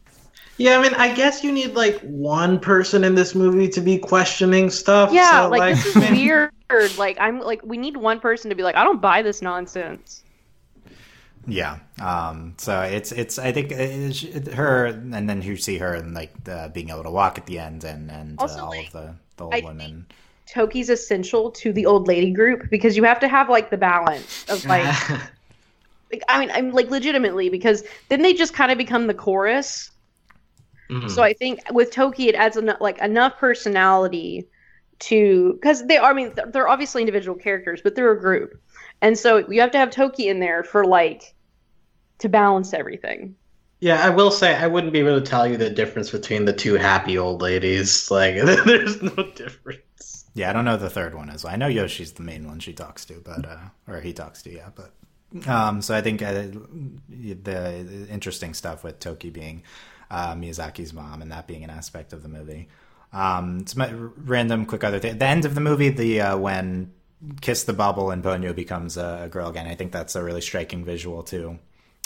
[0.59, 3.97] yeah, I mean, I guess you need like one person in this movie to be
[3.97, 5.11] questioning stuff.
[5.11, 6.53] yeah so, like, this is weird
[6.99, 10.23] like i'm like we need one person to be like i don't buy this nonsense
[11.47, 11.79] Yeah.
[12.01, 14.23] Um, so it's it's I think it's,
[14.55, 17.59] her and then you see her and like uh, being able to walk at the
[17.59, 20.07] end and and uh, all like, of the the old I women.
[20.47, 24.45] Toki's essential to the old lady group because you have to have like the balance
[24.49, 24.95] of like,
[26.13, 29.91] like I mean I'm like legitimately because then they just kind of become the chorus.
[30.91, 31.11] Mhm.
[31.11, 34.49] So I think with Toki it adds enough like enough personality
[35.01, 38.61] to because they are I mean they're- they're obviously individual characters but they're a group.
[39.03, 41.35] And so you have to have Toki in there for like
[42.19, 43.35] to balance everything.
[43.81, 46.53] yeah, I will say I wouldn't be able to tell you the difference between the
[46.53, 48.09] two happy old ladies.
[48.11, 50.25] Like, there's no difference.
[50.35, 51.45] Yeah, I don't know the third one is.
[51.45, 53.59] I know Yoshi's the main one she talks to, but uh,
[53.89, 54.93] or he talks to, yeah, but
[55.49, 56.33] Um, so I think uh,
[57.09, 59.63] the interesting stuff with Toki being
[60.11, 62.69] uh, Miyazaki's mom and that being an aspect of the movie.
[63.13, 65.19] Um, some random quick other thing.
[65.19, 66.93] The end of the movie, the uh, when
[67.41, 69.67] Kiss the Bubble and Ponyo becomes a girl again.
[69.67, 71.59] I think that's a really striking visual too.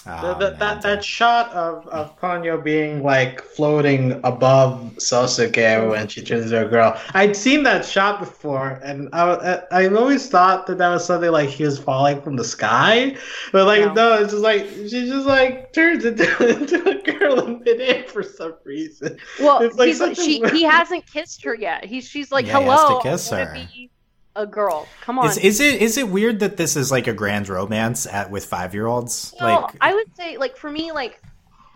[0.06, 6.06] Um, the, the, that that shot of, of Ponyo being like floating above Sosuke when
[6.06, 7.00] she turns into a girl.
[7.14, 11.48] I'd seen that shot before, and I I always thought that that was something like
[11.48, 13.16] he was falling from the sky,
[13.50, 16.24] but like no, it's just like she just like turns into,
[16.60, 19.18] into a girl in midair for some reason.
[19.40, 21.84] Well, it's like she, he hasn't kissed her yet.
[21.84, 23.52] He's she's like, yeah, hello, he kiss her.
[23.52, 23.90] Be
[24.36, 24.86] a girl.
[25.00, 25.28] Come on.
[25.28, 28.44] Is, is, it is it weird that this is like a grand romance at with
[28.44, 29.34] five year olds?
[29.40, 31.20] Well, like I would say like for me like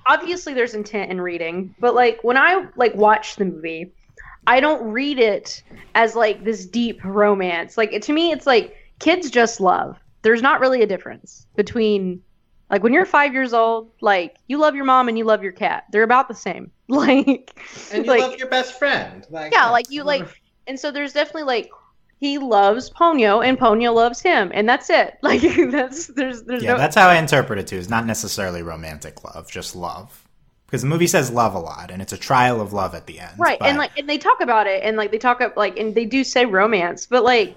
[0.07, 3.93] obviously there's intent in reading, but like when I like watch the movie,
[4.47, 5.63] I don't read it
[5.95, 7.77] as like this deep romance.
[7.77, 9.97] Like it, to me, it's like kids just love.
[10.23, 12.23] There's not really a difference between
[12.71, 15.53] like when you're five years old, like you love your mom and you love your
[15.53, 15.85] cat.
[15.91, 16.71] They're about the same.
[16.91, 17.55] Like
[17.93, 19.25] and you like, love your best friend.
[19.31, 20.27] Like yeah, like you like.
[20.67, 21.71] And so there's definitely like
[22.21, 25.19] he loves Ponyo and Ponyo loves him, and that's it.
[25.23, 25.41] Like
[25.71, 26.79] that's there's there's yeah, no...
[26.79, 27.77] that's how I interpret it too.
[27.77, 30.27] It's not necessarily romantic love, just love.
[30.67, 33.19] Because the movie says love a lot, and it's a trial of love at the
[33.19, 33.33] end.
[33.39, 33.69] Right, but...
[33.69, 36.05] and like and they talk about it, and like they talk up like and they
[36.05, 37.57] do say romance, but like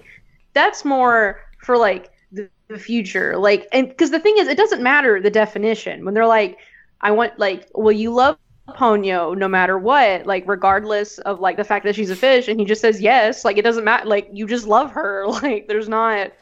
[0.54, 3.36] that's more for like the, the future.
[3.36, 6.58] Like and because the thing is, it doesn't matter the definition when they're like,
[7.02, 8.38] I want like, well, you love
[8.68, 12.58] Ponyo no matter what, like regardless of like the fact that she's a fish and
[12.58, 15.26] he just says yes, like it doesn't matter like you just love her.
[15.42, 16.32] Like there's not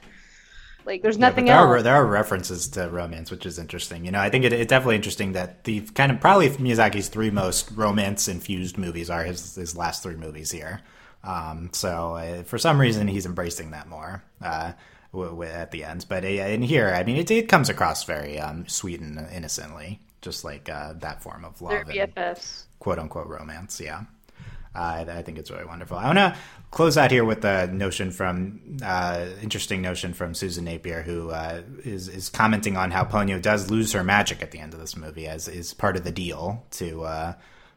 [0.85, 1.81] like there's nothing yeah, there else.
[1.81, 4.05] Are, there are references to romance, which is interesting.
[4.05, 7.31] You know, I think it, it's definitely interesting that the kind of probably Miyazaki's three
[7.31, 10.81] most romance infused movies are his his last three movies here.
[11.25, 14.73] Um, so uh, for some reason he's embracing that more uh,
[15.13, 16.07] w- w- at the end.
[16.09, 20.01] But uh, in here, I mean, it, it comes across very um, sweet and innocently
[20.23, 21.73] just like uh, that form of love
[22.79, 23.81] quote unquote romance.
[23.81, 24.05] Yeah.
[24.75, 25.99] Uh, I, I, think it's really wonderful.
[25.99, 26.37] I want to
[26.71, 31.61] close out here with a notion from uh, interesting notion from Susan Napier, who uh,
[31.85, 34.97] is is commenting on how Ponyo does lose her magic at the end of this
[34.97, 37.35] movie, as is part of the deal to uh,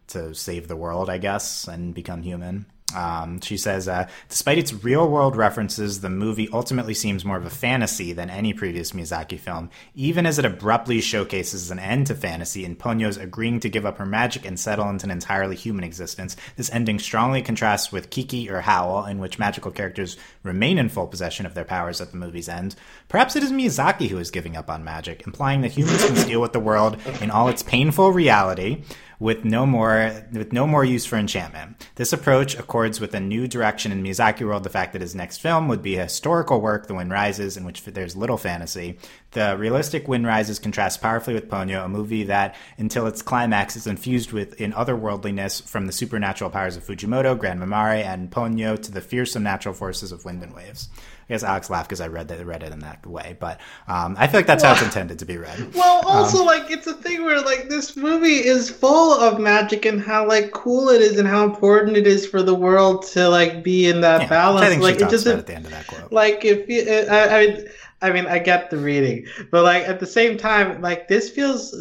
[0.07, 2.65] to save the world, I guess, and become human.
[2.93, 7.45] Um, she says, uh, despite its real world references, the movie ultimately seems more of
[7.45, 12.15] a fantasy than any previous Miyazaki film, even as it abruptly showcases an end to
[12.15, 15.83] fantasy in Ponyo's agreeing to give up her magic and settle into an entirely human
[15.83, 16.37] existence.
[16.57, 21.07] This ending strongly contrasts with Kiki or Howl, in which magical characters remain in full
[21.07, 22.75] possession of their powers at the movie's end.
[23.09, 26.39] Perhaps it is Miyazaki who is giving up on magic, implying that humans can deal
[26.39, 28.83] with the world in all its painful reality
[29.19, 31.87] with no more with no more use for enchantment.
[31.95, 34.63] This approach accords with a new direction in Miyazaki world.
[34.63, 37.65] The fact that his next film would be a historical work, The Wind Rises, in
[37.65, 38.97] which there's little fantasy.
[39.31, 43.87] The realistic Wind Rises contrasts powerfully with Ponyo, a movie that, until its climax, is
[43.87, 48.91] infused with in otherworldliness from the supernatural powers of Fujimoto, Gran Mamare, and Ponyo to
[48.91, 50.89] the fearsome natural forces of wind and waves.
[51.27, 54.15] I guess Alex laughed because I read that read it in that way, but um,
[54.19, 55.73] I feel like that's well, how it's intended to be read.
[55.75, 59.85] Well, also um, like it's a thing where like this movie is full of magic
[59.85, 63.27] and how like cool it is and how important it is for the world to
[63.27, 64.65] like be in that yeah, balance.
[64.65, 66.11] I think like it just at the end of that quote.
[66.11, 67.67] Like if you, I, I mean.
[68.01, 71.73] I mean, I get the reading, but like at the same time, like this feels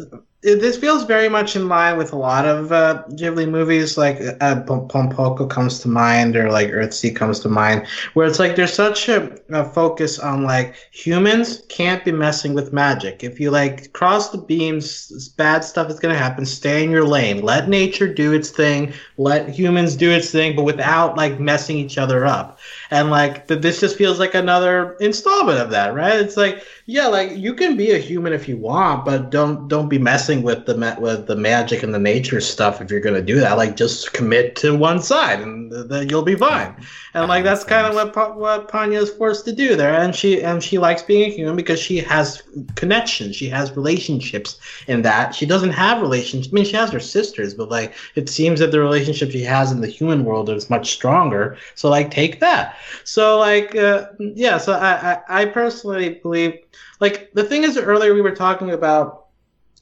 [0.45, 4.61] this feels very much in line with a lot of uh, Ghibli movies, like uh,
[4.61, 5.09] Pom
[5.49, 9.35] comes to mind, or like Earthsea comes to mind, where it's like there's such a,
[9.49, 13.23] a, focus on like humans can't be messing with magic.
[13.23, 16.45] If you like cross the beams, bad stuff is gonna happen.
[16.45, 17.41] Stay in your lane.
[17.41, 18.93] Let nature do its thing.
[19.17, 22.59] Let humans do its thing, but without like messing each other up.
[22.91, 26.19] And like this just feels like another installment of that, right?
[26.19, 29.89] It's like yeah, like you can be a human if you want, but don't don't
[29.89, 33.23] be messing with the ma- with the magic and the nature stuff if you're gonna
[33.23, 33.57] do that.
[33.57, 36.75] Like just commit to one side, and then you'll be fine.
[37.15, 39.95] And like that's kind of what pa- what Ponyo is forced to do there.
[39.95, 42.43] And she and she likes being a human because she has
[42.75, 45.33] connections, she has relationships in that.
[45.33, 46.53] She doesn't have relationships.
[46.53, 49.71] I mean, she has her sisters, but like it seems that the relationship she has
[49.71, 51.57] in the human world is much stronger.
[51.73, 52.77] So like take that.
[53.05, 54.59] So like uh, yeah.
[54.59, 56.59] So I, I I personally believe
[56.99, 59.25] like the thing is earlier we were talking about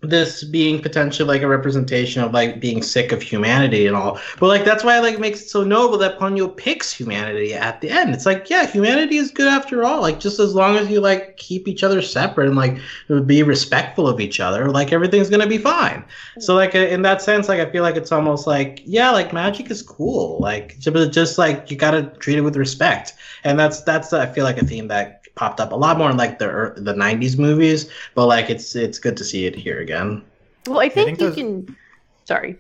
[0.04, 4.20] this being potentially like a representation of like being sick of humanity and all.
[4.38, 7.80] But like that's why like it makes it so noble that Ponyo picks humanity at
[7.80, 8.14] the end.
[8.14, 10.02] It's like, yeah, humanity is good after all.
[10.02, 12.80] Like just as long as you like keep each other separate and like
[13.26, 16.04] be respectful of each other, like everything's gonna be fine.
[16.40, 19.72] So like in that sense, like I feel like it's almost like, yeah, like magic
[19.72, 20.38] is cool.
[20.40, 23.14] Like just like you gotta treat it with respect.
[23.46, 26.18] And that's that's I feel like a theme that popped up a lot more in
[26.18, 30.24] like the the '90s movies, but like it's it's good to see it here again.
[30.68, 31.78] Well, I think, think you those- can.
[32.26, 32.58] Sorry.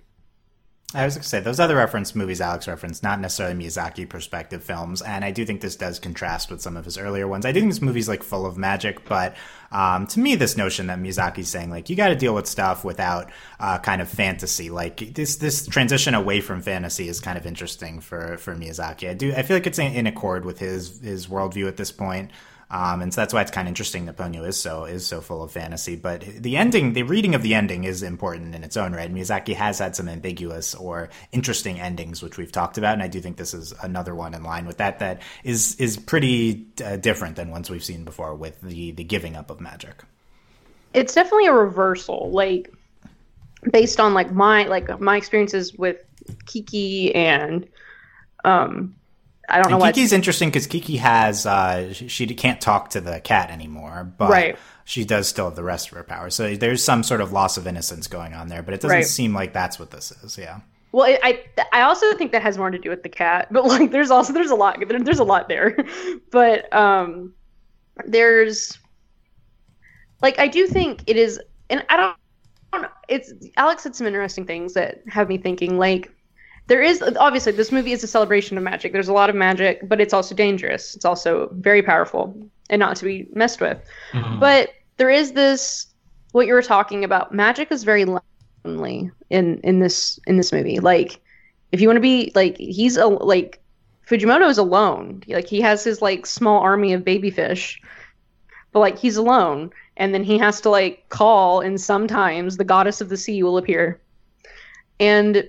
[0.96, 4.64] I was going to say those other reference movies Alex referenced, not necessarily Miyazaki perspective
[4.64, 7.48] films, and I do think this does contrast with some of his earlier ones.
[7.48, 9.36] I do think this movie's like full of magic, but
[9.72, 12.86] um, to me, this notion that Miyazaki's saying like you got to deal with stuff
[12.86, 17.48] without uh, kind of fantasy, like this this transition away from fantasy is kind of
[17.48, 19.10] interesting for for Miyazaki.
[19.10, 21.92] I do I feel like it's in, in accord with his his worldview at this
[21.92, 22.30] point.
[22.70, 25.22] Um, and so that's why it's kind of interesting that Ponyo is so is so
[25.22, 25.96] full of fantasy.
[25.96, 29.14] But the ending, the reading of the ending, is important in its own right.
[29.14, 33.22] Miyazaki has had some ambiguous or interesting endings, which we've talked about, and I do
[33.22, 35.00] think this is another one in line with that.
[35.00, 39.36] That is is pretty uh, different than ones we've seen before with the the giving
[39.36, 40.04] up of magic.
[40.94, 42.74] It's definitely a reversal, like
[43.72, 46.04] based on like my like my experiences with
[46.46, 47.68] Kiki and
[48.46, 48.96] um
[49.50, 52.90] I don't know And why Kiki's interesting because Kiki has uh, she, she can't talk
[52.92, 54.60] to the cat anymore, but Right.
[54.86, 56.36] she does still have the rest of her powers.
[56.36, 59.08] So there's some sort of loss of innocence going on there, but it doesn't Right.
[59.08, 60.38] seem like that's what this is.
[60.38, 60.62] Yeah.
[60.92, 63.66] Well, I, I I also think that has more to do with the cat, but
[63.66, 65.76] like there's also there's a lot there, there's a lot there,
[66.32, 67.34] but um,
[68.06, 68.78] there's
[70.22, 71.40] like I do think it is,
[71.70, 72.16] and I don't,
[72.74, 72.90] I don't know.
[73.10, 75.78] It's Alex said some interesting things that have me thinking.
[75.78, 76.13] Like
[76.68, 78.94] there is obviously this movie is a celebration of magic.
[78.94, 80.96] There's a lot of magic, but it's also dangerous.
[80.96, 82.36] It's also very powerful
[82.70, 83.80] and not to be messed with.
[84.14, 84.40] Mm-hmm.
[84.40, 85.88] But there is this
[86.32, 87.34] what you were talking about.
[87.34, 90.80] Magic is very lonely in in this in this movie.
[90.80, 91.20] Like
[91.72, 93.60] if you want to be like he's a like
[94.08, 95.24] Fujimoto is alone.
[95.28, 97.82] Like he has his like small army of baby fish.
[98.72, 103.02] But like he's alone and then he has to like call and sometimes the goddess
[103.02, 104.02] of the sea will appear.
[105.00, 105.48] And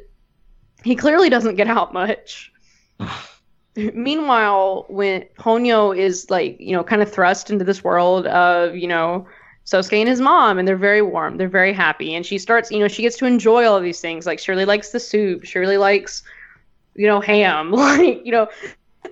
[0.84, 2.52] he clearly doesn't get out much.
[3.76, 8.86] Meanwhile, when Ponyo is like, you know, kind of thrust into this world of, you
[8.86, 9.26] know,
[9.66, 12.78] Sosuke and his mom, and they're very warm, they're very happy, and she starts, you
[12.78, 14.26] know, she gets to enjoy all of these things.
[14.26, 16.22] Like, she really likes the soup, she really likes,
[16.94, 18.46] you know, ham, like, you know,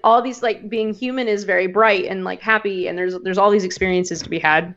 [0.05, 3.51] all these like being human is very bright and like happy, and there's there's all
[3.51, 4.75] these experiences to be had,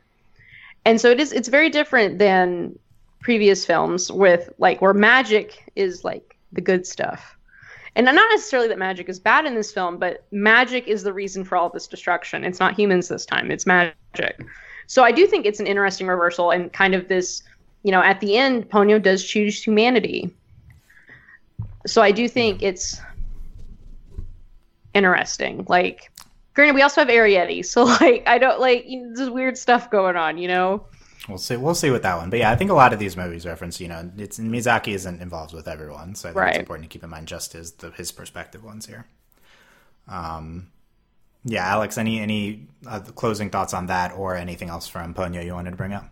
[0.86, 2.78] and so it is it's very different than
[3.22, 7.38] previous films with like where magic is like the good stuff.
[7.96, 11.46] And not necessarily that magic is bad in this film, but magic is the reason
[11.46, 12.44] for all this destruction.
[12.44, 14.46] It's not humans this time, it's magic.
[14.88, 17.42] So I do think it's an interesting reversal and kind of this,
[17.84, 20.30] you know, at the end, Ponyo does choose humanity.
[21.88, 23.00] So I do think it's
[24.94, 25.66] interesting.
[25.70, 26.12] Like,
[26.54, 30.18] granted, we also have Arrietty, so like, I don't like you know, weird stuff going
[30.18, 30.86] on, you know.
[31.28, 31.58] We'll see.
[31.58, 32.30] We'll see with that one.
[32.30, 35.22] But yeah, I think a lot of these movies reference, you know, it's Miyazaki isn't
[35.22, 36.50] involved with everyone, so I think Right.
[36.52, 39.06] it's important to keep in mind just his the, his perspective ones here.
[40.08, 40.68] Um,
[41.44, 45.54] yeah, Alex, any any uh, closing thoughts on that or anything else from Ponyo you
[45.54, 46.10] wanted to bring up?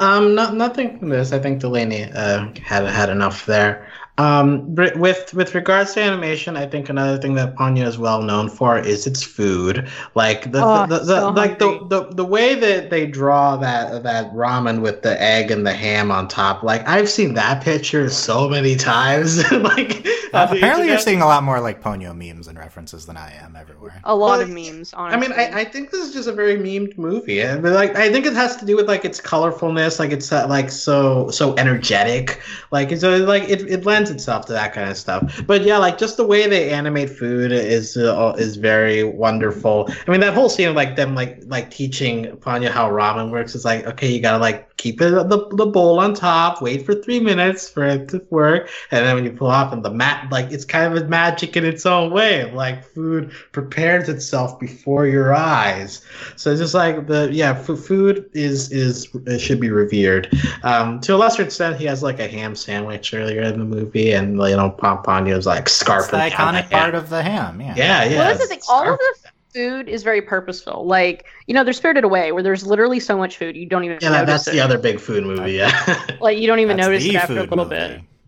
[0.00, 1.32] Um, not nothing from this.
[1.32, 3.88] I think Delaney uh, had had enough there.
[4.18, 8.48] Um, with with regards to animation, I think another thing that Ponyo is well known
[8.48, 9.88] for is its food.
[10.16, 14.02] Like the, Oh, the, the, so like the, the the way that they draw that
[14.02, 16.64] that ramen with the egg and the ham on top.
[16.64, 19.50] Like I've seen that picture so many times.
[19.52, 20.04] like
[20.34, 23.16] Uh, on the apparently, you're seeing a lot more like Ponyo memes and references than
[23.16, 24.00] I am everywhere.
[24.04, 25.16] A lot Well, of memes, Honestly.
[25.16, 27.44] I mean, I, I think this is just a very memed movie.
[27.44, 30.30] I mean, like, I think it has to do with like its colorfulness, like it's
[30.32, 32.40] uh, like so so energetic,
[32.70, 35.42] like it's uh, like it, it lends itself to that kind of stuff.
[35.46, 39.88] But yeah, like just the way they animate food is uh, is very wonderful.
[40.06, 43.54] I mean, that whole scene of like them like like teaching Panya how ramen works
[43.54, 46.94] is like okay, you gotta like keep it the the bowl on top, wait for
[46.94, 50.30] three minutes for it to work, and then when you pull off and the mat
[50.30, 52.50] like it's kind of a magic in its own way.
[52.52, 56.02] Like food prepares itself before your eyes.
[56.36, 59.08] So it's just like the yeah, f- food is is
[59.42, 60.28] should be revered.
[60.62, 63.97] Um, to a lesser extent, he has like a ham sandwich earlier in the movie,
[64.12, 67.60] and you know Pomponio's like That's the iconic the part of the ham.
[67.60, 67.74] Yeah.
[67.76, 68.18] Yeah, yeah.
[68.18, 68.60] well, that's the thing.
[68.68, 70.86] All of the food is very purposeful.
[70.86, 73.98] Like, you know, they're Spirited Away, where there's literally so much food you don't even
[74.00, 74.52] yeah, notice that's it.
[74.52, 75.52] the other big food movie.
[75.52, 76.04] Yeah.
[76.20, 77.70] Like, you don't even That's notice it after a little movie.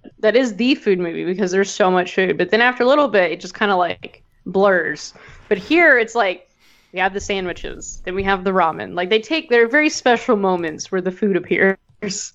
[0.03, 0.13] bit.
[0.21, 2.39] That is the food movie because there's so much food.
[2.39, 5.13] But then after a little bit, it just kind of like blurs.
[5.49, 6.49] But here, it's like
[6.93, 8.95] we have the sandwiches, then we have the ramen.
[8.95, 12.33] Like, they take their very special moments where the food appears.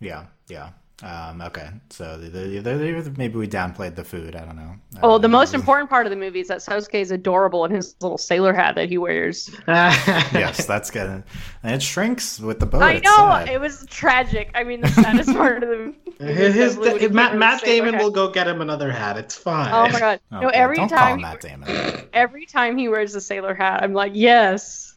[0.00, 0.70] Yeah, yeah.
[1.00, 4.34] Um, okay, so the, the, the, maybe we downplayed the food.
[4.34, 4.74] I don't know.
[5.00, 7.70] Oh, the Um, most important part of the movie is that Sosuke is adorable in
[7.70, 9.48] his little sailor hat that he wears.
[9.68, 11.22] yes, that's good.
[11.62, 12.82] And it shrinks with the boat.
[12.82, 13.48] I know sad.
[13.48, 14.50] it was tragic.
[14.56, 15.76] I mean, the saddest part of the
[16.18, 16.32] movie.
[16.34, 18.02] His, his- Matt, Matt Damon hat.
[18.02, 19.16] will go get him another hat.
[19.16, 19.70] It's fine.
[19.72, 20.20] Oh my god!
[20.32, 22.08] Oh, no, every don't call time, him Matt Damon.
[22.12, 24.87] every time he wears the sailor hat, I'm like, yes.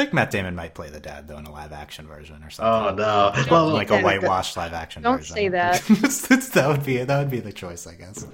[0.00, 2.42] I feel like Matt Damon might play the dad though in a live action version
[2.42, 2.64] or something.
[2.64, 3.44] Oh no!
[3.50, 5.02] Well, like a whitewashed live action.
[5.02, 5.12] Version.
[5.12, 5.36] Don't version.
[5.36, 5.90] say that.
[5.90, 8.24] It's- it's- that would be that would be the choice, I guess.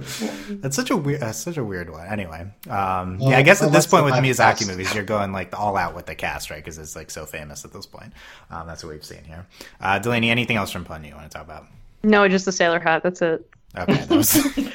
[0.49, 2.07] That's such a weird, uh, such a weird one.
[2.07, 4.69] Anyway, um, Well, yeah, I guess well, at this point with Miyazaki cast.
[4.69, 6.57] movies, you're going like all out with the cast, right?
[6.63, 8.13] Because it's like so famous at this point.
[8.51, 9.47] Um, that's what we've seen here.
[9.81, 11.67] Uh, Delaney, anything else from Pun you want to talk about?
[12.05, 13.03] No, just the sailor hat.
[13.03, 13.49] That's it.
[13.77, 14.47] Okay, that was.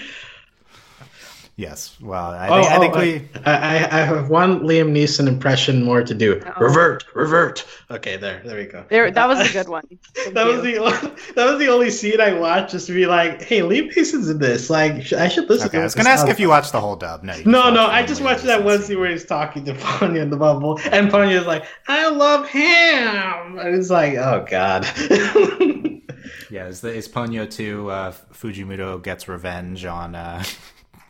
[1.61, 1.95] yes.
[2.01, 3.29] Well, I Oh, think, I think oh, we.
[3.45, 6.39] I, I, I have one Liam Neeson impression more to do.
[6.39, 6.61] Uh-oh.
[6.65, 7.65] Revert, revert.
[7.89, 8.83] Okay, there, there we go.
[8.89, 9.83] There, that was a good one.
[10.15, 10.97] Thank That was the only,
[11.35, 14.39] that was the only scene I watched just to be like, hey, Liam Neeson's in
[14.39, 14.69] this.
[14.69, 16.03] Like, sh- I should listen Okay, to I was this.
[16.03, 17.23] going to ask if you watched the whole dub.
[17.23, 18.87] No, No, no, I just watched that one scene.
[18.87, 23.59] scene where he's talking to Panya in the bubble, and Panya's like, I love him.
[23.59, 24.85] And it's like, oh, God.
[26.49, 30.15] Yeah, is, the, is Ponyo 2 uh, Fujimoto gets revenge on.
[30.15, 30.43] Uh,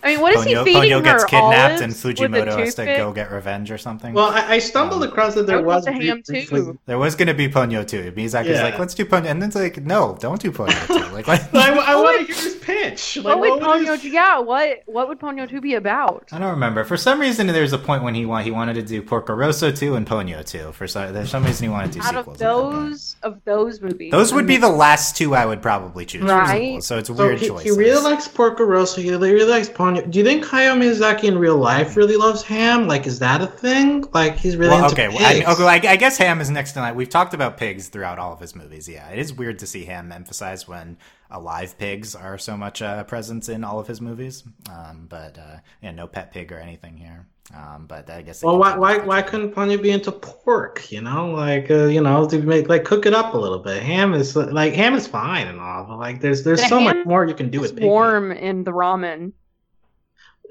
[0.03, 1.02] I mean, what is he Ponyo, feeding Ponyo her?
[1.02, 4.14] gets kidnapped and Fujimoto has to go get revenge or something.
[4.14, 5.86] well, I, I stumbled um, across that there was.
[5.86, 6.80] want ham, too.
[6.86, 8.11] there was going to be Ponyo too.
[8.14, 8.64] Miyazaki's Yeah.
[8.64, 9.26] like, let's do Ponyo.
[9.28, 11.02] And then it's like, no, don't do Ponyo 2.
[11.11, 13.18] Like, like I, I want would- to hear his pitch.
[13.18, 14.02] Like, What would what would Ponyo?
[14.02, 16.30] his- Yeah, what what would Ponyo two be about?
[16.32, 16.84] I don't remember.
[16.86, 19.72] For some reason, there's a point when he want, he wanted to do Porco Rosso
[19.72, 20.72] 2 and Ponyo 2.
[20.72, 22.28] For some, there's some reason he wanted to do Out sequels.
[22.28, 22.82] of at that point.
[22.90, 26.23] those of those movies, Those would be the last two I would probably choose.
[26.23, 26.82] Right.
[26.82, 27.64] So it's a So weird he, choice.
[27.64, 29.02] he really likes Porco Rosso.
[29.02, 29.91] He really likes Ponyo.
[29.96, 32.88] Do you think Hayao Miyazaki in real life really loves ham?
[32.88, 34.04] Like, is that a thing?
[34.14, 35.08] Like, he's really Well, into okay.
[35.08, 35.48] Well, I, pigs.
[35.48, 36.96] okay, I, I guess Ham is next to line.
[36.96, 38.88] We've talked about pigs throughout all of his movies.
[38.88, 40.98] Yeah, it is weird to see Ham emphasized when
[41.30, 44.44] alive pigs are so much uh, presence in all of his movies.
[44.70, 47.28] Um, but uh, yeah, no pet pig or anything here.
[47.54, 48.44] Um, but I guess.
[48.44, 50.90] Well, why, why, why couldn't Ponyo be into pork?
[50.90, 53.84] You know, like, uh, you know, to make like cook it up a little bit.
[53.84, 56.98] Ham is like ham is fine and all, but like, there's there's The so much
[57.06, 57.88] more you can do with pig meat.
[57.88, 59.34] warm in the ramen.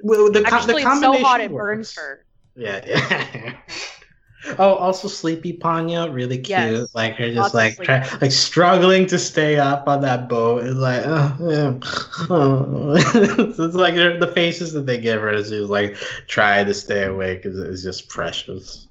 [0.02, 1.96] Well, the, co- Actually, the it's so hot combination it burns works.
[1.96, 2.24] her.
[2.56, 3.56] Yeah, yeah.
[4.58, 6.48] oh, also Sleepy Ponyo, really cute.
[6.48, 6.94] Yes.
[6.94, 7.86] Like her Lots just of like sleep.
[7.86, 10.64] try, like struggling to stay up on that boat.
[10.64, 11.78] It's like, oh, yeah.
[12.30, 12.94] oh.
[12.96, 15.96] it's like the faces that they give her as she's like
[16.26, 18.88] trying to stay awake is, is just precious.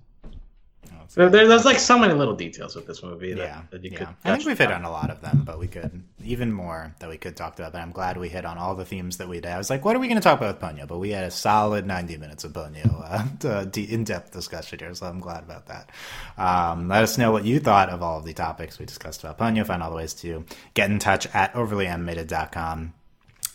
[1.16, 3.92] There, there- there's like so many little details with this movie that, yeah, that you
[3.94, 4.14] yeah.
[4.24, 4.84] I think we've hit on.
[4.84, 7.72] on a lot of them, but we could even more that we could talk about.
[7.74, 9.52] But I'm glad we hit on all the themes that we did.
[9.52, 10.88] I was like, what are we going to talk about with Ponyo?
[10.88, 15.08] But we had a solid 90 minutes of Ponyo, uh, de- in-depth discussion here, so
[15.08, 15.90] I'm glad about that.
[16.38, 19.38] Um, let us know what you thought of all of the topics we discussed about
[19.40, 19.66] Ponyo.
[19.66, 20.46] Find all the ways to
[20.76, 22.94] get in touch at overlyanimated.com.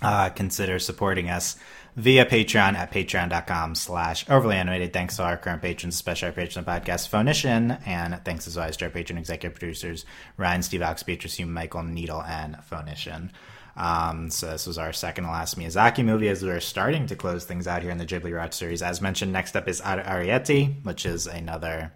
[0.02, 1.56] Uh, consider supporting us
[1.97, 4.93] via Patreon at patreon.com slash overly animated.
[4.93, 8.87] Thanks to our current patrons, especially our patron podcast, Phonician, and thanks as always to
[8.87, 10.05] our patron executive producers,
[10.37, 13.31] Ryan, Steve Ox, Beatrice Hume, Michael Needle, and Phonician.
[13.77, 17.16] Um, so this was our second to last Miyazaki movie as we are starting to
[17.16, 18.83] close things out here in the Ghibli Watch series.
[18.83, 21.93] As mentioned, next up is Ar- Arrietty, which is another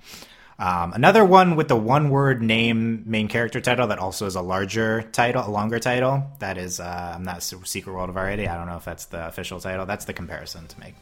[0.61, 4.43] um, another one with the one word name main character title that also is a
[4.43, 6.25] larger title, a longer title.
[6.41, 8.49] That is, uh, I'm not Secret World of Arrietty.
[8.49, 9.87] I don't know if that's the official title.
[9.87, 10.95] That's the comparison to make.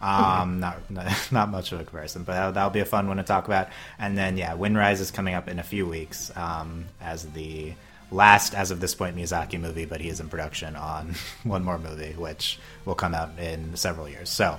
[0.00, 0.58] Um,
[0.90, 0.90] not,
[1.30, 3.68] not much of a comparison, but that'll, that'll be a fun one to talk about.
[4.00, 7.74] And then, yeah, Windrise is coming up in a few weeks um, as the
[8.10, 11.14] last, as of this point, Miyazaki movie, but he is in production on
[11.44, 14.28] one more movie, which will come out in several years.
[14.28, 14.58] So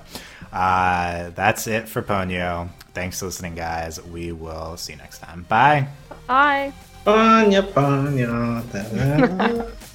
[0.50, 2.70] uh, that's it for Ponyo.
[2.96, 4.02] Thanks for listening, guys.
[4.02, 5.42] We will see you next time.
[5.50, 5.86] Bye.
[6.26, 6.72] Bye.